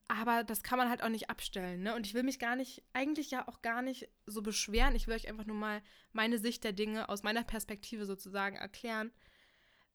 aber 0.07 0.43
das 0.43 0.61
kann 0.63 0.77
man 0.77 0.89
halt 0.89 1.01
auch 1.01 1.09
nicht 1.09 1.29
abstellen, 1.29 1.81
ne? 1.81 1.95
Und 1.95 2.05
ich 2.05 2.13
will 2.13 2.23
mich 2.23 2.37
gar 2.37 2.55
nicht, 2.55 2.83
eigentlich 2.93 3.31
ja 3.31 3.47
auch 3.47 3.61
gar 3.61 3.81
nicht 3.81 4.09
so 4.25 4.41
beschweren. 4.41 4.95
Ich 4.95 5.07
will 5.07 5.15
euch 5.15 5.27
einfach 5.27 5.45
nur 5.45 5.55
mal 5.55 5.81
meine 6.11 6.37
Sicht 6.37 6.63
der 6.63 6.73
Dinge 6.73 7.09
aus 7.09 7.23
meiner 7.23 7.43
Perspektive 7.43 8.05
sozusagen 8.05 8.57
erklären. 8.57 9.11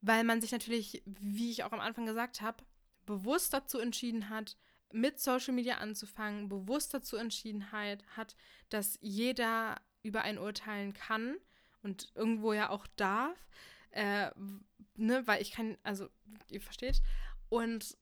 Weil 0.01 0.25
man 0.25 0.41
sich 0.41 0.51
natürlich, 0.51 1.03
wie 1.05 1.51
ich 1.51 1.65
auch 1.65 1.73
am 1.73 1.81
Anfang 1.81 2.07
gesagt 2.07 2.41
habe, 2.41 2.65
bewusst 3.05 3.53
dazu 3.53 3.79
entschieden 3.79 4.29
hat, 4.29 4.57
mit 4.93 5.21
Social 5.21 5.55
Media 5.55 5.79
anzufangen, 5.79 6.49
bewusst 6.49 6.95
dazu 6.95 7.17
entschieden 7.17 7.71
hat, 7.71 8.35
dass 8.71 8.99
jeder 9.01 9.81
über 10.03 10.23
ein 10.23 10.39
urteilen 10.39 10.95
kann 10.95 11.37
und 11.83 12.11
irgendwo 12.15 12.53
ja 12.53 12.71
auch 12.71 12.87
darf. 12.97 13.37
Äh, 13.91 14.31
ne, 14.97 15.27
weil 15.27 15.43
ich 15.43 15.53
kann, 15.53 15.77
also, 15.83 16.09
ihr 16.51 16.61
versteht. 16.61 17.03
Und 17.49 17.97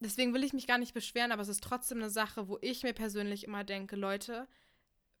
deswegen 0.00 0.34
will 0.34 0.44
ich 0.44 0.52
mich 0.52 0.66
gar 0.66 0.78
nicht 0.78 0.94
beschweren, 0.94 1.32
aber 1.32 1.42
es 1.42 1.48
ist 1.48 1.62
trotzdem 1.62 1.98
eine 1.98 2.10
Sache, 2.10 2.48
wo 2.48 2.58
ich 2.60 2.82
mir 2.82 2.92
persönlich 2.92 3.44
immer 3.44 3.64
denke, 3.64 3.96
Leute, 3.96 4.48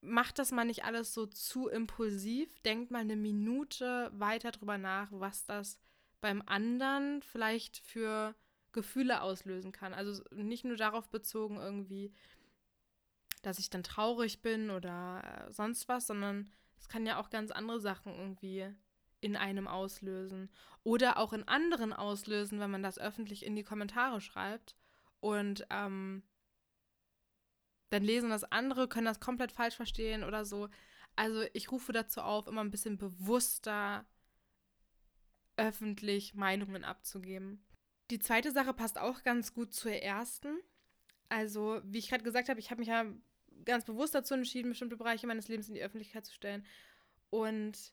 macht 0.00 0.38
das 0.38 0.50
mal 0.50 0.64
nicht 0.64 0.84
alles 0.84 1.14
so 1.14 1.26
zu 1.26 1.68
impulsiv. 1.68 2.58
Denkt 2.60 2.90
mal 2.90 3.00
eine 3.00 3.16
Minute 3.16 4.10
weiter 4.14 4.50
drüber 4.50 4.76
nach, 4.76 5.08
was 5.12 5.44
das 5.46 5.78
beim 6.20 6.42
anderen 6.46 7.22
vielleicht 7.22 7.78
für 7.78 8.34
Gefühle 8.72 9.22
auslösen 9.22 9.72
kann. 9.72 9.94
Also 9.94 10.22
nicht 10.32 10.64
nur 10.64 10.76
darauf 10.76 11.08
bezogen 11.08 11.56
irgendwie, 11.56 12.12
dass 13.42 13.58
ich 13.58 13.70
dann 13.70 13.82
traurig 13.82 14.42
bin 14.42 14.70
oder 14.70 15.22
äh, 15.24 15.52
sonst 15.52 15.88
was, 15.88 16.06
sondern 16.06 16.50
es 16.78 16.88
kann 16.88 17.06
ja 17.06 17.20
auch 17.20 17.30
ganz 17.30 17.50
andere 17.50 17.80
Sachen 17.80 18.14
irgendwie 18.14 18.66
in 19.22 19.36
einem 19.36 19.66
auslösen. 19.66 20.50
Oder 20.84 21.16
auch 21.16 21.32
in 21.32 21.48
anderen 21.48 21.94
auslösen, 21.94 22.60
wenn 22.60 22.70
man 22.70 22.82
das 22.82 22.98
öffentlich 22.98 23.46
in 23.46 23.56
die 23.56 23.62
Kommentare 23.62 24.20
schreibt. 24.20 24.76
Und 25.20 25.64
ähm, 25.70 26.22
dann 27.88 28.02
lesen 28.02 28.30
das 28.30 28.44
andere, 28.44 28.88
können 28.88 29.06
das 29.06 29.20
komplett 29.20 29.52
falsch 29.52 29.76
verstehen 29.76 30.24
oder 30.24 30.44
so. 30.44 30.68
Also 31.14 31.44
ich 31.52 31.70
rufe 31.70 31.92
dazu 31.92 32.20
auf, 32.20 32.46
immer 32.46 32.62
ein 32.62 32.70
bisschen 32.70 32.98
bewusster 32.98 34.04
öffentlich 35.56 36.34
Meinungen 36.34 36.84
abzugeben. 36.84 37.64
Die 38.10 38.18
zweite 38.18 38.50
Sache 38.50 38.74
passt 38.74 38.98
auch 38.98 39.22
ganz 39.22 39.54
gut 39.54 39.72
zur 39.72 39.92
ersten. 39.92 40.58
Also, 41.28 41.80
wie 41.84 41.98
ich 41.98 42.08
gerade 42.08 42.24
gesagt 42.24 42.48
habe, 42.48 42.58
ich 42.58 42.70
habe 42.70 42.80
mich 42.80 42.88
ja 42.88 43.04
ganz 43.64 43.84
bewusst 43.84 44.14
dazu 44.14 44.34
entschieden, 44.34 44.70
bestimmte 44.70 44.96
Bereiche 44.96 45.26
meines 45.26 45.48
Lebens 45.48 45.68
in 45.68 45.74
die 45.74 45.82
Öffentlichkeit 45.82 46.26
zu 46.26 46.32
stellen. 46.32 46.66
Und 47.30 47.92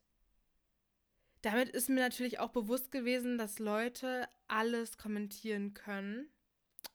damit 1.42 1.70
ist 1.70 1.90
mir 1.90 2.02
natürlich 2.02 2.40
auch 2.40 2.50
bewusst 2.50 2.92
gewesen, 2.92 3.38
dass 3.38 3.60
Leute 3.60 4.28
alles 4.48 4.98
kommentieren 4.98 5.74
können, 5.74 6.30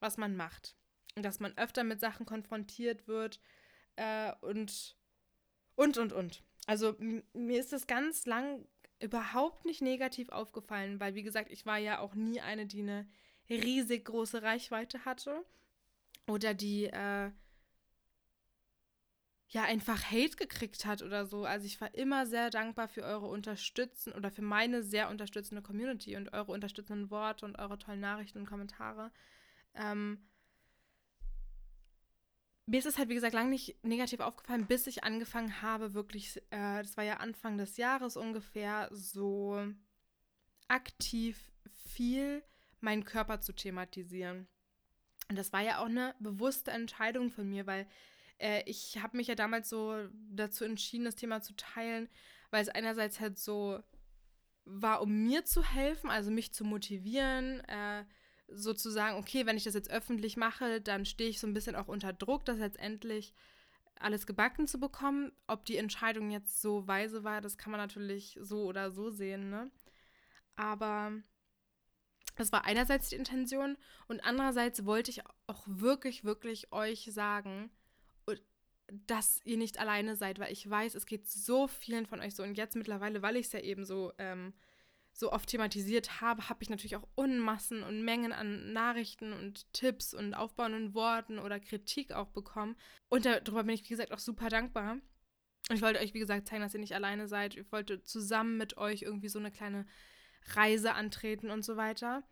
was 0.00 0.16
man 0.16 0.36
macht. 0.36 0.76
Und 1.16 1.24
dass 1.24 1.40
man 1.40 1.56
öfter 1.56 1.84
mit 1.84 2.00
Sachen 2.00 2.26
konfrontiert 2.26 3.06
wird 3.06 3.40
äh, 3.96 4.32
und, 4.40 4.96
und, 5.76 5.96
und, 5.98 6.12
und. 6.12 6.42
Also 6.66 6.96
mir 6.98 7.60
ist 7.60 7.72
das 7.72 7.86
ganz 7.86 8.26
lang 8.26 8.66
überhaupt 9.00 9.64
nicht 9.64 9.82
negativ 9.82 10.30
aufgefallen, 10.30 10.98
weil, 10.98 11.14
wie 11.14 11.22
gesagt, 11.22 11.50
ich 11.50 11.66
war 11.66 11.78
ja 11.78 11.98
auch 11.98 12.14
nie 12.14 12.40
eine, 12.40 12.66
die 12.66 12.82
eine 12.82 13.06
riesig 13.48 14.06
große 14.06 14.42
Reichweite 14.42 15.04
hatte 15.04 15.44
oder 16.26 16.54
die 16.54 16.86
äh, 16.86 17.30
ja 19.54 19.62
einfach 19.62 20.10
Hate 20.10 20.36
gekriegt 20.36 20.84
hat 20.84 21.00
oder 21.02 21.26
so. 21.26 21.44
Also 21.44 21.64
ich 21.64 21.80
war 21.80 21.94
immer 21.94 22.26
sehr 22.26 22.50
dankbar 22.50 22.88
für 22.88 23.02
eure 23.02 23.26
Unterstützung 23.26 24.12
oder 24.14 24.30
für 24.30 24.42
meine 24.42 24.82
sehr 24.82 25.08
unterstützende 25.08 25.62
Community 25.62 26.16
und 26.16 26.32
eure 26.32 26.52
unterstützenden 26.52 27.10
Worte 27.10 27.46
und 27.46 27.56
eure 27.56 27.78
tollen 27.78 28.00
Nachrichten 28.00 28.38
und 28.38 28.46
Kommentare. 28.46 29.12
Ähm, 29.74 30.18
mir 32.66 32.78
ist 32.78 32.86
es 32.86 32.98
halt, 32.98 33.08
wie 33.10 33.14
gesagt, 33.14 33.34
lange 33.34 33.50
nicht 33.50 33.82
negativ 33.84 34.20
aufgefallen, 34.20 34.66
bis 34.66 34.88
ich 34.88 35.04
angefangen 35.04 35.62
habe, 35.62 35.94
wirklich, 35.94 36.38
äh, 36.50 36.82
das 36.82 36.96
war 36.96 37.04
ja 37.04 37.18
Anfang 37.18 37.56
des 37.56 37.76
Jahres 37.76 38.16
ungefähr, 38.16 38.88
so 38.90 39.64
aktiv 40.66 41.52
viel 41.94 42.42
meinen 42.80 43.04
Körper 43.04 43.40
zu 43.40 43.52
thematisieren. 43.52 44.48
Und 45.28 45.38
das 45.38 45.52
war 45.52 45.60
ja 45.60 45.78
auch 45.78 45.86
eine 45.86 46.14
bewusste 46.18 46.72
Entscheidung 46.72 47.30
von 47.30 47.48
mir, 47.48 47.66
weil 47.66 47.86
äh, 48.38 48.62
ich 48.66 48.98
habe 49.02 49.16
mich 49.16 49.26
ja 49.26 49.34
damals 49.34 49.68
so 49.68 49.96
dazu 50.30 50.64
entschieden, 50.64 51.04
das 51.04 51.16
Thema 51.16 51.42
zu 51.42 51.54
teilen, 51.56 52.08
weil 52.50 52.62
es 52.62 52.68
einerseits 52.68 53.20
halt 53.20 53.38
so 53.38 53.80
war, 54.64 55.02
um 55.02 55.24
mir 55.24 55.44
zu 55.44 55.62
helfen, 55.62 56.10
also 56.10 56.30
mich 56.30 56.52
zu 56.52 56.64
motivieren, 56.64 57.60
äh, 57.60 58.04
sozusagen, 58.48 59.16
okay, 59.18 59.46
wenn 59.46 59.56
ich 59.56 59.64
das 59.64 59.74
jetzt 59.74 59.90
öffentlich 59.90 60.36
mache, 60.36 60.80
dann 60.80 61.04
stehe 61.04 61.30
ich 61.30 61.40
so 61.40 61.46
ein 61.46 61.54
bisschen 61.54 61.76
auch 61.76 61.88
unter 61.88 62.12
Druck, 62.12 62.44
das 62.44 62.58
letztendlich 62.58 63.34
alles 63.98 64.26
gebacken 64.26 64.66
zu 64.66 64.78
bekommen. 64.78 65.32
Ob 65.46 65.64
die 65.64 65.76
Entscheidung 65.76 66.30
jetzt 66.30 66.60
so 66.60 66.86
weise 66.86 67.24
war, 67.24 67.40
das 67.40 67.58
kann 67.58 67.70
man 67.70 67.80
natürlich 67.80 68.38
so 68.40 68.64
oder 68.64 68.90
so 68.90 69.10
sehen, 69.10 69.50
ne? 69.50 69.70
Aber 70.56 71.12
das 72.36 72.52
war 72.52 72.64
einerseits 72.64 73.08
die 73.08 73.16
Intention 73.16 73.76
und 74.08 74.24
andererseits 74.24 74.84
wollte 74.84 75.10
ich 75.10 75.22
auch 75.46 75.64
wirklich, 75.66 76.24
wirklich 76.24 76.72
euch 76.72 77.08
sagen, 77.12 77.70
dass 78.88 79.40
ihr 79.44 79.56
nicht 79.56 79.78
alleine 79.78 80.16
seid, 80.16 80.38
weil 80.38 80.52
ich 80.52 80.68
weiß, 80.68 80.94
es 80.94 81.06
geht 81.06 81.28
so 81.28 81.66
vielen 81.66 82.06
von 82.06 82.20
euch 82.20 82.34
so. 82.34 82.42
Und 82.42 82.56
jetzt 82.56 82.76
mittlerweile, 82.76 83.22
weil 83.22 83.36
ich 83.36 83.46
es 83.46 83.52
ja 83.52 83.60
eben 83.60 83.84
so, 83.84 84.12
ähm, 84.18 84.52
so 85.12 85.32
oft 85.32 85.48
thematisiert 85.48 86.20
habe, 86.20 86.48
habe 86.48 86.62
ich 86.62 86.70
natürlich 86.70 86.96
auch 86.96 87.08
Unmassen 87.14 87.82
und 87.82 88.02
Mengen 88.04 88.32
an 88.32 88.72
Nachrichten 88.72 89.32
und 89.32 89.72
Tipps 89.72 90.12
und 90.12 90.34
aufbauenden 90.34 90.92
Worten 90.92 91.38
oder 91.38 91.60
Kritik 91.60 92.12
auch 92.12 92.28
bekommen. 92.28 92.76
Und 93.08 93.24
darüber 93.24 93.62
bin 93.62 93.74
ich, 93.74 93.84
wie 93.84 93.88
gesagt, 93.88 94.12
auch 94.12 94.18
super 94.18 94.48
dankbar. 94.48 94.98
Und 95.70 95.76
ich 95.76 95.82
wollte 95.82 96.00
euch, 96.00 96.12
wie 96.14 96.18
gesagt, 96.18 96.48
zeigen, 96.48 96.62
dass 96.62 96.74
ihr 96.74 96.80
nicht 96.80 96.94
alleine 96.94 97.26
seid. 97.26 97.56
Ich 97.56 97.70
wollte 97.72 98.02
zusammen 98.02 98.58
mit 98.58 98.76
euch 98.76 99.02
irgendwie 99.02 99.28
so 99.28 99.38
eine 99.38 99.50
kleine 99.50 99.86
Reise 100.52 100.92
antreten 100.94 101.50
und 101.50 101.64
so 101.64 101.76
weiter. 101.76 102.22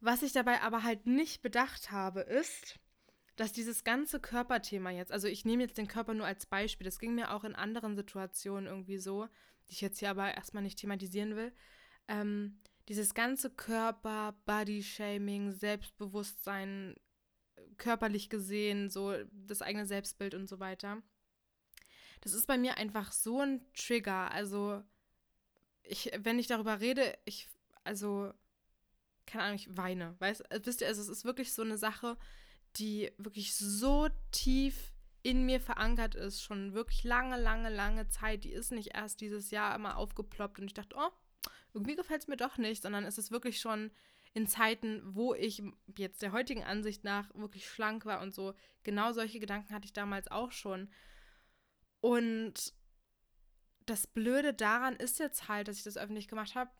Was 0.00 0.22
ich 0.22 0.32
dabei 0.32 0.60
aber 0.60 0.82
halt 0.82 1.06
nicht 1.06 1.42
bedacht 1.42 1.90
habe, 1.90 2.20
ist, 2.20 2.78
dass 3.36 3.52
dieses 3.52 3.84
ganze 3.84 4.20
Körperthema 4.20 4.90
jetzt, 4.90 5.12
also 5.12 5.26
ich 5.26 5.44
nehme 5.44 5.62
jetzt 5.62 5.78
den 5.78 5.88
Körper 5.88 6.14
nur 6.14 6.26
als 6.26 6.46
Beispiel, 6.46 6.84
das 6.84 6.98
ging 6.98 7.14
mir 7.14 7.32
auch 7.32 7.44
in 7.44 7.54
anderen 7.54 7.96
Situationen 7.96 8.66
irgendwie 8.66 8.98
so, 8.98 9.26
die 9.68 9.72
ich 9.72 9.80
jetzt 9.80 9.98
hier 9.98 10.10
aber 10.10 10.34
erstmal 10.34 10.62
nicht 10.62 10.78
thematisieren 10.78 11.36
will. 11.36 11.52
Ähm, 12.08 12.60
dieses 12.88 13.14
ganze 13.14 13.48
Körper, 13.48 14.36
Body-Shaming, 14.44 15.52
Selbstbewusstsein, 15.52 16.96
körperlich 17.78 18.28
gesehen, 18.28 18.90
so 18.90 19.14
das 19.32 19.62
eigene 19.62 19.86
Selbstbild 19.86 20.34
und 20.34 20.48
so 20.48 20.60
weiter. 20.60 21.02
Das 22.20 22.34
ist 22.34 22.46
bei 22.46 22.58
mir 22.58 22.76
einfach 22.76 23.12
so 23.12 23.40
ein 23.40 23.64
Trigger. 23.74 24.30
Also, 24.30 24.82
ich, 25.82 26.10
wenn 26.18 26.38
ich 26.38 26.46
darüber 26.46 26.80
rede, 26.80 27.16
ich, 27.24 27.48
also, 27.84 28.32
keine 29.26 29.44
Ahnung, 29.44 29.56
ich 29.56 29.76
weine. 29.76 30.14
Weißt, 30.18 30.44
wisst 30.64 30.80
ihr, 30.80 30.88
also 30.88 31.02
es 31.02 31.08
ist 31.08 31.24
wirklich 31.24 31.52
so 31.52 31.62
eine 31.62 31.78
Sache, 31.78 32.16
die 32.76 33.12
wirklich 33.18 33.54
so 33.54 34.08
tief 34.30 34.92
in 35.22 35.44
mir 35.46 35.60
verankert 35.60 36.14
ist, 36.14 36.42
schon 36.42 36.74
wirklich 36.74 37.04
lange, 37.04 37.40
lange, 37.40 37.70
lange 37.70 38.08
Zeit. 38.08 38.44
Die 38.44 38.52
ist 38.52 38.72
nicht 38.72 38.94
erst 38.94 39.20
dieses 39.20 39.50
Jahr 39.50 39.74
immer 39.74 39.96
aufgeploppt 39.96 40.58
und 40.58 40.66
ich 40.66 40.74
dachte, 40.74 40.96
oh, 40.98 41.10
irgendwie 41.72 41.96
gefällt 41.96 42.22
es 42.22 42.28
mir 42.28 42.36
doch 42.36 42.58
nicht, 42.58 42.82
sondern 42.82 43.04
es 43.04 43.18
ist 43.18 43.30
wirklich 43.30 43.60
schon 43.60 43.90
in 44.34 44.46
Zeiten, 44.46 45.02
wo 45.04 45.34
ich 45.34 45.62
jetzt 45.96 46.22
der 46.22 46.32
heutigen 46.32 46.64
Ansicht 46.64 47.04
nach 47.04 47.32
wirklich 47.34 47.68
schlank 47.68 48.06
war 48.06 48.20
und 48.20 48.34
so. 48.34 48.54
Genau 48.82 49.12
solche 49.12 49.40
Gedanken 49.40 49.74
hatte 49.74 49.84
ich 49.84 49.92
damals 49.92 50.30
auch 50.30 50.52
schon. 50.52 50.90
Und 52.00 52.74
das 53.86 54.06
Blöde 54.06 54.54
daran 54.54 54.96
ist 54.96 55.18
jetzt 55.18 55.48
halt, 55.48 55.68
dass 55.68 55.76
ich 55.76 55.84
das 55.84 55.96
öffentlich 55.96 56.28
gemacht 56.28 56.54
habe, 56.54 56.70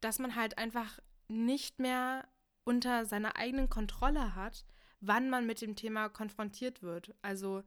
dass 0.00 0.18
man 0.18 0.34
halt 0.34 0.58
einfach 0.58 0.98
nicht 1.28 1.78
mehr 1.78 2.28
unter 2.64 3.04
seiner 3.04 3.36
eigenen 3.36 3.68
Kontrolle 3.68 4.34
hat, 4.34 4.64
wann 5.06 5.30
man 5.30 5.46
mit 5.46 5.60
dem 5.60 5.76
Thema 5.76 6.08
konfrontiert 6.08 6.82
wird. 6.82 7.14
Also 7.22 7.62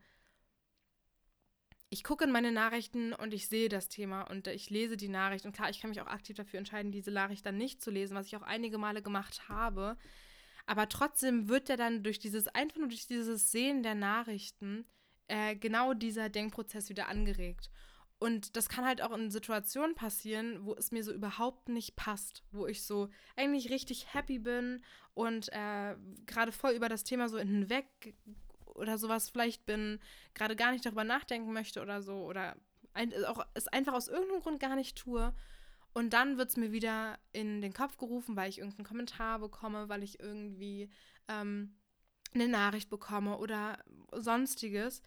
ich 1.89 2.04
gucke 2.04 2.26
in 2.26 2.32
meine 2.32 2.52
Nachrichten 2.52 3.13
und 3.13 3.34
ich 3.34 3.47
sehe 3.47 3.69
das 3.69 3.88
Thema 3.88 4.23
und 4.23 4.47
ich 4.47 4.69
lese 4.69 4.97
die 4.97 5.08
Nachricht. 5.08 5.45
Und 5.45 5.54
klar, 5.54 5.69
ich 5.69 5.80
kann 5.80 5.89
mich 5.89 6.02
auch 6.02 6.08
aktiv 6.08 6.36
dafür 6.36 6.60
entscheiden, 6.60 6.91
diese 6.91 7.12
Nachricht 7.12 7.45
dann 7.45 7.58
nicht 7.58 7.82
zu 7.82 7.91
lesen, 7.91 8.15
was 8.15 8.28
ich 8.28 8.36
auch 8.36 8.41
einige 8.41 8.78
Male 8.78 9.02
gemacht 9.02 9.47
habe. 9.47 9.97
Aber 10.65 10.89
trotzdem 10.89 11.47
wird 11.47 11.69
ja 11.69 11.78
dann 11.78 12.04
durch 12.04 12.19
dieses, 12.19 12.47
einfach 12.50 12.78
nur 12.78 12.89
durch 12.89 13.08
dieses 13.08 13.52
Sehen 13.52 13.84
der 13.84 13.95
Nachrichten, 13.95 14.86
äh, 15.28 15.56
genau 15.56 15.93
dieser 15.93 16.30
Denkprozess 16.30 16.89
wieder 16.89 17.08
angeregt. 17.08 17.69
Und 18.19 18.56
das 18.56 18.67
kann 18.67 18.86
halt 18.86 19.01
auch 19.01 19.15
in 19.15 19.30
Situationen 19.30 19.93
passieren, 19.93 20.65
wo 20.65 20.73
es 20.73 20.91
mir 20.91 21.03
so 21.03 21.13
überhaupt 21.13 21.69
nicht 21.69 21.95
passt, 21.95 22.43
wo 22.51 22.65
ich 22.65 22.84
so 22.84 23.10
eigentlich 23.36 23.69
richtig 23.69 24.13
happy 24.13 24.39
bin 24.39 24.82
und 25.13 25.49
äh, 25.53 25.95
gerade 26.25 26.51
voll 26.51 26.71
über 26.71 26.89
das 26.89 27.03
Thema 27.03 27.30
so 27.30 27.38
hinweg 27.38 28.15
oder 28.65 28.97
sowas 28.97 29.30
vielleicht 29.30 29.65
bin, 29.65 29.99
gerade 30.34 30.56
gar 30.56 30.71
nicht 30.71 30.86
darüber 30.86 31.03
nachdenken 31.03 31.53
möchte 31.53 31.82
oder 31.82 32.01
so 32.01 32.23
oder 32.23 32.56
ein, 32.93 33.13
auch 33.25 33.45
es 33.53 33.67
einfach 33.67 33.93
aus 33.93 34.08
irgendeinem 34.08 34.41
Grund 34.41 34.60
gar 34.60 34.75
nicht 34.75 34.97
tue. 34.97 35.34
Und 35.93 36.13
dann 36.13 36.38
wird 36.38 36.49
es 36.49 36.58
mir 36.58 36.71
wieder 36.71 37.17
in 37.34 37.62
den 37.62 37.73
Kopf 37.73 37.97
gerufen, 37.97 38.36
weil 38.36 38.49
ich 38.49 38.60
irgendeinen 38.60 38.86
Kommentar 38.86 39.39
bekomme, 39.39 39.89
weil 39.89 40.03
ich 40.03 40.19
irgendwie 40.19 40.89
ähm, 41.27 41.75
eine 42.34 42.47
Nachricht 42.47 42.89
bekomme 42.89 43.38
oder 43.38 43.84
sonstiges 44.12 45.01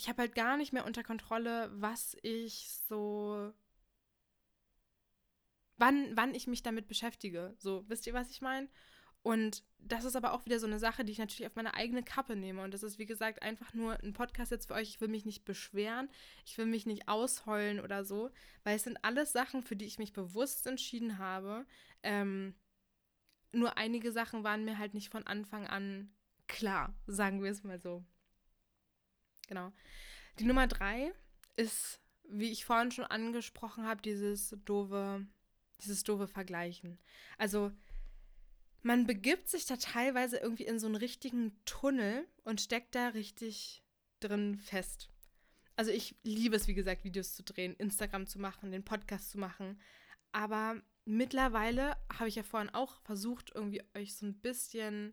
ich 0.00 0.08
habe 0.08 0.22
halt 0.22 0.34
gar 0.34 0.56
nicht 0.56 0.72
mehr 0.72 0.86
unter 0.86 1.02
Kontrolle, 1.02 1.70
was 1.74 2.16
ich 2.22 2.70
so. 2.88 3.52
Wann, 5.76 6.16
wann 6.16 6.34
ich 6.34 6.46
mich 6.46 6.62
damit 6.62 6.88
beschäftige. 6.88 7.54
So, 7.58 7.84
wisst 7.86 8.06
ihr, 8.06 8.14
was 8.14 8.30
ich 8.30 8.40
meine? 8.40 8.68
Und 9.22 9.62
das 9.78 10.04
ist 10.04 10.16
aber 10.16 10.32
auch 10.32 10.46
wieder 10.46 10.58
so 10.58 10.66
eine 10.66 10.78
Sache, 10.78 11.04
die 11.04 11.12
ich 11.12 11.18
natürlich 11.18 11.46
auf 11.46 11.54
meine 11.54 11.74
eigene 11.74 12.02
Kappe 12.02 12.34
nehme. 12.34 12.62
Und 12.62 12.72
das 12.72 12.82
ist, 12.82 12.98
wie 12.98 13.04
gesagt, 13.04 13.42
einfach 13.42 13.74
nur 13.74 14.02
ein 14.02 14.14
Podcast 14.14 14.50
jetzt 14.50 14.68
für 14.68 14.74
euch. 14.74 14.88
Ich 14.88 15.00
will 15.02 15.08
mich 15.08 15.26
nicht 15.26 15.44
beschweren, 15.44 16.08
ich 16.46 16.56
will 16.56 16.64
mich 16.64 16.86
nicht 16.86 17.06
ausheulen 17.06 17.78
oder 17.78 18.02
so, 18.02 18.30
weil 18.64 18.76
es 18.76 18.84
sind 18.84 19.04
alles 19.04 19.32
Sachen, 19.32 19.62
für 19.62 19.76
die 19.76 19.84
ich 19.84 19.98
mich 19.98 20.14
bewusst 20.14 20.66
entschieden 20.66 21.18
habe. 21.18 21.66
Ähm, 22.02 22.54
nur 23.52 23.76
einige 23.76 24.12
Sachen 24.12 24.44
waren 24.44 24.64
mir 24.64 24.78
halt 24.78 24.94
nicht 24.94 25.10
von 25.10 25.26
Anfang 25.26 25.66
an 25.66 26.10
klar, 26.46 26.94
sagen 27.06 27.42
wir 27.42 27.50
es 27.50 27.64
mal 27.64 27.78
so. 27.78 28.02
Genau. 29.50 29.72
Die 30.38 30.44
Nummer 30.44 30.68
drei 30.68 31.12
ist, 31.56 32.00
wie 32.22 32.52
ich 32.52 32.64
vorhin 32.64 32.92
schon 32.92 33.04
angesprochen 33.04 33.84
habe, 33.84 34.00
dieses 34.00 34.56
doofe, 34.64 35.26
dieses 35.82 36.04
doofe 36.04 36.28
Vergleichen. 36.28 36.98
Also 37.36 37.72
man 38.82 39.08
begibt 39.08 39.48
sich 39.48 39.66
da 39.66 39.76
teilweise 39.76 40.38
irgendwie 40.38 40.66
in 40.66 40.78
so 40.78 40.86
einen 40.86 40.94
richtigen 40.94 41.60
Tunnel 41.64 42.28
und 42.44 42.60
steckt 42.60 42.94
da 42.94 43.08
richtig 43.08 43.82
drin 44.20 44.56
fest. 44.56 45.10
Also 45.74 45.90
ich 45.90 46.14
liebe 46.22 46.54
es, 46.54 46.68
wie 46.68 46.74
gesagt, 46.74 47.02
Videos 47.02 47.34
zu 47.34 47.42
drehen, 47.42 47.74
Instagram 47.74 48.28
zu 48.28 48.38
machen, 48.38 48.70
den 48.70 48.84
Podcast 48.84 49.32
zu 49.32 49.38
machen. 49.38 49.80
Aber 50.30 50.80
mittlerweile 51.04 51.96
habe 52.12 52.28
ich 52.28 52.36
ja 52.36 52.44
vorhin 52.44 52.70
auch 52.70 53.00
versucht, 53.02 53.50
irgendwie 53.52 53.82
euch 53.96 54.14
so 54.14 54.26
ein 54.26 54.38
bisschen 54.40 55.12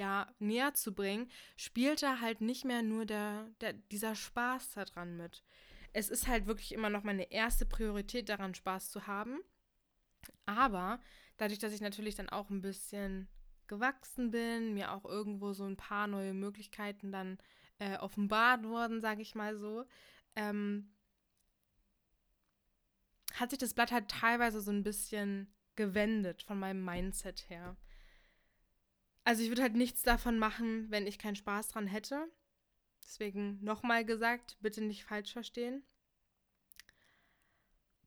ja, 0.00 0.26
näher 0.38 0.72
zu 0.72 0.94
bringen, 0.94 1.30
spielt 1.58 2.02
da 2.02 2.20
halt 2.20 2.40
nicht 2.40 2.64
mehr 2.64 2.80
nur 2.80 3.04
der, 3.04 3.50
der, 3.60 3.74
dieser 3.74 4.14
Spaß 4.14 4.70
daran 4.70 5.18
mit. 5.18 5.44
Es 5.92 6.08
ist 6.08 6.26
halt 6.26 6.46
wirklich 6.46 6.72
immer 6.72 6.88
noch 6.88 7.04
meine 7.04 7.30
erste 7.30 7.66
Priorität 7.66 8.30
daran, 8.30 8.54
Spaß 8.54 8.90
zu 8.90 9.06
haben. 9.06 9.40
Aber 10.46 11.00
dadurch, 11.36 11.58
dass 11.58 11.74
ich 11.74 11.82
natürlich 11.82 12.14
dann 12.14 12.30
auch 12.30 12.48
ein 12.48 12.62
bisschen 12.62 13.28
gewachsen 13.66 14.30
bin, 14.30 14.72
mir 14.72 14.92
auch 14.92 15.04
irgendwo 15.04 15.52
so 15.52 15.66
ein 15.66 15.76
paar 15.76 16.06
neue 16.06 16.32
Möglichkeiten 16.32 17.12
dann 17.12 17.36
äh, 17.78 17.98
offenbart 17.98 18.64
wurden, 18.64 19.02
sage 19.02 19.20
ich 19.20 19.34
mal 19.34 19.54
so, 19.54 19.84
ähm, 20.34 20.94
hat 23.34 23.50
sich 23.50 23.58
das 23.58 23.74
Blatt 23.74 23.92
halt 23.92 24.08
teilweise 24.08 24.62
so 24.62 24.70
ein 24.70 24.82
bisschen 24.82 25.52
gewendet 25.76 26.42
von 26.42 26.58
meinem 26.58 26.82
Mindset 26.82 27.50
her. 27.50 27.76
Also 29.24 29.42
ich 29.42 29.48
würde 29.48 29.62
halt 29.62 29.74
nichts 29.74 30.02
davon 30.02 30.38
machen, 30.38 30.90
wenn 30.90 31.06
ich 31.06 31.18
keinen 31.18 31.36
Spaß 31.36 31.68
dran 31.68 31.86
hätte. 31.86 32.30
Deswegen 33.02 33.62
nochmal 33.62 34.04
gesagt, 34.04 34.56
bitte 34.60 34.82
nicht 34.82 35.04
falsch 35.04 35.32
verstehen. 35.32 35.82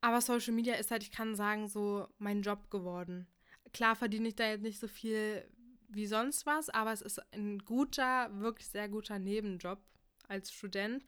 Aber 0.02 0.22
Social 0.22 0.54
Media 0.54 0.76
ist 0.76 0.92
halt, 0.92 1.04
ich 1.04 1.12
kann 1.12 1.36
sagen, 1.36 1.68
so 1.68 2.08
mein 2.18 2.42
Job 2.42 2.70
geworden. 2.70 3.28
Klar 3.74 3.96
verdiene 3.96 4.28
ich 4.28 4.36
da 4.36 4.48
jetzt 4.48 4.62
nicht 4.62 4.80
so 4.80 4.88
viel 4.88 5.50
wie 5.88 6.08
sonst 6.08 6.46
was, 6.46 6.70
aber 6.70 6.92
es 6.92 7.02
ist 7.02 7.20
ein 7.34 7.60
guter, 7.60 8.30
wirklich 8.40 8.68
sehr 8.68 8.90
guter 8.90 9.20
Nebenjob 9.20 9.80
als 10.28 10.52
Student. 10.52 11.06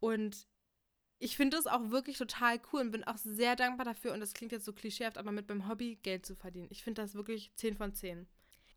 Und 0.00 0.46
ich 1.18 1.36
finde 1.36 1.56
es 1.56 1.66
auch 1.66 1.90
wirklich 1.90 2.18
total 2.18 2.60
cool 2.72 2.82
und 2.82 2.90
bin 2.90 3.04
auch 3.04 3.16
sehr 3.16 3.56
dankbar 3.56 3.86
dafür. 3.86 4.12
Und 4.12 4.20
das 4.20 4.34
klingt 4.34 4.52
jetzt 4.52 4.64
so 4.64 4.72
klischeehaft, 4.72 5.16
aber 5.18 5.32
mit 5.32 5.48
meinem 5.48 5.68
Hobby 5.68 5.98
Geld 6.02 6.26
zu 6.26 6.34
verdienen. 6.34 6.68
Ich 6.70 6.84
finde 6.84 7.02
das 7.02 7.14
wirklich 7.14 7.52
10 7.54 7.76
von 7.76 7.94
10. 7.94 8.26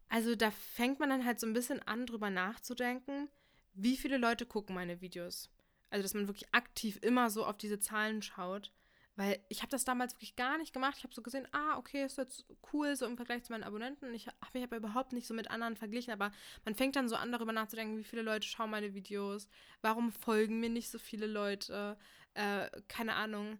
Also 0.10 0.36
da 0.36 0.52
fängt 0.52 1.00
man 1.00 1.10
dann 1.10 1.26
halt 1.26 1.39
so 1.39 1.48
ein 1.48 1.54
bisschen 1.54 1.82
an, 1.88 2.06
drüber 2.06 2.30
nachzudenken, 2.30 3.30
wie 3.74 3.95
viele 3.98 4.17
Leute 4.17 4.45
gucken 4.45 4.76
meine 4.76 5.02
Videos. 5.02 5.50
Also 5.91 6.04
dass 6.04 6.13
man 6.13 6.28
wirklich 6.28 6.54
aktiv 6.54 7.00
immer 7.02 7.30
so 7.30 7.45
auf 7.45 7.58
diese 7.58 7.80
Zahlen 7.80 8.22
schaut, 8.22 8.72
Weil 9.19 9.38
ich 9.50 9.60
habe 9.62 9.69
das 9.69 9.84
damals 9.84 10.13
wirklich 10.13 10.38
gar 10.38 10.58
nicht 10.58 10.72
gemacht. 10.74 10.95
Ich 10.98 11.04
habe 11.04 11.13
so 11.13 11.22
gesehen, 11.22 11.45
ah, 11.52 11.78
okay, 11.78 12.06
ist 12.06 12.17
jetzt 12.17 12.45
cool, 12.72 12.95
so 12.95 13.06
im 13.06 13.17
Vergleich 13.17 13.43
zu 13.43 13.52
meinen 13.52 13.65
Abonnenten. 13.65 14.13
Ich 14.13 14.28
habe 14.28 14.38
mich 14.54 14.63
aber 14.63 14.78
überhaupt 14.78 15.12
nicht 15.12 15.28
so 15.28 15.34
mit 15.34 15.52
anderen 15.52 15.76
verglichen. 15.76 16.13
Aber 16.13 16.32
man 16.63 16.74
fängt 16.74 16.95
dann 16.95 17.10
so 17.10 17.17
an, 17.17 17.34
darüber 17.34 17.52
nachzudenken, 17.52 17.98
wie 17.98 18.06
viele 18.06 18.22
Leute 18.22 18.48
schauen 18.48 18.69
meine 18.69 18.93
Videos, 18.93 19.50
warum 19.82 20.13
folgen 20.13 20.62
mir 20.62 20.69
nicht 20.69 20.89
so 20.89 21.00
viele 21.00 21.28
Leute, 21.28 21.98
äh, 22.34 22.69
keine 22.88 23.15
Ahnung. 23.15 23.60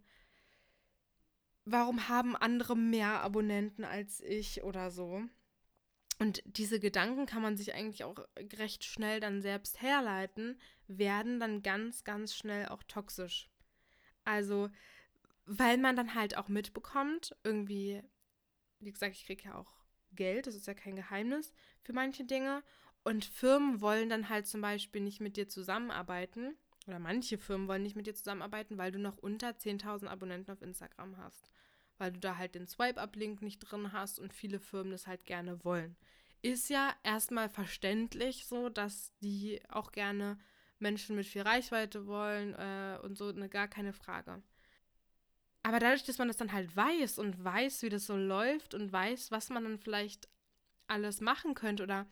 Warum 1.66 2.10
haben 2.10 2.36
andere 2.36 2.76
mehr 2.76 3.22
Abonnenten 3.22 3.84
als 3.86 4.22
ich 4.22 4.64
oder 4.64 4.92
so? 4.92 5.24
Und 6.19 6.43
diese 6.45 6.82
Gedanken 6.82 7.25
kann 7.25 7.41
man 7.41 7.55
sich 7.55 7.73
eigentlich 7.73 8.03
auch 8.03 8.17
recht 8.58 8.84
schnell 8.84 9.21
dann 9.21 9.41
selbst 9.41 9.82
herleiten, 9.82 10.60
werden 10.88 11.39
dann 11.39 11.63
ganz, 11.63 12.03
ganz 12.03 12.36
schnell 12.36 12.67
auch 12.67 12.84
toxisch. 12.84 13.49
Also, 14.25 14.69
weil 15.45 15.77
man 15.77 15.95
dann 15.95 16.15
halt 16.15 16.38
auch 16.38 16.49
mitbekommt, 16.49 17.36
irgendwie, 17.43 18.03
wie 18.79 18.91
gesagt, 18.91 19.15
ich 19.15 19.25
kriege 19.25 19.45
ja 19.45 19.55
auch 19.55 19.73
Geld, 20.12 20.45
das 20.45 20.55
ist 20.55 20.67
ja 20.67 20.73
kein 20.73 20.97
Geheimnis 20.97 21.53
für 21.84 21.93
manche 21.93 22.25
Dinge. 22.25 22.63
Und 23.03 23.23
Firmen 23.23 23.79
wollen 23.79 24.10
dann 24.10 24.27
halt 24.27 24.45
zum 24.45 24.60
Beispiel 24.60 25.01
nicht 25.01 25.21
mit 25.21 25.38
dir 25.38 25.47
zusammenarbeiten. 25.47 26.58
Oder 26.86 26.99
manche 26.99 27.38
Firmen 27.38 27.69
wollen 27.69 27.84
nicht 27.84 27.95
mit 27.95 28.08
dir 28.08 28.15
zusammenarbeiten, 28.15 28.77
weil 28.77 28.91
du 28.91 28.99
noch 28.99 29.17
unter 29.17 29.51
10.000 29.51 30.08
Abonnenten 30.08 30.51
auf 30.51 30.62
Instagram 30.62 31.17
hast. 31.17 31.49
Weil 32.00 32.14
du 32.14 32.20
da 32.20 32.38
halt 32.38 32.56
den 32.56 32.66
Swipe-Up-Link 32.66 33.42
nicht 33.44 33.60
drin 33.60 33.92
hast 33.94 34.20
und 34.20 34.34
viele 34.34 34.60
Firmen 34.60 34.92
das 34.92 35.06
halt 35.06 35.26
gerne 35.26 35.64
wollen. 35.64 35.96
Ist 36.42 36.70
ja 36.70 36.96
erstmal 37.04 37.50
verständlich 37.50 38.48
so, 38.48 38.70
dass 38.70 39.14
die 39.20 39.62
auch 39.70 39.92
gerne 39.92 40.40
Menschen 40.80 41.16
mit 41.16 41.28
viel 41.28 41.42
Reichweite 41.42 42.08
wollen 42.08 42.56
äh, 42.56 42.98
und 43.04 43.18
so, 43.18 43.32
ne, 43.32 43.50
gar 43.50 43.68
keine 43.68 43.94
Frage. 43.94 44.42
Aber 45.62 45.80
dadurch, 45.80 46.06
dass 46.06 46.18
man 46.18 46.30
das 46.30 46.38
dann 46.38 46.54
halt 46.54 46.76
weiß 46.76 47.20
und 47.20 47.44
weiß, 47.44 47.84
wie 47.84 47.90
das 47.90 48.06
so 48.06 48.16
läuft 48.16 48.74
und 48.74 48.92
weiß, 48.92 49.32
was 49.32 49.50
man 49.50 49.66
dann 49.66 49.78
vielleicht 49.78 50.30
alles 50.88 51.22
machen 51.22 51.54
könnte 51.54 51.84
oder 51.84 52.08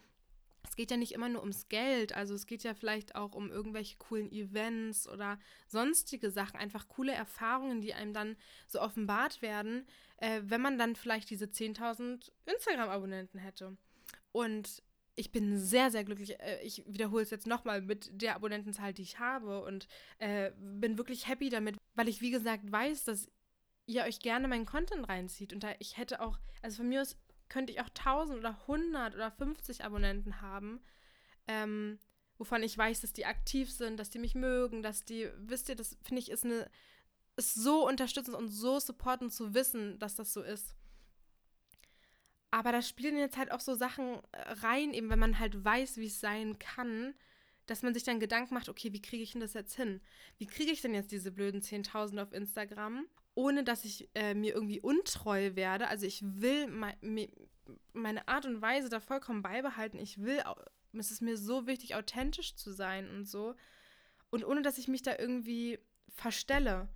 es 0.70 0.76
geht 0.76 0.92
ja 0.92 0.98
nicht 0.98 1.14
immer 1.14 1.30
nur 1.30 1.42
ums 1.42 1.70
Geld, 1.70 2.14
also 2.14 2.34
es 2.34 2.46
geht 2.46 2.64
ja 2.64 2.74
vielleicht 2.74 3.16
auch 3.16 3.34
um 3.34 3.52
irgendwelche 3.52 3.98
coolen 3.98 4.32
Events 4.32 5.08
oder 5.08 5.40
sonstige 5.68 6.30
Sachen, 6.32 6.60
einfach 6.60 6.88
coole 6.88 7.14
Erfahrungen, 7.14 7.82
die 7.82 7.94
einem 7.94 8.14
dann 8.14 8.38
so 8.68 8.82
offenbart 8.82 9.42
werden, 9.42 9.88
äh, 10.18 10.42
wenn 10.44 10.62
man 10.62 10.78
dann 10.78 10.96
vielleicht 10.96 11.30
diese 11.30 11.46
10.000 11.46 12.32
Instagram-Abonnenten 12.46 13.40
hätte. 13.40 13.78
Und 14.32 14.84
ich 15.16 15.32
bin 15.32 15.58
sehr, 15.58 15.90
sehr 15.90 16.04
glücklich. 16.04 16.40
Äh, 16.40 16.62
ich 16.64 16.84
wiederhole 16.86 17.24
es 17.24 17.32
jetzt 17.32 17.48
nochmal 17.48 17.82
mit 17.82 18.10
der 18.22 18.36
Abonnentenzahl, 18.36 18.94
die 18.94 19.02
ich 19.02 19.20
habe 19.20 19.64
und 19.64 19.88
äh, 20.20 20.52
bin 20.60 20.98
wirklich 20.98 21.28
happy 21.28 21.50
damit, 21.50 21.76
weil 21.96 22.08
ich, 22.08 22.22
wie 22.22 22.32
gesagt, 22.32 22.72
weiß, 22.72 23.06
dass 23.06 23.30
ihr 23.88 24.04
euch 24.04 24.20
gerne 24.20 24.48
meinen 24.48 24.66
Content 24.66 25.08
reinzieht. 25.08 25.54
Und 25.54 25.64
da 25.64 25.72
ich 25.80 25.98
hätte 25.98 26.22
auch, 26.22 26.38
also 26.62 26.78
von 26.78 26.90
mir 26.90 27.02
aus 27.02 27.18
könnte 27.50 27.74
ich 27.74 27.82
auch 27.82 27.90
1000 27.90 28.40
oder 28.40 28.58
100 28.62 29.16
oder 29.16 29.32
50 29.32 29.84
Abonnenten 29.84 30.42
haben, 30.42 30.82
ähm, 31.48 32.00
wovon 32.38 32.64
ich 32.64 32.78
weiß, 32.78 33.02
dass 33.02 33.14
die 33.14 33.26
aktiv 33.26 33.72
sind, 33.72 33.98
dass 33.98 34.10
die 34.10 34.20
mich 34.20 34.36
mögen, 34.36 34.84
dass 34.84 35.04
die, 35.04 35.30
wisst 35.38 35.70
ihr, 35.70 35.76
das 35.76 35.98
finde 36.04 36.22
ich 36.22 36.30
ist 36.30 36.46
eine, 36.46 36.70
ist 37.36 37.56
so 37.56 37.88
unterstützend 37.88 38.36
und 38.36 38.48
so 38.48 38.80
supportend 38.80 39.34
zu 39.34 39.54
wissen, 39.54 40.00
dass 40.00 40.16
das 40.16 40.34
so 40.34 40.42
ist. 40.42 40.76
Aber 42.52 42.72
da 42.72 42.82
spielen 42.82 43.18
jetzt 43.18 43.38
halt 43.38 43.52
auch 43.52 43.60
so 43.60 43.76
Sachen 43.76 44.22
rein, 44.34 44.94
eben 44.94 45.10
wenn 45.10 45.20
man 45.20 45.40
halt 45.40 45.64
weiß, 45.64 45.98
wie 45.98 46.08
es 46.08 46.20
sein 46.20 46.58
kann, 46.60 47.14
dass 47.66 47.84
man 47.84 47.94
sich 47.94 48.04
dann 48.04 48.20
Gedanken 48.20 48.54
macht, 48.54 48.70
okay, 48.70 48.94
wie 48.94 49.02
kriege 49.02 49.24
ich 49.24 49.34
denn 49.34 49.42
das 49.42 49.54
jetzt 49.54 49.76
hin? 49.76 50.02
Wie 50.38 50.48
kriege 50.48 50.72
ich 50.72 50.82
denn 50.82 50.94
jetzt 50.94 51.12
diese 51.12 51.32
blöden 51.32 51.62
10.000 51.62 52.22
auf 52.22 52.32
Instagram? 52.32 53.06
Ohne 53.38 53.64
dass 53.64 53.86
ich 53.86 54.10
äh, 54.16 54.34
mir 54.34 54.56
irgendwie 54.56 54.82
untreu 54.82 55.54
werde. 55.54 55.90
Also 55.90 56.08
ich 56.08 56.24
will 56.24 56.66
me 56.68 57.30
meine 57.94 58.28
Art 58.28 58.48
und 58.48 58.60
Weise 58.62 58.90
da 58.90 59.00
vollkommen 59.00 59.44
beibehalten. 59.44 60.00
Ich 60.00 60.24
will, 60.24 60.42
es 60.94 61.12
ist 61.12 61.22
mir 61.22 61.38
so 61.38 61.68
wichtig, 61.68 61.94
authentisch 61.94 62.56
zu 62.56 62.72
sein 62.72 63.08
und 63.10 63.26
so. 63.26 63.54
Und 64.32 64.44
ohne 64.44 64.64
dass 64.64 64.80
ich 64.80 64.88
mich 64.88 65.04
da 65.04 65.16
irgendwie 65.20 65.78
verstelle. 66.08 66.90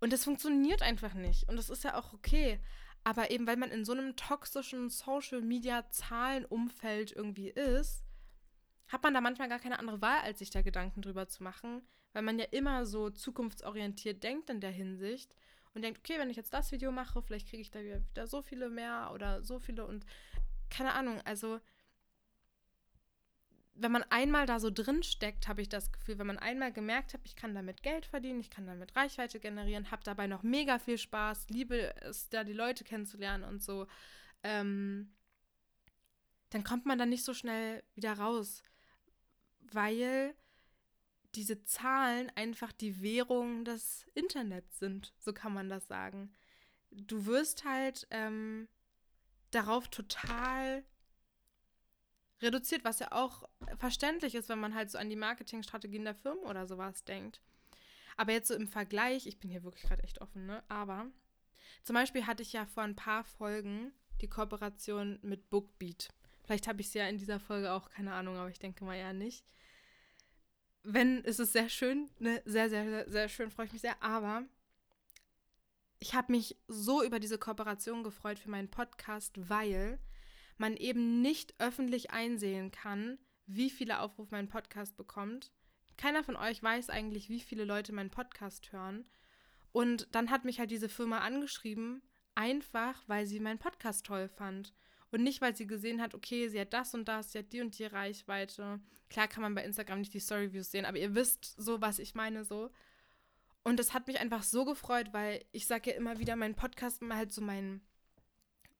Und 0.00 0.12
das 0.12 0.24
funktioniert 0.24 0.82
einfach 0.82 1.14
nicht. 1.14 1.48
Und 1.48 1.56
das 1.56 1.70
ist 1.70 1.84
ja 1.84 1.94
auch 1.94 2.12
okay. 2.12 2.60
Aber 3.02 3.30
eben, 3.30 3.46
weil 3.46 3.56
man 3.56 3.70
in 3.70 3.86
so 3.86 3.92
einem 3.92 4.16
toxischen 4.16 4.90
Social-Media-Zahlenumfeld 4.90 7.12
irgendwie 7.12 7.48
ist, 7.48 8.04
hat 8.88 9.02
man 9.02 9.14
da 9.14 9.22
manchmal 9.22 9.48
gar 9.48 9.60
keine 9.60 9.78
andere 9.78 10.02
Wahl, 10.02 10.20
als 10.20 10.40
sich 10.40 10.50
da 10.50 10.60
Gedanken 10.60 11.00
drüber 11.00 11.26
zu 11.28 11.42
machen, 11.42 11.80
weil 12.12 12.22
man 12.22 12.38
ja 12.38 12.44
immer 12.50 12.84
so 12.84 13.08
zukunftsorientiert 13.08 14.22
denkt 14.22 14.50
in 14.50 14.60
der 14.60 14.72
Hinsicht 14.72 15.34
und 15.76 15.82
denkt, 15.82 16.00
okay, 16.00 16.18
wenn 16.18 16.30
ich 16.30 16.36
jetzt 16.36 16.54
das 16.54 16.72
Video 16.72 16.90
mache, 16.90 17.22
vielleicht 17.22 17.50
kriege 17.50 17.60
ich 17.60 17.70
da 17.70 17.80
wieder 17.80 18.26
so 18.26 18.40
viele 18.40 18.70
mehr 18.70 19.10
oder 19.12 19.42
so 19.42 19.58
viele 19.58 19.84
und 19.84 20.06
keine 20.70 20.94
Ahnung, 20.94 21.20
also 21.24 21.60
wenn 23.74 23.92
man 23.92 24.02
einmal 24.04 24.46
da 24.46 24.58
so 24.58 24.70
drin 24.70 25.02
steckt, 25.02 25.48
habe 25.48 25.60
ich 25.60 25.68
das 25.68 25.92
Gefühl, 25.92 26.18
wenn 26.18 26.26
man 26.26 26.38
einmal 26.38 26.72
gemerkt 26.72 27.12
hat, 27.12 27.20
ich 27.24 27.36
kann 27.36 27.54
damit 27.54 27.82
Geld 27.82 28.06
verdienen, 28.06 28.40
ich 28.40 28.48
kann 28.48 28.66
damit 28.66 28.96
Reichweite 28.96 29.38
generieren, 29.38 29.90
habe 29.90 30.02
dabei 30.02 30.26
noch 30.26 30.42
mega 30.42 30.78
viel 30.78 30.96
Spaß, 30.96 31.50
liebe 31.50 31.94
es, 32.00 32.30
da 32.30 32.42
die 32.42 32.54
Leute 32.54 32.82
kennenzulernen 32.82 33.44
und 33.44 33.62
so, 33.62 33.86
ähm, 34.42 35.14
dann 36.50 36.64
kommt 36.64 36.86
man 36.86 36.98
da 36.98 37.04
nicht 37.04 37.22
so 37.22 37.34
schnell 37.34 37.82
wieder 37.94 38.14
raus, 38.14 38.62
weil 39.60 40.34
diese 41.36 41.62
Zahlen 41.64 42.32
einfach 42.34 42.72
die 42.72 43.02
Währung 43.02 43.64
des 43.64 44.06
Internets 44.14 44.78
sind, 44.78 45.14
so 45.18 45.32
kann 45.32 45.52
man 45.52 45.68
das 45.68 45.86
sagen. 45.86 46.34
Du 46.90 47.26
wirst 47.26 47.64
halt 47.64 48.06
ähm, 48.10 48.68
darauf 49.50 49.88
total 49.88 50.84
reduziert, 52.40 52.84
was 52.84 52.98
ja 52.98 53.12
auch 53.12 53.48
verständlich 53.78 54.34
ist, 54.34 54.48
wenn 54.48 54.58
man 54.58 54.74
halt 54.74 54.90
so 54.90 54.98
an 54.98 55.10
die 55.10 55.16
Marketingstrategien 55.16 56.04
der 56.04 56.14
Firmen 56.14 56.44
oder 56.44 56.66
sowas 56.66 57.04
denkt. 57.04 57.40
Aber 58.16 58.32
jetzt 58.32 58.48
so 58.48 58.54
im 58.54 58.68
Vergleich, 58.68 59.26
ich 59.26 59.38
bin 59.38 59.50
hier 59.50 59.62
wirklich 59.62 59.84
gerade 59.84 60.02
echt 60.02 60.20
offen, 60.20 60.46
ne? 60.46 60.62
Aber 60.68 61.06
zum 61.82 61.94
Beispiel 61.94 62.26
hatte 62.26 62.42
ich 62.42 62.52
ja 62.52 62.64
vor 62.64 62.82
ein 62.82 62.96
paar 62.96 63.24
Folgen 63.24 63.92
die 64.22 64.28
Kooperation 64.28 65.18
mit 65.22 65.50
Bookbeat. 65.50 66.08
Vielleicht 66.44 66.66
habe 66.66 66.80
ich 66.80 66.90
sie 66.90 66.98
ja 66.98 67.08
in 67.08 67.18
dieser 67.18 67.40
Folge 67.40 67.72
auch, 67.72 67.90
keine 67.90 68.14
Ahnung, 68.14 68.36
aber 68.36 68.48
ich 68.48 68.58
denke 68.58 68.84
mal 68.84 68.96
eher 68.96 69.12
nicht 69.12 69.44
wenn, 70.86 71.22
ist 71.22 71.40
es 71.40 71.52
sehr 71.52 71.68
schön, 71.68 72.08
ne? 72.18 72.40
sehr, 72.44 72.70
sehr, 72.70 72.84
sehr, 72.84 73.10
sehr 73.10 73.28
schön, 73.28 73.50
freue 73.50 73.66
ich 73.66 73.72
mich 73.72 73.82
sehr. 73.82 74.02
Aber 74.02 74.44
ich 75.98 76.14
habe 76.14 76.32
mich 76.32 76.56
so 76.68 77.02
über 77.02 77.18
diese 77.18 77.38
Kooperation 77.38 78.04
gefreut 78.04 78.38
für 78.38 78.50
meinen 78.50 78.70
Podcast, 78.70 79.32
weil 79.48 79.98
man 80.58 80.76
eben 80.76 81.20
nicht 81.20 81.54
öffentlich 81.58 82.12
einsehen 82.12 82.70
kann, 82.70 83.18
wie 83.46 83.70
viele 83.70 84.00
Aufrufe 84.00 84.34
mein 84.34 84.48
Podcast 84.48 84.96
bekommt. 84.96 85.52
Keiner 85.96 86.22
von 86.22 86.36
euch 86.36 86.62
weiß 86.62 86.90
eigentlich, 86.90 87.28
wie 87.28 87.40
viele 87.40 87.64
Leute 87.64 87.92
meinen 87.92 88.10
Podcast 88.10 88.72
hören. 88.72 89.06
Und 89.72 90.08
dann 90.14 90.30
hat 90.30 90.44
mich 90.44 90.58
halt 90.58 90.70
diese 90.70 90.88
Firma 90.88 91.18
angeschrieben, 91.18 92.02
einfach 92.34 93.02
weil 93.06 93.26
sie 93.26 93.40
meinen 93.40 93.58
Podcast 93.58 94.06
toll 94.06 94.28
fand. 94.28 94.74
Und 95.16 95.22
nicht, 95.22 95.40
weil 95.40 95.56
sie 95.56 95.66
gesehen 95.66 96.02
hat, 96.02 96.14
okay, 96.14 96.46
sie 96.48 96.60
hat 96.60 96.74
das 96.74 96.92
und 96.92 97.06
das, 97.08 97.32
sie 97.32 97.38
hat 97.38 97.50
die 97.50 97.62
und 97.62 97.78
die 97.78 97.86
Reichweite. 97.86 98.80
Klar 99.08 99.28
kann 99.28 99.40
man 99.40 99.54
bei 99.54 99.64
Instagram 99.64 100.00
nicht 100.00 100.12
die 100.12 100.20
Storyviews 100.20 100.70
sehen, 100.70 100.84
aber 100.84 100.98
ihr 100.98 101.14
wisst 101.14 101.54
so, 101.56 101.80
was 101.80 101.98
ich 101.98 102.14
meine, 102.14 102.44
so. 102.44 102.70
Und 103.62 103.78
das 103.78 103.94
hat 103.94 104.08
mich 104.08 104.20
einfach 104.20 104.42
so 104.42 104.66
gefreut, 104.66 105.14
weil 105.14 105.42
ich 105.52 105.66
sage 105.66 105.90
ja 105.90 105.96
immer 105.96 106.18
wieder, 106.18 106.36
mein 106.36 106.54
Podcast 106.54 107.00
halt 107.08 107.32
so 107.32 107.40
mein, 107.40 107.80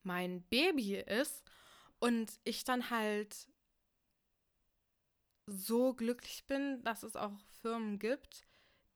mein 0.03 0.43
Baby 0.43 0.97
ist. 0.97 1.43
Und 2.01 2.39
ich 2.45 2.65
dann 2.65 2.91
halt 2.91 3.49
so 5.47 5.95
glücklich 5.95 6.45
bin, 6.47 6.85
dass 6.85 7.03
es 7.03 7.17
auch 7.17 7.41
Firmen 7.63 7.99
gibt, 7.99 8.45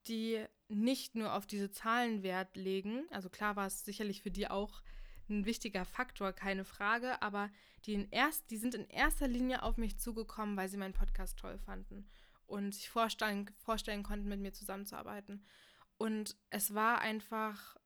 die 0.05 0.45
nicht 0.67 1.15
nur 1.15 1.33
auf 1.33 1.47
diese 1.47 1.71
Zahlen 1.71 2.21
Wert 2.21 2.55
legen. 2.55 3.07
Also 3.09 3.31
klar 3.31 3.55
war 3.55 3.65
es 3.65 3.83
sicherlich 3.83 4.21
für 4.21 4.29
die 4.29 4.47
auch 4.47 4.83
ein 5.31 5.45
wichtiger 5.45 5.85
Faktor, 5.85 6.33
keine 6.33 6.65
Frage, 6.65 7.21
aber 7.21 7.49
die, 7.85 7.93
in 7.93 8.09
erst, 8.11 8.51
die 8.51 8.57
sind 8.57 8.75
in 8.75 8.87
erster 8.87 9.27
Linie 9.27 9.63
auf 9.63 9.77
mich 9.77 9.97
zugekommen, 9.97 10.55
weil 10.57 10.69
sie 10.69 10.77
meinen 10.77 10.93
Podcast 10.93 11.39
toll 11.39 11.57
fanden 11.57 12.07
und 12.45 12.75
sich 12.75 12.89
vorstellen, 12.89 13.49
vorstellen 13.57 14.03
konnten, 14.03 14.27
mit 14.27 14.39
mir 14.39 14.53
zusammenzuarbeiten. 14.53 15.45
Und 15.97 16.35
es 16.49 16.73
war 16.73 16.99
einfach 16.99 17.77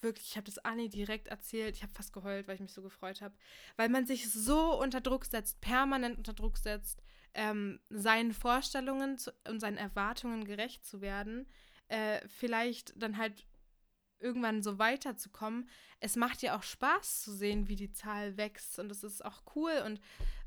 wirklich, 0.00 0.30
ich 0.30 0.36
habe 0.36 0.46
das 0.46 0.58
Anni 0.58 0.88
direkt 0.88 1.28
erzählt, 1.28 1.76
ich 1.76 1.82
habe 1.82 1.94
fast 1.94 2.12
geheult, 2.12 2.46
weil 2.46 2.56
ich 2.56 2.60
mich 2.60 2.72
so 2.72 2.82
gefreut 2.82 3.20
habe, 3.20 3.34
weil 3.76 3.88
man 3.88 4.06
sich 4.06 4.30
so 4.30 4.78
unter 4.80 5.00
Druck 5.00 5.24
setzt, 5.24 5.60
permanent 5.60 6.18
unter 6.18 6.32
Druck 6.32 6.58
setzt, 6.58 7.02
ähm, 7.32 7.80
seinen 7.88 8.32
Vorstellungen 8.32 9.18
zu, 9.18 9.32
und 9.48 9.60
seinen 9.60 9.78
Erwartungen 9.78 10.44
gerecht 10.44 10.84
zu 10.84 11.00
werden, 11.00 11.48
äh, 11.88 12.20
vielleicht 12.28 12.92
dann 13.00 13.18
halt 13.18 13.46
irgendwann 14.24 14.62
so 14.62 14.78
weiterzukommen. 14.78 15.68
Es 16.00 16.16
macht 16.16 16.42
ja 16.42 16.56
auch 16.56 16.62
Spaß 16.62 17.22
zu 17.22 17.32
sehen, 17.32 17.68
wie 17.68 17.76
die 17.76 17.92
Zahl 17.92 18.36
wächst 18.36 18.78
und 18.78 18.90
es 18.90 19.04
ist 19.04 19.24
auch 19.24 19.42
cool 19.54 19.72
und 19.84 20.00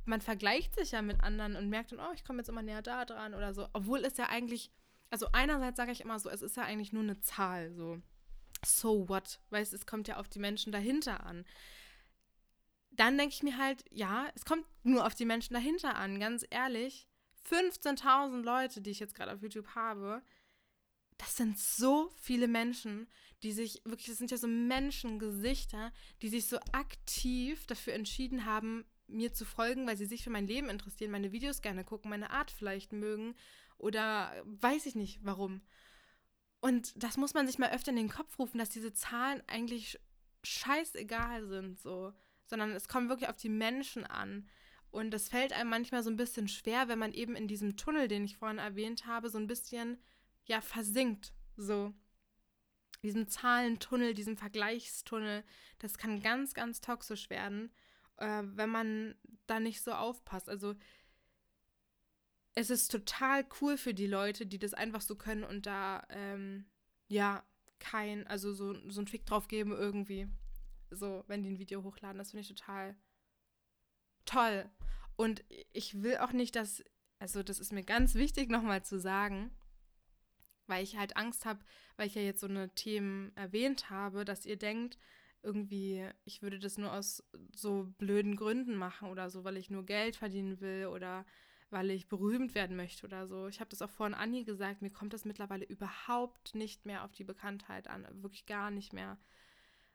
man 0.06 0.22
vergleicht 0.22 0.76
sich 0.76 0.92
ja 0.92 1.02
mit 1.02 1.22
anderen 1.22 1.56
und 1.56 1.70
merkt 1.70 1.92
dann, 1.92 2.00
oh, 2.00 2.14
ich 2.14 2.24
komme 2.26 2.40
jetzt 2.40 2.50
immer 2.50 2.62
näher 2.62 2.82
da 2.82 3.06
dran 3.06 3.34
oder 3.34 3.54
so. 3.54 3.68
Obwohl 3.74 4.00
es 4.00 4.18
ja 4.18 4.28
eigentlich, 4.30 4.72
also 5.10 5.28
einerseits 5.34 5.78
sage 5.78 5.92
ich 5.92 6.02
immer 6.02 6.20
so, 6.20 6.30
es 6.30 6.42
ist 6.42 6.58
ja 6.58 6.64
eigentlich 6.64 6.94
nur 6.94 7.04
eine 7.04 7.20
Zahl 7.20 7.72
so. 7.72 8.02
so 8.66 9.08
what? 9.10 9.40
Weißt 9.50 9.74
es 9.74 9.86
kommt 9.86 10.08
ja 10.08 10.18
auf 10.18 10.30
die 10.30 10.40
Menschen 10.40 10.72
dahinter 10.72 11.26
an. 11.26 11.46
Dann 12.92 13.18
denke 13.18 13.36
ich 13.36 13.44
mir 13.44 13.58
halt, 13.58 13.86
ja, 13.92 14.28
es 14.34 14.46
kommt 14.46 14.66
nur 14.84 15.06
auf 15.06 15.14
die 15.14 15.26
Menschen 15.26 15.54
dahinter 15.54 15.96
an, 15.96 16.20
ganz 16.20 16.46
ehrlich. 16.50 17.08
15.000 17.50 18.42
Leute, 18.42 18.82
die 18.82 18.92
ich 18.92 19.00
jetzt 19.00 19.16
gerade 19.16 19.34
auf 19.34 19.42
YouTube 19.42 19.76
habe, 19.76 20.22
das 21.18 21.36
sind 21.36 21.58
so 21.58 22.12
viele 22.16 22.48
Menschen, 22.48 23.08
die 23.44 23.52
sich 23.52 23.82
wirklich, 23.86 24.08
das 24.08 24.18
sind 24.18 24.32
ja 24.32 24.38
so 24.38 24.48
Menschengesichter, 24.48 25.92
die 26.22 26.30
sich 26.30 26.48
so 26.48 26.58
aktiv 26.72 27.66
dafür 27.68 27.94
entschieden 27.94 28.46
haben, 28.46 28.86
mir 29.08 29.34
zu 29.34 29.46
folgen, 29.46 29.88
weil 29.88 29.98
sie 29.98 30.06
sich 30.06 30.24
für 30.24 30.30
mein 30.30 30.48
Leben 30.48 30.70
interessieren, 30.70 31.12
meine 31.12 31.32
Videos 31.32 31.62
gerne 31.62 31.84
gucken, 31.84 32.10
meine 32.10 32.32
Art 32.32 32.52
vielleicht 32.52 32.94
mögen 32.94 33.36
oder 33.78 34.34
weiß 34.46 34.86
ich 34.86 34.96
nicht 34.96 35.20
warum. 35.24 35.62
Und 36.60 36.92
das 37.02 37.18
muss 37.18 37.34
man 37.34 37.48
sich 37.48 37.60
mal 37.60 37.72
öfter 37.72 37.92
in 37.92 37.98
den 37.98 38.10
Kopf 38.10 38.38
rufen, 38.40 38.58
dass 38.58 38.70
diese 38.70 38.94
Zahlen 38.94 39.42
eigentlich 39.48 40.00
scheißegal 40.44 41.48
sind, 41.48 41.80
so, 41.80 42.14
sondern 42.46 42.72
es 42.72 42.88
kommt 42.88 43.10
wirklich 43.10 43.30
auf 43.30 43.38
die 43.38 43.50
Menschen 43.50 44.06
an. 44.06 44.48
Und 44.90 45.12
das 45.12 45.30
fällt 45.30 45.54
einem 45.54 45.70
manchmal 45.70 46.04
so 46.04 46.10
ein 46.10 46.18
bisschen 46.18 46.48
schwer, 46.48 46.88
wenn 46.88 47.00
man 47.00 47.14
eben 47.14 47.36
in 47.36 47.48
diesem 47.48 47.78
Tunnel, 47.78 48.08
den 48.08 48.26
ich 48.26 48.38
vorhin 48.38 48.58
erwähnt 48.58 49.06
habe, 49.06 49.30
so 49.30 49.38
ein 49.38 49.48
bisschen 49.48 50.02
ja 50.48 50.62
versinkt, 50.62 51.34
so 51.56 51.94
diesem 53.04 53.28
Zahlentunnel, 53.28 54.14
diesem 54.14 54.38
Vergleichstunnel. 54.38 55.44
Das 55.80 55.98
kann 55.98 56.22
ganz, 56.22 56.54
ganz 56.54 56.82
toxisch 56.82 57.30
werden, 57.30 57.72
äh, 58.18 58.44
wenn 58.44 58.70
man 58.70 59.16
da 59.46 59.60
nicht 59.60 59.82
so 59.82 59.92
aufpasst. 59.92 60.50
Also 60.50 60.76
es 62.56 62.70
ist 62.70 62.90
total 62.90 63.46
cool 63.62 63.78
für 63.78 63.94
die 63.94 64.08
Leute, 64.08 64.46
die 64.46 64.58
das 64.58 64.74
einfach 64.74 65.02
so 65.02 65.16
können 65.16 65.44
und 65.44 65.68
da, 65.68 66.06
ähm, 66.10 66.66
ja, 67.08 67.44
kein, 67.80 68.26
also 68.26 68.54
so, 68.54 68.74
so 68.90 69.00
einen 69.00 69.06
Trick 69.06 69.26
drauf 69.26 69.48
geben 69.48 69.72
irgendwie. 69.72 70.28
So, 70.90 71.24
wenn 71.28 71.44
die 71.44 71.52
ein 71.52 71.60
Video 71.60 71.84
hochladen. 71.84 72.18
Das 72.18 72.32
finde 72.32 72.42
ich 72.42 72.48
total 72.48 72.96
toll. 74.26 74.70
Und 75.16 75.44
ich 75.74 76.02
will 76.02 76.18
auch 76.18 76.32
nicht, 76.32 76.56
dass, 76.56 76.84
also 77.20 77.44
das 77.44 77.60
ist 77.60 77.72
mir 77.72 77.84
ganz 77.84 78.16
wichtig 78.16 78.50
nochmal 78.50 78.84
zu 78.84 79.00
sagen, 79.00 79.52
weil 80.68 80.84
ich 80.84 80.98
halt 80.98 81.18
Angst 81.18 81.46
habe, 81.46 81.60
weil 81.96 82.08
ich 82.08 82.16
ja 82.16 82.22
jetzt 82.22 82.42
so 82.42 82.48
eine 82.48 82.70
Themen 82.76 83.32
erwähnt 83.36 83.90
habe, 83.90 84.26
dass 84.26 84.46
ihr 84.46 84.58
denkt, 84.58 84.98
irgendwie, 85.44 86.06
ich 86.26 86.42
würde 86.42 86.60
das 86.60 86.78
nur 86.78 86.94
aus 86.94 87.24
so 87.56 87.94
blöden 87.98 88.36
Gründen 88.36 88.76
machen 88.76 89.10
oder 89.10 89.30
so, 89.30 89.44
weil 89.44 89.58
ich 89.58 89.70
nur 89.70 89.86
Geld 89.86 90.16
verdienen 90.16 90.60
will 90.60 90.88
oder 90.88 91.26
weil 91.70 91.92
ich 91.92 92.08
berühmt 92.08 92.56
werden 92.56 92.78
möchte 92.78 93.06
oder 93.06 93.28
so. 93.28 93.48
Ich 93.48 93.60
habe 93.60 93.70
das 93.70 93.82
auch 93.82 93.90
vorhin 93.90 94.14
Anni 94.14 94.44
gesagt, 94.44 94.82
mir 94.82 94.90
kommt 94.90 95.14
das 95.14 95.26
mittlerweile 95.26 95.66
überhaupt 95.66 96.56
nicht 96.56 96.86
mehr 96.86 97.04
auf 97.04 97.12
die 97.12 97.24
Bekanntheit 97.26 97.88
an, 97.88 98.08
wirklich 98.22 98.46
gar 98.46 98.72
nicht 98.72 98.94
mehr. 98.94 99.18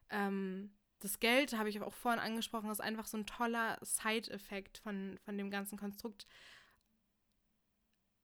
Ähm, 0.09 0.71
das 0.99 1.19
Geld, 1.19 1.57
habe 1.57 1.69
ich 1.69 1.81
auch 1.81 1.93
vorhin 1.93 2.21
angesprochen, 2.21 2.69
ist 2.69 2.79
einfach 2.79 3.07
so 3.07 3.17
ein 3.17 3.25
toller 3.25 3.77
Side-Effekt 3.81 4.77
von, 4.77 5.19
von 5.25 5.37
dem 5.37 5.49
ganzen 5.49 5.77
Konstrukt. 5.77 6.27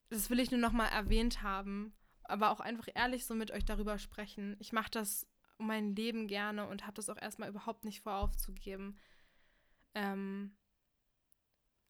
Das 0.09 0.29
will 0.29 0.39
ich 0.39 0.51
nur 0.51 0.59
nochmal 0.59 0.89
erwähnt 0.89 1.41
haben, 1.43 1.93
aber 2.29 2.51
auch 2.51 2.59
einfach 2.59 2.87
ehrlich 2.93 3.25
so 3.25 3.35
mit 3.35 3.51
euch 3.51 3.65
darüber 3.65 3.97
sprechen. 3.97 4.55
Ich 4.59 4.71
mache 4.71 4.91
das 4.91 5.27
um 5.57 5.67
mein 5.67 5.95
Leben 5.95 6.27
gerne 6.27 6.67
und 6.67 6.83
habe 6.83 6.95
das 6.95 7.09
auch 7.09 7.21
erstmal 7.21 7.49
überhaupt 7.49 7.83
nicht 7.83 8.01
vor 8.01 8.15
aufzugeben. 8.15 8.97
Ähm, 9.93 10.55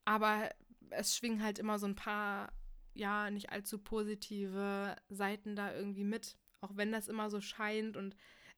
aber 0.05 0.49
es 0.89 1.15
schwingen 1.15 1.43
halt 1.43 1.59
immer 1.59 1.77
so 1.77 1.85
ein 1.85 1.95
paar, 1.95 2.51
ja, 2.95 3.29
nicht 3.29 3.51
allzu 3.51 3.77
positive 3.77 4.95
Seiten 5.09 5.55
da 5.55 5.73
irgendwie 5.73 6.03
mit. 6.03 6.37
Auch 6.61 6.75
wenn 6.75 6.91
das 6.91 7.07
immer 7.07 7.29
so 7.29 7.41
scheint 7.41 7.95
und 7.95 8.15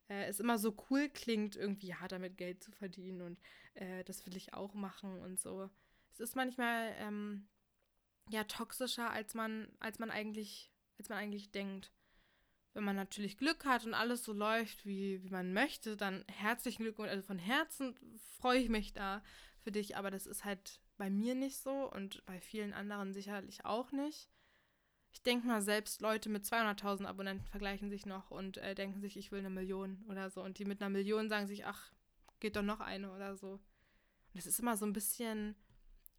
äh, 0.08 0.26
es 0.26 0.40
immer 0.40 0.58
so 0.58 0.76
cool 0.90 1.10
klingt, 1.10 1.56
irgendwie, 1.56 1.88
ja, 1.88 2.08
damit 2.08 2.38
Geld 2.38 2.64
zu 2.64 2.72
verdienen 2.72 3.22
und 3.22 3.40
äh, 3.74 4.04
das 4.06 4.26
will 4.26 4.36
ich 4.36 4.54
auch 4.54 4.74
machen 4.74 5.20
und 5.20 5.40
so. 5.40 5.70
Es 6.14 6.20
ist 6.20 6.36
manchmal, 6.36 6.94
ähm, 6.98 7.48
ja, 8.30 8.44
toxischer, 8.46 9.12
als 9.12 9.34
man, 9.34 9.68
als 9.80 10.00
man 10.00 10.10
eigentlich, 10.10 10.71
als 11.02 11.10
man 11.10 11.18
eigentlich 11.18 11.52
denkt. 11.52 11.92
Wenn 12.74 12.84
man 12.84 12.96
natürlich 12.96 13.38
Glück 13.38 13.66
hat 13.66 13.86
und 13.86 13.94
alles 13.94 14.24
so 14.24 14.32
läuft, 14.32 14.86
wie, 14.86 15.22
wie 15.24 15.30
man 15.30 15.52
möchte, 15.52 15.98
dann 15.98 16.24
herzlichen 16.28 16.84
Glückwunsch. 16.84 17.10
Also 17.10 17.24
von 17.24 17.40
Herzen 17.40 17.96
freue 18.40 18.60
ich 18.60 18.70
mich 18.70 18.94
da 18.94 19.24
für 19.60 19.72
dich, 19.72 19.98
aber 19.98 20.10
das 20.10 20.26
ist 20.26 20.46
halt 20.46 20.80
bei 20.98 21.10
mir 21.10 21.36
nicht 21.36 21.58
so 21.58 21.92
und 21.92 22.26
bei 22.26 22.40
vielen 22.40 22.74
anderen 22.74 23.14
sicherlich 23.14 23.66
auch 23.66 23.92
nicht. 23.92 24.30
Ich 25.12 25.24
denke 25.24 25.48
mal, 25.48 25.62
selbst 25.62 26.02
Leute 26.02 26.30
mit 26.30 26.46
200.000 26.46 27.06
Abonnenten 27.06 27.46
vergleichen 27.46 27.90
sich 27.90 28.06
noch 28.06 28.32
und 28.32 28.58
äh, 28.58 28.76
denken 28.76 29.02
sich, 29.02 29.18
ich 29.18 29.32
will 29.32 29.40
eine 29.40 29.50
Million 29.50 30.06
oder 30.08 30.30
so. 30.30 30.42
Und 30.42 30.60
die 30.60 30.66
mit 30.66 30.82
einer 30.82 30.90
Million 30.90 31.28
sagen 31.28 31.48
sich, 31.48 31.66
ach, 31.66 31.92
geht 32.40 32.56
doch 32.56 32.62
noch 32.62 32.80
eine 32.80 33.12
oder 33.12 33.36
so. 33.36 33.54
Und 33.54 34.36
das 34.36 34.46
ist 34.46 34.60
immer 34.60 34.78
so 34.78 34.86
ein 34.86 34.94
bisschen 34.94 35.56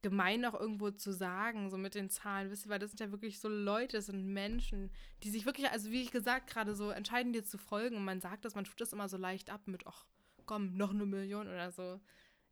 gemein 0.02 0.44
auch 0.44 0.58
irgendwo 0.58 0.90
zu 0.90 1.12
sagen, 1.12 1.70
so 1.70 1.78
mit 1.78 1.94
den 1.94 2.10
Zahlen, 2.10 2.50
wisst 2.50 2.66
ihr, 2.66 2.70
weil 2.70 2.80
das 2.80 2.90
sind 2.90 3.00
ja 3.00 3.12
wirklich 3.12 3.40
so 3.40 3.48
Leute, 3.48 3.96
das 3.96 4.06
sind 4.06 4.26
Menschen, 4.26 4.90
die 5.22 5.30
sich 5.30 5.46
wirklich, 5.46 5.70
also 5.70 5.90
wie 5.90 6.02
ich 6.02 6.10
gesagt, 6.10 6.50
gerade 6.50 6.74
so 6.74 6.90
entscheiden, 6.90 7.32
dir 7.32 7.44
zu 7.44 7.56
folgen 7.56 7.96
und 7.96 8.04
man 8.04 8.20
sagt 8.20 8.44
das, 8.44 8.54
man 8.54 8.64
tut 8.64 8.80
das 8.80 8.92
immer 8.92 9.08
so 9.08 9.16
leicht 9.16 9.48
ab 9.48 9.66
mit, 9.66 9.86
ach, 9.86 10.04
komm, 10.44 10.76
noch 10.76 10.90
eine 10.90 11.06
Million 11.06 11.46
oder 11.46 11.70
so. 11.70 12.00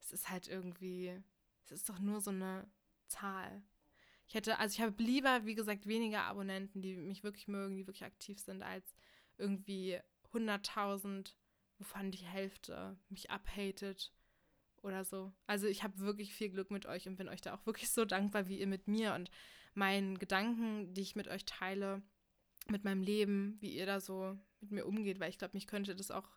Es 0.00 0.12
ist 0.12 0.30
halt 0.30 0.46
irgendwie, 0.46 1.20
es 1.64 1.72
ist 1.72 1.88
doch 1.88 1.98
nur 1.98 2.20
so 2.20 2.30
eine 2.30 2.70
Zahl. 3.08 3.62
Ich 4.28 4.34
hätte, 4.34 4.58
also 4.58 4.72
ich 4.72 4.80
habe 4.80 5.02
lieber, 5.02 5.44
wie 5.44 5.56
gesagt, 5.56 5.86
weniger 5.86 6.22
Abonnenten, 6.22 6.82
die 6.82 6.96
mich 6.96 7.24
wirklich 7.24 7.48
mögen, 7.48 7.76
die 7.76 7.86
wirklich 7.86 8.04
aktiv 8.04 8.38
sind, 8.38 8.62
als 8.62 8.94
irgendwie 9.38 9.98
100.000, 10.32 11.34
wovon 11.78 12.12
die 12.12 12.24
Hälfte 12.24 12.96
mich 13.08 13.30
abhatet 13.30 14.12
oder 14.82 15.04
so. 15.04 15.32
Also 15.46 15.66
ich 15.66 15.82
habe 15.82 15.98
wirklich 15.98 16.34
viel 16.34 16.50
Glück 16.50 16.70
mit 16.70 16.86
euch 16.86 17.08
und 17.08 17.16
bin 17.16 17.28
euch 17.28 17.40
da 17.40 17.54
auch 17.54 17.66
wirklich 17.66 17.90
so 17.90 18.04
dankbar, 18.04 18.48
wie 18.48 18.58
ihr 18.58 18.66
mit 18.66 18.88
mir 18.88 19.14
und 19.14 19.30
meinen 19.74 20.18
Gedanken, 20.18 20.92
die 20.94 21.02
ich 21.02 21.16
mit 21.16 21.28
euch 21.28 21.44
teile, 21.44 22.02
mit 22.68 22.84
meinem 22.84 23.02
Leben, 23.02 23.56
wie 23.60 23.74
ihr 23.74 23.86
da 23.86 24.00
so 24.00 24.38
mit 24.60 24.72
mir 24.72 24.86
umgeht, 24.86 25.20
weil 25.20 25.30
ich 25.30 25.38
glaube, 25.38 25.54
mich 25.54 25.66
könnte 25.66 25.94
das 25.94 26.10
auch 26.10 26.28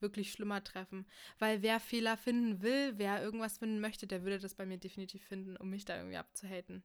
wirklich 0.00 0.32
schlimmer 0.32 0.64
treffen. 0.64 1.06
Weil 1.38 1.62
wer 1.62 1.80
Fehler 1.80 2.16
finden 2.16 2.62
will, 2.62 2.94
wer 2.96 3.22
irgendwas 3.22 3.58
finden 3.58 3.80
möchte, 3.80 4.06
der 4.06 4.22
würde 4.22 4.38
das 4.38 4.54
bei 4.54 4.66
mir 4.66 4.78
definitiv 4.78 5.24
finden, 5.24 5.56
um 5.56 5.70
mich 5.70 5.84
da 5.84 5.96
irgendwie 5.96 6.16
abzuhaten. 6.16 6.82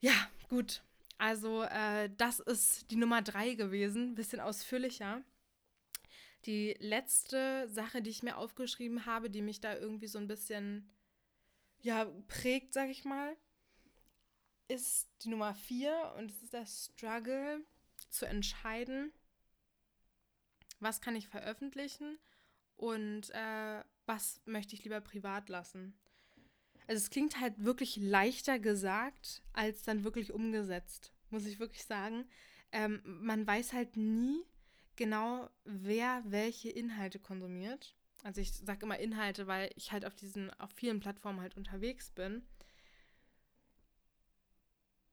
Ja, 0.00 0.12
gut. 0.48 0.82
Also, 1.18 1.62
äh, 1.64 2.08
das 2.16 2.40
ist 2.40 2.90
die 2.90 2.96
Nummer 2.96 3.22
drei 3.22 3.54
gewesen. 3.54 4.14
Bisschen 4.14 4.40
ausführlicher. 4.40 5.22
Die 6.46 6.74
letzte 6.78 7.68
Sache, 7.68 8.02
die 8.02 8.10
ich 8.10 8.22
mir 8.22 8.36
aufgeschrieben 8.36 9.06
habe, 9.06 9.30
die 9.30 9.42
mich 9.42 9.60
da 9.60 9.76
irgendwie 9.76 10.06
so 10.06 10.18
ein 10.18 10.26
bisschen, 10.26 10.90
ja, 11.82 12.06
prägt, 12.28 12.72
sag 12.72 12.88
ich 12.88 13.04
mal, 13.04 13.36
ist 14.68 15.10
die 15.22 15.28
Nummer 15.28 15.54
vier 15.54 16.14
und 16.16 16.30
es 16.30 16.42
ist 16.42 16.52
der 16.52 16.66
Struggle 16.66 17.64
zu 18.08 18.26
entscheiden, 18.26 19.12
was 20.78 21.00
kann 21.00 21.16
ich 21.16 21.28
veröffentlichen 21.28 22.18
und 22.76 23.30
äh, 23.30 23.84
was 24.06 24.40
möchte 24.46 24.74
ich 24.74 24.84
lieber 24.84 25.00
privat 25.00 25.48
lassen. 25.48 25.94
Also 26.86 27.04
es 27.04 27.10
klingt 27.10 27.38
halt 27.38 27.62
wirklich 27.62 27.96
leichter 27.96 28.58
gesagt 28.58 29.42
als 29.52 29.82
dann 29.82 30.02
wirklich 30.02 30.32
umgesetzt, 30.32 31.12
muss 31.30 31.46
ich 31.46 31.60
wirklich 31.60 31.84
sagen. 31.84 32.26
Ähm, 32.72 33.00
man 33.04 33.46
weiß 33.46 33.72
halt 33.72 33.96
nie 33.96 34.44
genau, 35.00 35.48
wer 35.64 36.22
welche 36.26 36.68
Inhalte 36.68 37.18
konsumiert. 37.18 37.96
Also 38.22 38.42
ich 38.42 38.52
sage 38.52 38.84
immer 38.84 38.98
Inhalte, 38.98 39.46
weil 39.46 39.70
ich 39.74 39.92
halt 39.92 40.04
auf 40.04 40.14
diesen, 40.14 40.50
auf 40.60 40.70
vielen 40.72 41.00
Plattformen 41.00 41.40
halt 41.40 41.56
unterwegs 41.56 42.10
bin. 42.10 42.46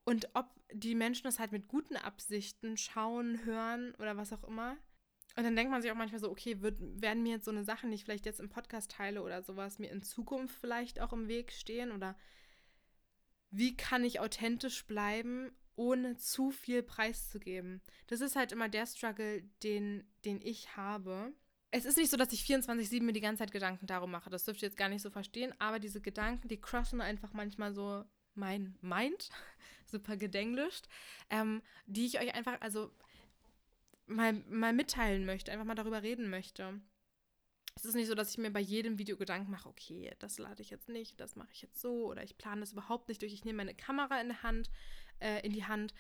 Und 0.04 0.28
ob 0.34 0.46
die 0.74 0.94
Menschen 0.94 1.24
das 1.24 1.40
halt 1.40 1.54
mit 1.54 1.70
guten 1.70 1.96
Absichten 1.96 2.76
schauen, 2.76 3.46
hören 3.46 3.96
oder 3.96 4.18
was 4.18 4.34
auch 4.34 4.44
immer, 4.44 4.76
und 5.38 5.44
dann 5.44 5.56
denkt 5.56 5.72
man 5.72 5.82
sich 5.82 5.92
auch 5.92 5.96
manchmal 5.96 6.20
so, 6.20 6.32
okay, 6.32 6.62
wird, 6.62 6.80
werden 6.80 7.24
mir 7.24 7.34
jetzt 7.36 7.46
so 7.46 7.52
eine 7.52 7.64
Sachen, 7.64 7.90
die 7.90 7.96
ich 7.96 8.04
vielleicht 8.04 8.26
jetzt 8.26 8.40
im 8.42 8.50
Podcast 8.50 8.92
teile 8.92 9.22
oder 9.22 9.42
sowas, 9.42 9.80
mir 9.80 9.90
in 9.90 10.02
Zukunft 10.02 10.60
vielleicht 10.60 11.00
auch 11.00 11.14
im 11.14 11.28
Weg 11.28 11.54
stehen? 11.54 11.92
Oder 11.92 12.18
wie 13.52 13.78
kann 13.78 14.04
ich 14.04 14.20
authentisch 14.20 14.86
bleiben, 14.86 15.52
ohne 15.78 16.18
zu 16.18 16.52
viel 16.52 16.84
preiszugeben? 16.84 17.82
Das 18.08 18.20
ist 18.20 18.36
halt 18.36 18.52
immer 18.52 18.68
der 18.68 18.86
Struggle, 18.86 19.44
den, 19.64 20.04
den 20.26 20.42
ich 20.42 20.76
habe. 20.76 21.34
Es 21.72 21.86
ist 21.86 21.98
nicht 21.98 22.12
so, 22.12 22.18
dass 22.18 22.34
ich 22.34 22.42
24-7 22.42 23.02
mir 23.04 23.14
die 23.14 23.22
ganze 23.22 23.40
Zeit 23.40 23.52
Gedanken 23.52 23.88
darum 23.88 24.12
mache. 24.12 24.30
Das 24.30 24.44
dürft 24.44 24.62
ihr 24.62 24.68
jetzt 24.68 24.78
gar 24.78 24.90
nicht 24.90 25.02
so 25.02 25.10
verstehen. 25.10 25.54
Aber 25.60 25.80
diese 25.80 26.02
Gedanken, 26.02 26.48
die 26.48 26.60
crossen 26.60 27.02
einfach 27.02 27.34
manchmal 27.34 27.74
so 27.74 28.04
mein 28.36 28.78
Mind, 28.82 29.30
super 29.86 30.18
gedenglischt, 30.18 30.88
ähm, 31.30 31.62
die 31.86 32.06
ich 32.06 32.20
euch 32.20 32.34
einfach, 32.36 32.60
also 32.62 32.92
mal, 34.06 34.34
mal 34.50 34.74
mitteilen 34.74 35.26
möchte, 35.26 35.52
einfach 35.52 35.66
mal 35.66 35.76
darüber 35.76 36.04
reden 36.04 36.30
möchte. 36.30 36.82
Es 37.76 37.86
ist 37.86 37.94
nicht 37.94 38.08
so, 38.08 38.16
dass 38.16 38.32
ich 38.32 38.40
mir 38.40 38.50
bei 38.50 38.60
jedem 38.60 38.98
Video 38.98 39.18
Gedanken 39.18 39.52
mache, 39.52 39.70
okay, 39.70 40.16
das 40.18 40.40
lade 40.40 40.64
ich 40.64 40.72
jetzt 40.72 40.90
nicht, 40.90 41.20
das 41.20 41.36
mache 41.36 41.52
ich 41.52 41.62
jetzt 41.62 41.80
so 41.80 42.08
oder 42.08 42.24
ich 42.24 42.38
plane 42.38 42.62
das 42.62 42.72
überhaupt 42.72 43.08
nicht 43.08 43.22
durch. 43.22 43.34
Ich 43.34 43.46
nehme 43.46 43.58
meine 43.58 43.76
Kamera 43.76 44.20
in 44.20 44.30
die 44.30 44.42
Hand, 44.42 44.72
äh, 45.20 45.46
in 45.46 45.54
die 45.54 45.66
Hand, 45.66 45.94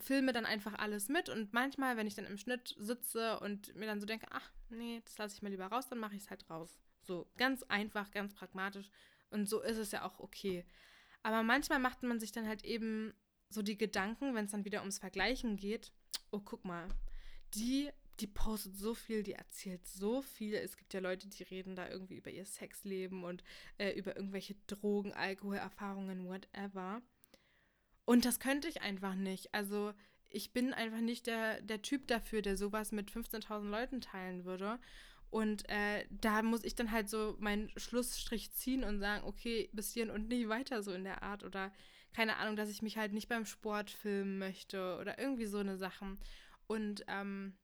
filme 0.00 0.32
dann 0.32 0.46
einfach 0.46 0.74
alles 0.74 1.08
mit 1.08 1.28
und 1.28 1.52
manchmal, 1.52 1.96
wenn 1.96 2.06
ich 2.06 2.14
dann 2.14 2.26
im 2.26 2.36
Schnitt 2.36 2.74
sitze 2.78 3.38
und 3.40 3.74
mir 3.76 3.86
dann 3.86 4.00
so 4.00 4.06
denke, 4.06 4.26
ach 4.30 4.50
nee, 4.70 5.00
das 5.04 5.18
lasse 5.18 5.36
ich 5.36 5.42
mal 5.42 5.50
lieber 5.50 5.66
raus, 5.66 5.88
dann 5.88 5.98
mache 5.98 6.16
ich 6.16 6.22
es 6.22 6.30
halt 6.30 6.48
raus. 6.50 6.80
So 7.02 7.30
ganz 7.36 7.62
einfach, 7.64 8.10
ganz 8.10 8.34
pragmatisch 8.34 8.90
und 9.30 9.48
so 9.48 9.60
ist 9.60 9.78
es 9.78 9.92
ja 9.92 10.04
auch 10.04 10.18
okay. 10.18 10.64
Aber 11.22 11.42
manchmal 11.42 11.78
macht 11.78 12.02
man 12.02 12.18
sich 12.18 12.32
dann 12.32 12.48
halt 12.48 12.64
eben 12.64 13.14
so 13.48 13.62
die 13.62 13.78
Gedanken, 13.78 14.34
wenn 14.34 14.46
es 14.46 14.50
dann 14.50 14.64
wieder 14.64 14.80
ums 14.80 14.98
Vergleichen 14.98 15.56
geht, 15.56 15.92
oh 16.32 16.40
guck 16.40 16.64
mal, 16.64 16.88
die 17.54 17.90
die 18.20 18.26
postet 18.26 18.76
so 18.76 18.94
viel, 18.94 19.22
die 19.22 19.32
erzählt 19.32 19.86
so 19.86 20.22
viel. 20.22 20.54
Es 20.54 20.76
gibt 20.76 20.94
ja 20.94 21.00
Leute, 21.00 21.28
die 21.28 21.42
reden 21.42 21.74
da 21.74 21.88
irgendwie 21.88 22.16
über 22.16 22.30
ihr 22.30 22.44
Sexleben 22.44 23.24
und 23.24 23.42
äh, 23.78 23.90
über 23.92 24.16
irgendwelche 24.16 24.54
Drogen, 24.66 25.12
Alkoholerfahrungen, 25.12 26.26
whatever. 26.26 27.02
Und 28.04 28.24
das 28.24 28.40
könnte 28.40 28.68
ich 28.68 28.82
einfach 28.82 29.14
nicht. 29.14 29.54
Also 29.54 29.92
ich 30.28 30.52
bin 30.52 30.72
einfach 30.72 31.00
nicht 31.00 31.26
der, 31.26 31.60
der 31.62 31.82
Typ 31.82 32.08
dafür, 32.08 32.42
der 32.42 32.56
sowas 32.56 32.92
mit 32.92 33.10
15.000 33.10 33.68
Leuten 33.68 34.00
teilen 34.00 34.44
würde. 34.44 34.78
Und 35.30 35.68
äh, 35.68 36.06
da 36.10 36.42
muss 36.42 36.64
ich 36.64 36.74
dann 36.74 36.90
halt 36.90 37.08
so 37.08 37.36
meinen 37.38 37.70
Schlussstrich 37.76 38.52
ziehen 38.52 38.84
und 38.84 38.98
sagen, 38.98 39.24
okay, 39.24 39.70
bis 39.72 39.92
hierhin 39.92 40.12
und 40.12 40.28
nicht 40.28 40.48
weiter 40.48 40.82
so 40.82 40.92
in 40.92 41.04
der 41.04 41.22
Art. 41.22 41.44
Oder 41.44 41.72
keine 42.12 42.36
Ahnung, 42.36 42.56
dass 42.56 42.68
ich 42.68 42.82
mich 42.82 42.98
halt 42.98 43.12
nicht 43.12 43.28
beim 43.28 43.46
Sport 43.46 43.90
filmen 43.90 44.38
möchte 44.38 44.98
oder 45.00 45.18
irgendwie 45.18 45.46
so 45.46 45.58
eine 45.58 45.78
Sachen. 45.78 46.18
Und 46.66 47.04
ähm, 47.08 47.56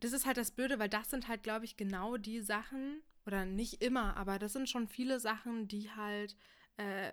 das 0.00 0.12
ist 0.12 0.26
halt 0.26 0.36
das 0.36 0.50
Blöde, 0.50 0.78
weil 0.78 0.88
das 0.88 1.10
sind 1.10 1.28
halt, 1.28 1.42
glaube 1.42 1.64
ich, 1.64 1.76
genau 1.76 2.16
die 2.16 2.40
Sachen, 2.40 3.02
oder 3.26 3.44
nicht 3.44 3.82
immer, 3.82 4.16
aber 4.16 4.38
das 4.38 4.52
sind 4.52 4.68
schon 4.68 4.88
viele 4.88 5.20
Sachen, 5.20 5.68
die 5.68 5.90
halt 5.90 6.36
äh, 6.76 7.12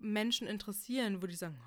Menschen 0.00 0.46
interessieren, 0.46 1.22
wo 1.22 1.26
die 1.26 1.36
sagen, 1.36 1.58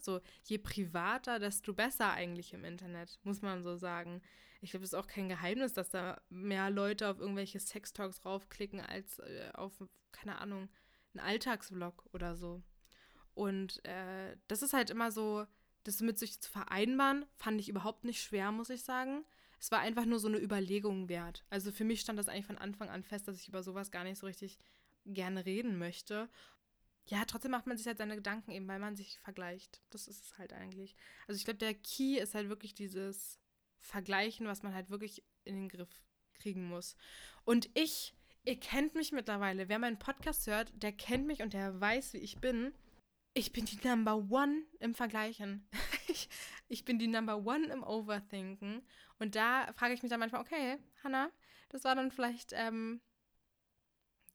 so 0.00 0.20
je 0.44 0.58
privater, 0.58 1.38
desto 1.38 1.72
besser 1.72 2.12
eigentlich 2.12 2.52
im 2.52 2.64
Internet, 2.64 3.18
muss 3.22 3.42
man 3.42 3.62
so 3.62 3.76
sagen. 3.76 4.22
Ich 4.60 4.70
glaube, 4.70 4.84
es 4.84 4.92
ist 4.92 4.98
auch 4.98 5.06
kein 5.06 5.28
Geheimnis, 5.28 5.72
dass 5.72 5.90
da 5.90 6.20
mehr 6.28 6.70
Leute 6.70 7.08
auf 7.08 7.18
irgendwelche 7.18 7.60
Sextalks 7.60 8.24
raufklicken 8.24 8.80
als 8.80 9.18
äh, 9.20 9.50
auf, 9.54 9.72
keine 10.12 10.38
Ahnung, 10.38 10.68
einen 11.14 11.26
Alltagsvlog 11.26 12.04
oder 12.12 12.36
so. 12.36 12.62
Und 13.34 13.84
äh, 13.86 14.36
das 14.48 14.62
ist 14.62 14.74
halt 14.74 14.90
immer 14.90 15.10
so, 15.10 15.46
das 15.84 16.00
mit 16.00 16.18
sich 16.18 16.40
zu 16.40 16.50
vereinbaren, 16.50 17.24
fand 17.36 17.60
ich 17.60 17.68
überhaupt 17.68 18.04
nicht 18.04 18.22
schwer, 18.22 18.52
muss 18.52 18.70
ich 18.70 18.82
sagen. 18.82 19.24
Es 19.58 19.70
war 19.70 19.80
einfach 19.80 20.04
nur 20.04 20.18
so 20.18 20.28
eine 20.28 20.38
Überlegung 20.38 21.08
wert. 21.08 21.44
Also 21.48 21.72
für 21.72 21.84
mich 21.84 22.00
stand 22.00 22.18
das 22.18 22.28
eigentlich 22.28 22.46
von 22.46 22.58
Anfang 22.58 22.90
an 22.90 23.02
fest, 23.02 23.28
dass 23.28 23.40
ich 23.40 23.48
über 23.48 23.62
sowas 23.62 23.90
gar 23.90 24.04
nicht 24.04 24.18
so 24.18 24.26
richtig 24.26 24.58
gerne 25.06 25.46
reden 25.46 25.78
möchte 25.78 26.28
ja, 27.10 27.24
trotzdem 27.24 27.50
macht 27.50 27.66
man 27.66 27.76
sich 27.76 27.88
halt 27.88 27.98
seine 27.98 28.14
Gedanken 28.14 28.52
eben, 28.52 28.68
weil 28.68 28.78
man 28.78 28.94
sich 28.94 29.18
vergleicht. 29.18 29.82
Das 29.90 30.06
ist 30.06 30.24
es 30.24 30.38
halt 30.38 30.52
eigentlich. 30.52 30.94
Also 31.26 31.36
ich 31.36 31.44
glaube, 31.44 31.58
der 31.58 31.74
Key 31.74 32.18
ist 32.18 32.36
halt 32.36 32.48
wirklich 32.48 32.72
dieses 32.72 33.40
Vergleichen, 33.80 34.46
was 34.46 34.62
man 34.62 34.74
halt 34.74 34.90
wirklich 34.90 35.24
in 35.44 35.56
den 35.56 35.68
Griff 35.68 35.88
kriegen 36.34 36.68
muss. 36.68 36.96
Und 37.44 37.68
ich, 37.74 38.14
ihr 38.44 38.58
kennt 38.60 38.94
mich 38.94 39.10
mittlerweile. 39.10 39.68
Wer 39.68 39.80
meinen 39.80 39.98
Podcast 39.98 40.46
hört, 40.46 40.72
der 40.80 40.92
kennt 40.92 41.26
mich 41.26 41.42
und 41.42 41.52
der 41.52 41.80
weiß, 41.80 42.12
wie 42.12 42.18
ich 42.18 42.38
bin. 42.38 42.72
Ich 43.34 43.52
bin 43.52 43.64
die 43.64 43.80
Number 43.86 44.16
One 44.30 44.62
im 44.78 44.94
Vergleichen. 44.94 45.66
ich, 46.06 46.28
ich 46.68 46.84
bin 46.84 47.00
die 47.00 47.08
Number 47.08 47.44
One 47.44 47.66
im 47.66 47.82
Overthinken. 47.82 48.86
Und 49.18 49.34
da 49.34 49.72
frage 49.72 49.94
ich 49.94 50.02
mich 50.02 50.10
dann 50.10 50.20
manchmal, 50.20 50.42
okay, 50.42 50.78
Hannah, 51.02 51.32
das 51.70 51.82
war 51.82 51.96
dann 51.96 52.12
vielleicht 52.12 52.52
ähm, 52.54 53.00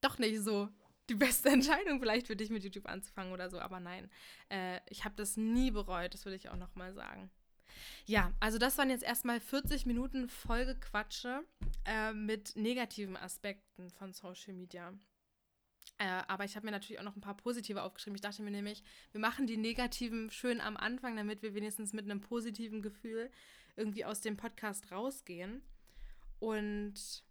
doch 0.01 0.19
nicht 0.19 0.41
so 0.41 0.69
die 1.09 1.15
beste 1.15 1.49
Entscheidung 1.51 1.99
vielleicht 1.99 2.27
für 2.27 2.35
dich 2.35 2.49
mit 2.49 2.63
YouTube 2.63 2.87
anzufangen 2.87 3.33
oder 3.33 3.49
so, 3.49 3.59
aber 3.59 3.79
nein, 3.79 4.09
äh, 4.49 4.79
ich 4.89 5.05
habe 5.05 5.15
das 5.15 5.37
nie 5.37 5.71
bereut, 5.71 6.13
das 6.13 6.25
würde 6.25 6.35
ich 6.35 6.49
auch 6.49 6.57
nochmal 6.57 6.93
sagen. 6.93 7.29
Ja, 8.05 8.33
also 8.39 8.57
das 8.57 8.77
waren 8.77 8.89
jetzt 8.89 9.03
erstmal 9.03 9.39
40 9.39 9.85
Minuten 9.85 10.29
Folgequatsche 10.29 11.43
äh, 11.85 12.13
mit 12.13 12.55
negativen 12.55 13.17
Aspekten 13.17 13.89
von 13.89 14.13
Social 14.13 14.53
Media. 14.53 14.93
Äh, 15.97 16.23
aber 16.27 16.45
ich 16.45 16.55
habe 16.55 16.65
mir 16.65 16.71
natürlich 16.71 16.99
auch 16.99 17.05
noch 17.05 17.15
ein 17.15 17.21
paar 17.21 17.37
positive 17.37 17.81
aufgeschrieben. 17.81 18.15
Ich 18.15 18.21
dachte 18.21 18.43
mir 18.43 18.51
nämlich, 18.51 18.83
wir 19.11 19.21
machen 19.21 19.47
die 19.47 19.57
negativen 19.57 20.29
schön 20.29 20.61
am 20.61 20.77
Anfang, 20.77 21.15
damit 21.15 21.41
wir 21.41 21.53
wenigstens 21.53 21.93
mit 21.93 22.05
einem 22.05 22.21
positiven 22.21 22.81
Gefühl 22.81 23.31
irgendwie 23.75 24.05
aus 24.05 24.21
dem 24.21 24.37
Podcast 24.37 24.91
rausgehen. 24.91 25.61
Und 26.39 27.23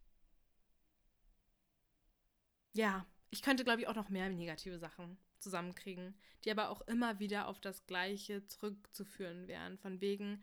ja, 2.72 3.06
ich 3.34 3.42
könnte, 3.42 3.64
glaube 3.64 3.80
ich, 3.80 3.88
auch 3.88 3.96
noch 3.96 4.10
mehr 4.10 4.28
negative 4.28 4.78
Sachen 4.78 5.18
zusammenkriegen, 5.40 6.14
die 6.44 6.52
aber 6.52 6.68
auch 6.70 6.82
immer 6.82 7.18
wieder 7.18 7.48
auf 7.48 7.60
das 7.60 7.84
Gleiche 7.86 8.46
zurückzuführen 8.46 9.48
wären. 9.48 9.76
Von 9.76 10.00
wegen, 10.00 10.40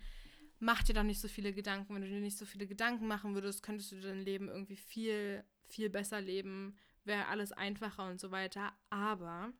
mach 0.59 0.83
dir 0.83 0.93
doch 0.93 1.03
nicht 1.03 1.21
so 1.21 1.29
viele 1.29 1.53
Gedanken. 1.53 1.95
Wenn 1.95 2.01
du 2.01 2.09
dir 2.09 2.19
nicht 2.19 2.37
so 2.37 2.45
viele 2.45 2.67
Gedanken 2.67 3.07
machen 3.07 3.33
würdest, 3.33 3.63
könntest 3.63 3.93
du 3.93 4.01
dein 4.01 4.19
Leben 4.19 4.49
irgendwie 4.49 4.75
viel, 4.75 5.45
viel 5.69 5.89
besser 5.89 6.19
leben, 6.19 6.75
wäre 7.05 7.27
alles 7.27 7.53
einfacher 7.53 8.09
und 8.09 8.19
so 8.19 8.29
weiter. 8.31 8.73
Aber 8.89 9.53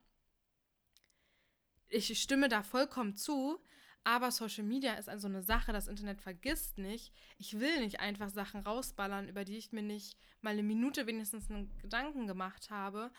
ich 1.87 2.21
stimme 2.21 2.49
da 2.49 2.63
vollkommen 2.63 3.15
zu, 3.15 3.61
aber 4.03 4.31
Social 4.31 4.63
Media 4.63 4.93
ist 4.93 5.09
also 5.09 5.27
eine 5.27 5.43
Sache, 5.43 5.73
das 5.73 5.87
Internet 5.87 6.21
vergisst 6.21 6.77
nicht. 6.77 7.13
Ich 7.37 7.59
will 7.59 7.81
nicht 7.81 7.99
einfach 7.99 8.29
Sachen 8.29 8.61
rausballern, 8.61 9.27
über 9.27 9.45
die 9.45 9.57
ich 9.57 9.71
mir 9.71 9.83
nicht 9.83 10.17
mal 10.41 10.51
eine 10.51 10.63
Minute 10.63 11.05
wenigstens 11.05 11.49
einen 11.49 11.77
Gedanken 11.77 12.25
gemacht 12.25 12.71
habe. 12.71 13.11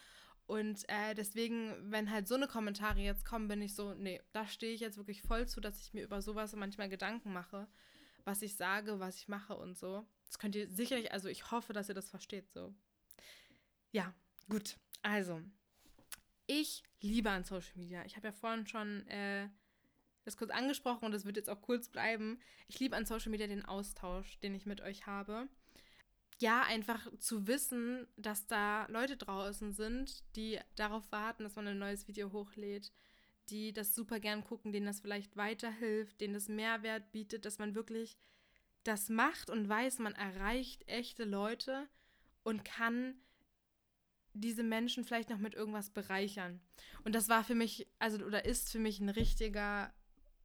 Und 0.46 0.84
äh, 0.88 1.14
deswegen, 1.14 1.72
wenn 1.90 2.10
halt 2.10 2.26
so 2.26 2.34
eine 2.34 2.48
Kommentare 2.48 3.00
jetzt 3.00 3.24
kommen, 3.24 3.46
bin 3.46 3.62
ich 3.62 3.74
so, 3.74 3.94
nee, 3.94 4.20
da 4.32 4.46
stehe 4.46 4.74
ich 4.74 4.80
jetzt 4.80 4.96
wirklich 4.96 5.22
voll 5.22 5.46
zu, 5.46 5.60
dass 5.60 5.80
ich 5.80 5.94
mir 5.94 6.02
über 6.02 6.20
sowas 6.20 6.54
manchmal 6.56 6.88
Gedanken 6.88 7.32
mache, 7.32 7.68
was 8.24 8.42
ich 8.42 8.56
sage, 8.56 8.98
was 8.98 9.16
ich 9.18 9.28
mache 9.28 9.56
und 9.56 9.78
so. 9.78 10.04
Das 10.26 10.38
könnt 10.38 10.56
ihr 10.56 10.68
sicherlich, 10.68 11.12
also 11.12 11.28
ich 11.28 11.50
hoffe, 11.52 11.72
dass 11.72 11.88
ihr 11.88 11.94
das 11.94 12.10
versteht 12.10 12.50
so. 12.50 12.74
Ja, 13.92 14.12
gut. 14.48 14.78
Also, 15.02 15.40
ich 16.46 16.82
liebe 17.00 17.30
an 17.30 17.44
Social 17.44 17.76
Media. 17.76 18.04
Ich 18.04 18.16
habe 18.16 18.28
ja 18.28 18.32
vorhin 18.32 18.66
schon 18.66 19.06
äh, 19.06 19.48
das 20.24 20.36
kurz 20.36 20.50
angesprochen 20.50 21.04
und 21.04 21.12
das 21.12 21.24
wird 21.24 21.36
jetzt 21.36 21.50
auch 21.50 21.62
kurz 21.62 21.88
bleiben. 21.88 22.38
Ich 22.68 22.78
liebe 22.80 22.96
an 22.96 23.06
Social 23.06 23.30
Media 23.30 23.46
den 23.46 23.64
Austausch, 23.64 24.38
den 24.40 24.54
ich 24.54 24.66
mit 24.66 24.80
euch 24.80 25.06
habe. 25.06 25.48
Ja, 26.38 26.62
einfach 26.62 27.06
zu 27.18 27.46
wissen, 27.46 28.06
dass 28.16 28.46
da 28.46 28.86
Leute 28.86 29.16
draußen 29.16 29.72
sind, 29.72 30.24
die 30.34 30.58
darauf 30.74 31.10
warten, 31.12 31.44
dass 31.44 31.56
man 31.56 31.68
ein 31.68 31.78
neues 31.78 32.08
Video 32.08 32.32
hochlädt, 32.32 32.92
die 33.48 33.72
das 33.72 33.94
super 33.94 34.18
gern 34.18 34.42
gucken, 34.42 34.72
denen 34.72 34.86
das 34.86 35.00
vielleicht 35.00 35.36
weiterhilft, 35.36 36.20
denen 36.20 36.34
das 36.34 36.48
Mehrwert 36.48 37.12
bietet, 37.12 37.44
dass 37.44 37.58
man 37.58 37.74
wirklich 37.74 38.16
das 38.84 39.08
macht 39.08 39.50
und 39.50 39.68
weiß, 39.68 39.98
man 40.00 40.14
erreicht 40.14 40.88
echte 40.88 41.24
Leute 41.24 41.88
und 42.42 42.64
kann 42.64 43.14
diese 44.34 44.62
Menschen 44.62 45.04
vielleicht 45.04 45.30
noch 45.30 45.38
mit 45.38 45.54
irgendwas 45.54 45.90
bereichern. 45.90 46.60
Und 47.04 47.14
das 47.14 47.28
war 47.28 47.44
für 47.44 47.54
mich, 47.54 47.86
also 47.98 48.24
oder 48.24 48.44
ist 48.44 48.70
für 48.70 48.78
mich 48.78 48.98
ein 49.00 49.10
richtiger 49.10 49.92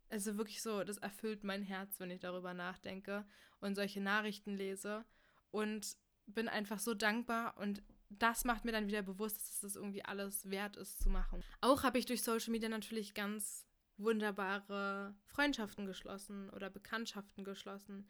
also 0.09 0.37
wirklich 0.37 0.61
so, 0.61 0.83
das 0.83 0.97
erfüllt 0.97 1.43
mein 1.43 1.63
Herz, 1.63 1.99
wenn 1.99 2.11
ich 2.11 2.19
darüber 2.19 2.53
nachdenke 2.53 3.25
und 3.59 3.75
solche 3.75 4.01
Nachrichten 4.01 4.55
lese. 4.55 5.05
Und 5.51 5.97
bin 6.27 6.49
einfach 6.49 6.79
so 6.79 6.93
dankbar 6.93 7.57
und 7.57 7.81
das 8.09 8.45
macht 8.45 8.65
mir 8.65 8.71
dann 8.71 8.87
wieder 8.87 9.01
bewusst, 9.01 9.47
dass 9.47 9.59
das 9.61 9.75
irgendwie 9.75 10.03
alles 10.03 10.49
wert 10.49 10.77
ist 10.77 11.01
zu 11.01 11.09
machen. 11.09 11.43
Auch 11.61 11.83
habe 11.83 11.97
ich 11.97 12.05
durch 12.05 12.21
Social 12.21 12.51
Media 12.51 12.69
natürlich 12.69 13.13
ganz 13.13 13.65
wunderbare 13.97 15.15
Freundschaften 15.25 15.85
geschlossen 15.85 16.49
oder 16.51 16.69
Bekanntschaften 16.69 17.43
geschlossen. 17.43 18.09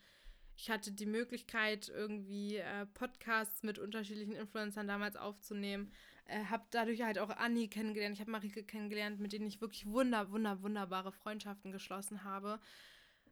Ich 0.56 0.70
hatte 0.70 0.91
die 0.91 1.06
Möglichkeit, 1.06 1.88
irgendwie 1.88 2.58
äh, 2.58 2.86
Podcasts 2.88 3.64
mit 3.64 3.78
unterschiedlichen 3.80 4.34
Influencern 4.34 4.88
damals 4.88 5.16
aufzunehmen 5.16 5.91
äh, 6.28 6.45
habe 6.45 6.65
dadurch 6.71 7.01
halt 7.01 7.19
auch 7.19 7.30
Anni 7.30 7.67
kennengelernt, 7.69 8.15
ich 8.15 8.21
habe 8.21 8.32
Marike 8.32 8.63
kennengelernt, 8.63 9.19
mit 9.19 9.34
denen 9.34 9.47
ich 9.47 9.61
wirklich 9.61 9.86
wunder, 9.86 10.32
wunder, 10.32 10.61
wunderbare 10.61 11.11
Freundschaften 11.11 11.71
geschlossen 11.71 12.23
habe, 12.23 12.59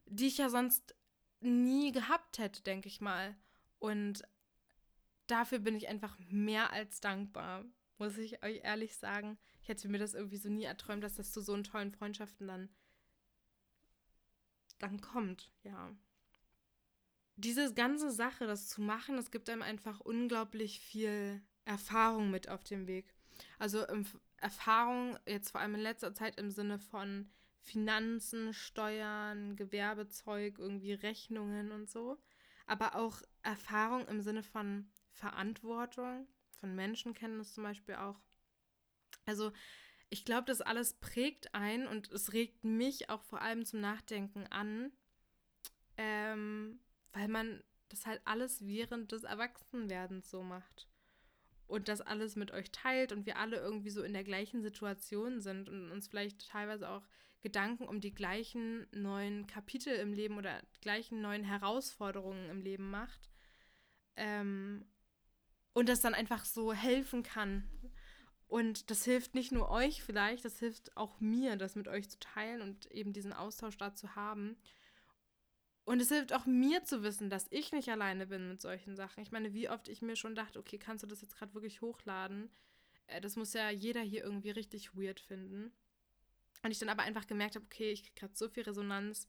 die 0.06 0.28
ich 0.28 0.38
ja 0.38 0.50
sonst 0.50 0.96
nie 1.42 1.92
gehabt 1.92 2.38
hätte, 2.38 2.64
denke 2.64 2.88
ich 2.88 3.02
mal. 3.02 3.36
Und 3.80 4.24
dafür 5.28 5.60
bin 5.60 5.76
ich 5.76 5.88
einfach 5.88 6.18
mehr 6.30 6.72
als 6.72 7.02
dankbar, 7.02 7.66
muss 7.98 8.18
ich 8.18 8.44
euch 8.44 8.62
ehrlich 8.64 8.96
sagen. 8.96 9.38
Ich 9.62 9.68
hätte 9.68 9.90
mir 9.90 10.00
das 10.00 10.14
irgendwie 10.14 10.38
so 10.38 10.50
nie 10.50 10.64
erträumt, 10.64 11.04
dass 11.04 11.16
das 11.16 11.32
zu 11.32 11.42
so 11.42 11.62
tollen 11.62 11.92
Freundschaften 11.92 12.48
dann, 12.48 12.70
dann 14.80 15.02
kommt, 15.02 15.52
ja. 15.64 15.96
Diese 17.38 17.74
ganze 17.74 18.12
Sache, 18.12 18.48
das 18.48 18.70
zu 18.70 18.82
machen, 18.82 19.18
das 19.18 19.30
gibt 19.30 19.50
einem 19.50 19.62
einfach 19.62 20.00
unglaublich 20.00 20.80
viel 20.80 21.42
Erfahrung 21.66 22.32
mit 22.32 22.50
auf 22.50 22.64
dem 22.64 22.88
Weg. 22.88 23.14
Also 23.60 23.86
Erfahrung 24.38 25.18
jetzt 25.26 25.52
vor 25.52 25.62
allem 25.62 25.76
in 25.76 25.82
letzter 25.82 26.14
Zeit 26.14 26.38
im 26.40 26.52
Sinne 26.52 26.80
von 26.80 27.30
Finanzen, 27.62 28.54
Steuern, 28.54 29.56
Gewerbezeug, 29.56 30.60
irgendwie 30.60 30.94
Rechnungen 30.94 31.72
und 31.72 31.90
so. 31.90 32.18
Aber 32.68 32.96
auch 32.96 33.22
Erfahrung 33.42 34.08
im 34.08 34.22
Sinne 34.22 34.44
von 34.44 34.88
Verantwortung, 35.12 36.28
von 36.60 36.76
Menschenkenntnis 36.76 37.54
zum 37.54 37.64
Beispiel 37.64 37.96
auch. 37.96 38.20
Also 39.26 39.52
ich 40.10 40.26
glaube, 40.26 40.46
das 40.46 40.62
alles 40.62 40.94
prägt 40.94 41.56
ein 41.56 41.88
und 41.88 42.12
es 42.12 42.34
regt 42.34 42.64
mich 42.64 43.10
auch 43.10 43.24
vor 43.24 43.42
allem 43.42 43.66
zum 43.66 43.82
Nachdenken 43.82 44.46
an, 44.48 44.92
ähm, 45.98 46.80
weil 47.14 47.28
man 47.28 47.64
das 47.90 48.06
halt 48.06 48.22
alles 48.26 48.66
während 48.66 49.12
des 49.12 49.24
Erwachsenwerdens 49.24 50.30
so 50.30 50.44
macht 50.44 50.88
und 51.68 51.88
das 51.88 52.02
alles 52.02 52.36
mit 52.36 52.52
euch 52.52 52.72
teilt 52.72 53.12
und 53.12 53.26
wir 53.26 53.38
alle 53.38 53.58
irgendwie 53.58 53.90
so 53.90 54.04
in 54.04 54.14
der 54.14 54.24
gleichen 54.24 54.62
Situation 54.62 55.42
sind 55.42 55.70
und 55.70 55.92
uns 55.92 56.08
vielleicht 56.08 56.50
teilweise 56.50 56.90
auch 56.90 57.08
Gedanken 57.42 57.88
um 57.88 58.02
die 58.02 58.14
gleichen 58.14 58.88
neuen 58.92 59.46
Kapitel 59.46 59.94
im 59.96 60.14
Leben 60.14 60.38
oder 60.38 60.62
gleichen 60.82 61.22
neuen 61.22 61.44
Herausforderungen 61.44 62.50
im 62.50 62.62
Leben 62.62 62.90
macht. 62.90 63.30
Ähm, 64.16 64.86
und 65.74 65.90
das 65.90 66.02
dann 66.02 66.14
einfach 66.14 66.46
so 66.46 66.74
helfen 66.74 67.22
kann. 67.22 67.70
Und 68.48 68.90
das 68.90 69.04
hilft 69.04 69.36
nicht 69.36 69.52
nur 69.52 69.70
euch 69.70 70.04
vielleicht, 70.04 70.46
das 70.46 70.60
hilft 70.60 70.96
auch 70.96 71.20
mir, 71.20 71.56
das 71.56 71.76
mit 71.76 71.88
euch 71.88 72.10
zu 72.10 72.20
teilen 72.20 72.62
und 72.62 72.90
eben 72.92 73.12
diesen 73.12 73.34
Austausch 73.34 73.78
da 73.78 73.94
zu 73.94 74.16
haben. 74.16 74.56
Und 75.86 76.02
es 76.02 76.10
hilft 76.10 76.34
auch 76.34 76.48
mir 76.48 76.84
zu 76.84 77.04
wissen, 77.04 77.30
dass 77.30 77.46
ich 77.52 77.72
nicht 77.72 77.90
alleine 77.90 78.26
bin 78.26 78.50
mit 78.50 78.60
solchen 78.60 78.96
Sachen. 78.96 79.22
Ich 79.22 79.32
meine, 79.32 79.54
wie 79.54 79.70
oft 79.70 79.88
ich 79.88 80.02
mir 80.02 80.16
schon 80.16 80.34
dachte, 80.34 80.58
okay, 80.58 80.80
kannst 80.80 81.04
du 81.04 81.08
das 81.08 81.22
jetzt 81.22 81.38
gerade 81.38 81.54
wirklich 81.54 81.82
hochladen? 81.82 82.50
Äh, 83.06 83.22
das 83.22 83.36
muss 83.36 83.54
ja 83.54 83.70
jeder 83.70 84.02
hier 84.02 84.24
irgendwie 84.24 84.50
richtig 84.50 84.96
weird 84.96 85.20
finden. 85.20 85.72
Und 86.64 86.72
ich 86.72 86.80
dann 86.80 86.90
aber 86.90 87.04
einfach 87.04 87.28
gemerkt 87.28 87.56
habe, 87.56 87.66
okay, 87.66 87.92
ich 87.92 88.02
kriege 88.02 88.16
gerade 88.20 88.36
so 88.36 88.50
viel 88.50 88.64
Resonanz. 88.64 89.28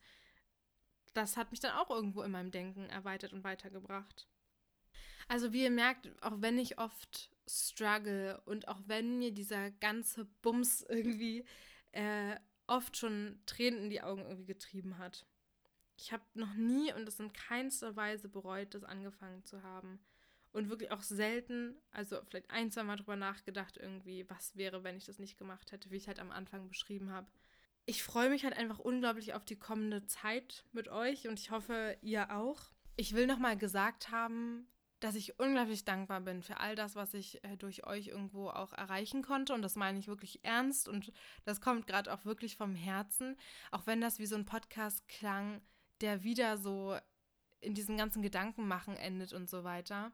Das 1.12 1.36
hat 1.36 1.50
mich 1.50 1.61
dann 1.61 1.76
auch 1.76 1.90
irgendwo 1.90 2.22
in 2.22 2.30
meinem 2.30 2.50
Denken 2.50 2.88
erweitert 2.88 3.34
und 3.34 3.44
weitergebracht. 3.44 4.26
Also 5.28 5.52
wie 5.52 5.64
ihr 5.64 5.70
merkt, 5.70 6.11
auch 6.22 6.40
wenn 6.40 6.59
ich 6.59 6.78
oft 6.78 7.30
struggle 7.46 8.40
und 8.46 8.68
auch 8.68 8.80
wenn 8.86 9.18
mir 9.18 9.32
dieser 9.32 9.70
ganze 9.72 10.24
Bums 10.40 10.82
irgendwie 10.88 11.44
äh, 11.92 12.36
oft 12.66 12.96
schon 12.96 13.42
Tränen 13.44 13.84
in 13.84 13.90
die 13.90 14.02
Augen 14.02 14.22
irgendwie 14.22 14.46
getrieben 14.46 14.96
hat 14.96 15.26
ich 15.97 16.12
habe 16.12 16.22
noch 16.34 16.55
nie 16.55 16.92
und 16.92 17.09
es 17.09 17.20
in 17.20 17.32
keinster 17.32 17.97
Weise 17.97 18.28
bereut, 18.28 18.74
das 18.74 18.84
angefangen 18.84 19.44
zu 19.44 19.62
haben. 19.62 19.99
Und 20.53 20.70
wirklich 20.70 20.90
auch 20.90 21.03
selten, 21.03 21.76
also 21.90 22.18
vielleicht 22.24 22.51
ein, 22.51 22.70
zwei 22.70 22.82
Mal 22.82 22.97
drüber 22.97 23.16
nachgedacht, 23.16 23.76
irgendwie, 23.76 24.28
was 24.30 24.57
wäre, 24.57 24.84
wenn 24.84 24.97
ich 24.97 25.05
das 25.05 25.18
nicht 25.18 25.36
gemacht 25.36 25.72
hätte, 25.72 25.90
wie 25.90 25.97
ich 25.97 26.09
halt 26.09 26.18
am 26.18 26.30
Anfang 26.30 26.68
beschrieben 26.68 27.11
habe. 27.11 27.26
Ich 27.84 28.03
freue 28.03 28.30
mich 28.30 28.44
halt 28.44 28.57
einfach 28.57 28.78
unglaublich 28.78 29.34
auf 29.34 29.44
die 29.44 29.59
kommende 29.59 30.07
Zeit 30.07 30.64
mit 30.72 30.88
euch 30.88 31.28
und 31.28 31.38
ich 31.38 31.51
hoffe, 31.51 31.97
ihr 32.01 32.34
auch. 32.34 32.72
Ich 32.97 33.14
will 33.14 33.26
nochmal 33.26 33.57
gesagt 33.57 34.11
haben, 34.11 34.66
dass 35.01 35.14
ich 35.14 35.38
unglaublich 35.38 35.84
dankbar 35.84 36.20
bin 36.22 36.42
für 36.42 36.59
all 36.59 36.74
das, 36.74 36.97
was 36.97 37.12
ich 37.12 37.44
äh, 37.44 37.57
durch 37.57 37.86
euch 37.86 38.09
irgendwo 38.09 38.49
auch 38.49 38.72
erreichen 38.72 39.22
konnte. 39.22 39.53
Und 39.53 39.62
das 39.62 39.76
meine 39.76 39.99
ich 39.99 40.09
wirklich 40.09 40.42
ernst 40.42 40.88
und 40.88 41.12
das 41.44 41.61
kommt 41.61 41.86
gerade 41.86 42.12
auch 42.12 42.24
wirklich 42.24 42.57
vom 42.57 42.74
Herzen. 42.74 43.36
Auch 43.70 43.86
wenn 43.86 44.01
das 44.01 44.18
wie 44.18 44.26
so 44.26 44.36
ein 44.36 44.47
Podcast 44.47 45.07
klang, 45.09 45.61
der 46.01 46.22
wieder 46.22 46.59
so 46.59 46.97
in 47.61 47.74
diesen 47.74 47.97
ganzen 47.97 48.22
Gedanken 48.22 48.68
machen 48.68 48.97
endet 48.97 49.32
und 49.32 49.49
so 49.49 49.64
weiter. 49.64 50.12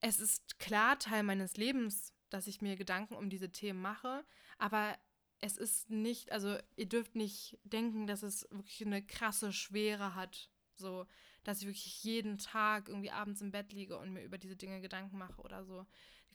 Es 0.00 0.18
ist 0.20 0.58
klar 0.58 0.98
Teil 0.98 1.22
meines 1.22 1.56
Lebens, 1.56 2.12
dass 2.30 2.46
ich 2.46 2.62
mir 2.62 2.76
Gedanken 2.76 3.14
um 3.14 3.28
diese 3.28 3.50
Themen 3.50 3.82
mache, 3.82 4.24
aber 4.58 4.96
es 5.40 5.56
ist 5.56 5.90
nicht, 5.90 6.32
also 6.32 6.56
ihr 6.76 6.88
dürft 6.88 7.16
nicht 7.16 7.58
denken, 7.64 8.06
dass 8.06 8.22
es 8.22 8.46
wirklich 8.50 8.86
eine 8.86 9.02
krasse 9.02 9.52
Schwere 9.52 10.14
hat, 10.14 10.50
so, 10.76 11.06
dass 11.44 11.60
ich 11.60 11.66
wirklich 11.66 12.04
jeden 12.04 12.38
Tag 12.38 12.88
irgendwie 12.88 13.10
abends 13.10 13.40
im 13.40 13.50
Bett 13.50 13.72
liege 13.72 13.98
und 13.98 14.12
mir 14.12 14.22
über 14.22 14.38
diese 14.38 14.56
Dinge 14.56 14.80
Gedanken 14.80 15.18
mache 15.18 15.40
oder 15.42 15.64
so 15.64 15.86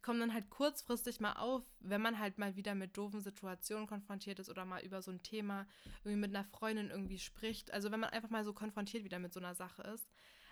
kommen 0.05 0.19
dann 0.19 0.35
halt 0.35 0.51
kurzfristig 0.51 1.19
mal 1.19 1.33
auf, 1.33 1.63
wenn 1.79 1.99
man 1.99 2.19
halt 2.19 2.37
mal 2.37 2.55
wieder 2.55 2.75
mit 2.75 2.95
doofen 2.95 3.21
Situationen 3.21 3.87
konfrontiert 3.87 4.37
ist 4.37 4.51
oder 4.51 4.63
mal 4.63 4.85
über 4.85 5.01
so 5.01 5.09
ein 5.09 5.23
Thema 5.23 5.65
irgendwie 6.03 6.19
mit 6.19 6.29
einer 6.29 6.45
Freundin 6.45 6.91
irgendwie 6.91 7.17
spricht. 7.17 7.73
Also 7.73 7.91
wenn 7.91 7.99
man 7.99 8.11
einfach 8.11 8.29
mal 8.29 8.45
so 8.45 8.53
konfrontiert 8.53 9.03
wieder 9.03 9.17
mit 9.17 9.33
so 9.33 9.39
einer 9.39 9.55
Sache 9.55 9.81
ist. 9.81 10.07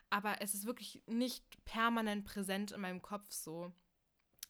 Aber 0.10 0.41
es 0.41 0.56
ist 0.56 0.66
wirklich 0.66 1.04
nicht 1.06 1.45
permanent 1.66 2.26
präsent 2.26 2.72
in 2.72 2.82
meinem 2.82 3.04
Kopf 3.04 3.32
so. 3.32 3.72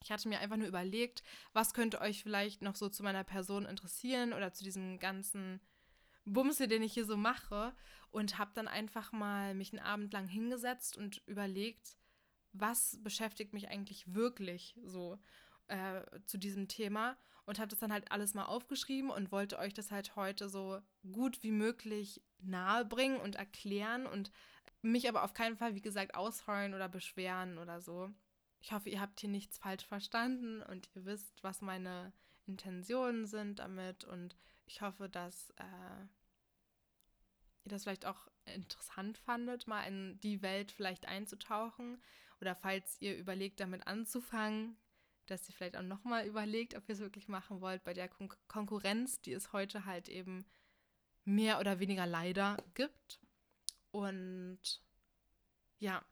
Ich 0.01 0.09
hatte 0.09 0.29
mir 0.29 0.39
einfach 0.39 0.55
nur 0.55 0.69
überlegt, 0.69 1.21
was 1.51 1.73
könnte 1.73 1.99
euch 1.99 2.23
vielleicht 2.23 2.61
noch 2.61 2.77
so 2.77 2.87
zu 2.87 3.03
meiner 3.03 3.25
Person 3.25 3.65
interessieren 3.65 4.31
oder 4.31 4.53
zu 4.53 4.63
diesem 4.63 4.99
ganzen 4.99 5.59
Bumse, 6.23 6.69
den 6.69 6.81
ich 6.81 6.93
hier 6.93 7.05
so 7.05 7.17
mache. 7.17 7.75
Und 8.09 8.37
habe 8.37 8.51
dann 8.53 8.69
einfach 8.69 9.11
mal 9.11 9.53
mich 9.53 9.73
einen 9.73 9.85
Abend 9.85 10.13
lang 10.13 10.29
hingesetzt 10.29 10.95
und 10.95 11.21
überlegt, 11.27 11.97
was 12.53 12.99
beschäftigt 13.03 13.53
mich 13.53 13.69
eigentlich 13.69 14.13
wirklich 14.13 14.75
so 14.83 15.19
äh, 15.67 16.01
zu 16.25 16.37
diesem 16.37 16.67
Thema 16.67 17.17
und 17.45 17.59
habe 17.59 17.67
das 17.67 17.79
dann 17.79 17.91
halt 17.91 18.11
alles 18.11 18.33
mal 18.33 18.45
aufgeschrieben 18.45 19.09
und 19.09 19.31
wollte 19.31 19.59
euch 19.59 19.73
das 19.73 19.91
halt 19.91 20.15
heute 20.15 20.49
so 20.49 20.81
gut 21.11 21.43
wie 21.43 21.51
möglich 21.51 22.21
nahebringen 22.39 23.19
und 23.19 23.35
erklären 23.35 24.05
und 24.05 24.31
mich 24.81 25.09
aber 25.09 25.23
auf 25.23 25.33
keinen 25.33 25.57
Fall, 25.57 25.75
wie 25.75 25.81
gesagt, 25.81 26.15
ausheulen 26.15 26.73
oder 26.73 26.89
beschweren 26.89 27.57
oder 27.57 27.81
so. 27.81 28.09
Ich 28.59 28.71
hoffe, 28.71 28.89
ihr 28.89 29.01
habt 29.01 29.19
hier 29.19 29.29
nichts 29.29 29.57
falsch 29.57 29.85
verstanden 29.85 30.61
und 30.63 30.89
ihr 30.95 31.05
wisst, 31.05 31.43
was 31.43 31.61
meine 31.61 32.13
Intentionen 32.45 33.25
sind 33.25 33.59
damit 33.59 34.03
und 34.05 34.37
ich 34.65 34.81
hoffe, 34.81 35.09
dass 35.09 35.49
äh, 35.51 36.03
ihr 37.65 37.69
das 37.69 37.83
vielleicht 37.83 38.05
auch 38.05 38.27
interessant 38.45 39.17
fandet, 39.17 39.67
mal 39.67 39.83
in 39.83 40.19
die 40.21 40.41
Welt 40.41 40.71
vielleicht 40.71 41.05
einzutauchen 41.07 42.01
oder 42.43 42.55
falls 42.55 42.97
ihr 42.99 43.15
überlegt, 43.17 43.61
damit 43.61 43.87
anzufangen, 43.87 44.75
dass 45.27 45.47
ihr 45.47 45.55
vielleicht 45.55 45.77
auch 45.77 45.81
nochmal 45.81 46.27
überlegt, 46.27 46.75
ob 46.75 46.89
ihr 46.89 46.95
es 46.95 46.99
wirklich 46.99 47.29
machen 47.29 47.61
wollt 47.61 47.85
bei 47.85 47.93
der 47.93 48.09
Kon 48.09 48.27
Konkurrenz, 48.49 49.21
die 49.21 49.31
es 49.31 49.53
heute 49.53 49.85
halt 49.85 50.09
eben 50.09 50.45
mehr 51.23 51.61
oder 51.61 51.79
weniger 51.79 52.05
leider 52.05 52.57
gibt. 52.73 53.21
Und 53.91 54.59
ja, 55.79 56.03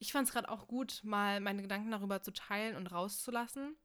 ich 0.00 0.10
fand 0.10 0.26
es 0.26 0.34
gerade 0.34 0.48
auch 0.48 0.66
gut, 0.66 1.00
mal 1.04 1.38
meine 1.38 1.62
Gedanken 1.62 1.92
darüber 1.92 2.20
zu 2.20 2.32
teilen 2.32 2.74
und 2.74 2.88
rauszulassen. 2.88 3.76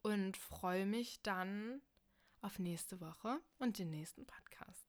Und 0.00 0.38
freue 0.38 0.86
mich 0.86 1.20
dann 1.22 1.82
auf 2.40 2.58
nächste 2.58 3.00
Woche 3.00 3.40
und 3.58 3.78
den 3.78 3.90
nächsten 3.90 4.26
Podcast. 4.26 4.81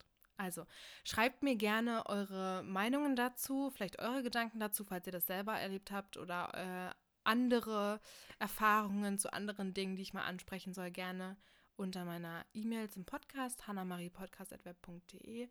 Also 0.43 0.65
schreibt 1.05 1.41
mir 1.41 1.55
gerne 1.55 2.05
eure 2.07 2.63
Meinungen 2.63 3.15
dazu, 3.15 3.71
vielleicht 3.71 3.99
eure 3.99 4.23
Gedanken 4.23 4.59
dazu, 4.59 4.83
falls 4.83 5.07
ihr 5.07 5.13
das 5.13 5.25
selber 5.25 5.53
erlebt 5.53 5.91
habt 5.91 6.17
oder 6.17 6.51
äh, 6.53 6.93
andere 7.23 8.01
Erfahrungen 8.39 9.17
zu 9.17 9.31
anderen 9.31 9.73
Dingen, 9.73 9.95
die 9.95 10.01
ich 10.01 10.13
mal 10.13 10.25
ansprechen 10.25 10.73
soll, 10.73 10.91
gerne 10.91 11.37
unter 11.77 12.03
meiner 12.03 12.45
E-Mail 12.53 12.89
zum 12.89 13.05
Podcast, 13.05 13.67
hannamariepodcast.web.de 13.67 15.47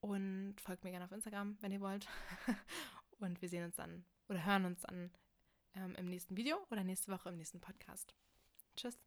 und 0.00 0.56
folgt 0.60 0.84
mir 0.84 0.90
gerne 0.90 1.04
auf 1.04 1.12
Instagram, 1.12 1.56
wenn 1.60 1.72
ihr 1.72 1.80
wollt. 1.80 2.08
und 3.20 3.40
wir 3.40 3.48
sehen 3.48 3.64
uns 3.64 3.76
dann 3.76 4.04
oder 4.28 4.44
hören 4.44 4.64
uns 4.64 4.82
dann 4.82 5.10
ähm, 5.74 5.94
im 5.96 6.06
nächsten 6.06 6.36
Video 6.36 6.58
oder 6.70 6.82
nächste 6.82 7.12
Woche 7.12 7.28
im 7.28 7.36
nächsten 7.36 7.60
Podcast. 7.60 8.14
Tschüss. 8.76 8.98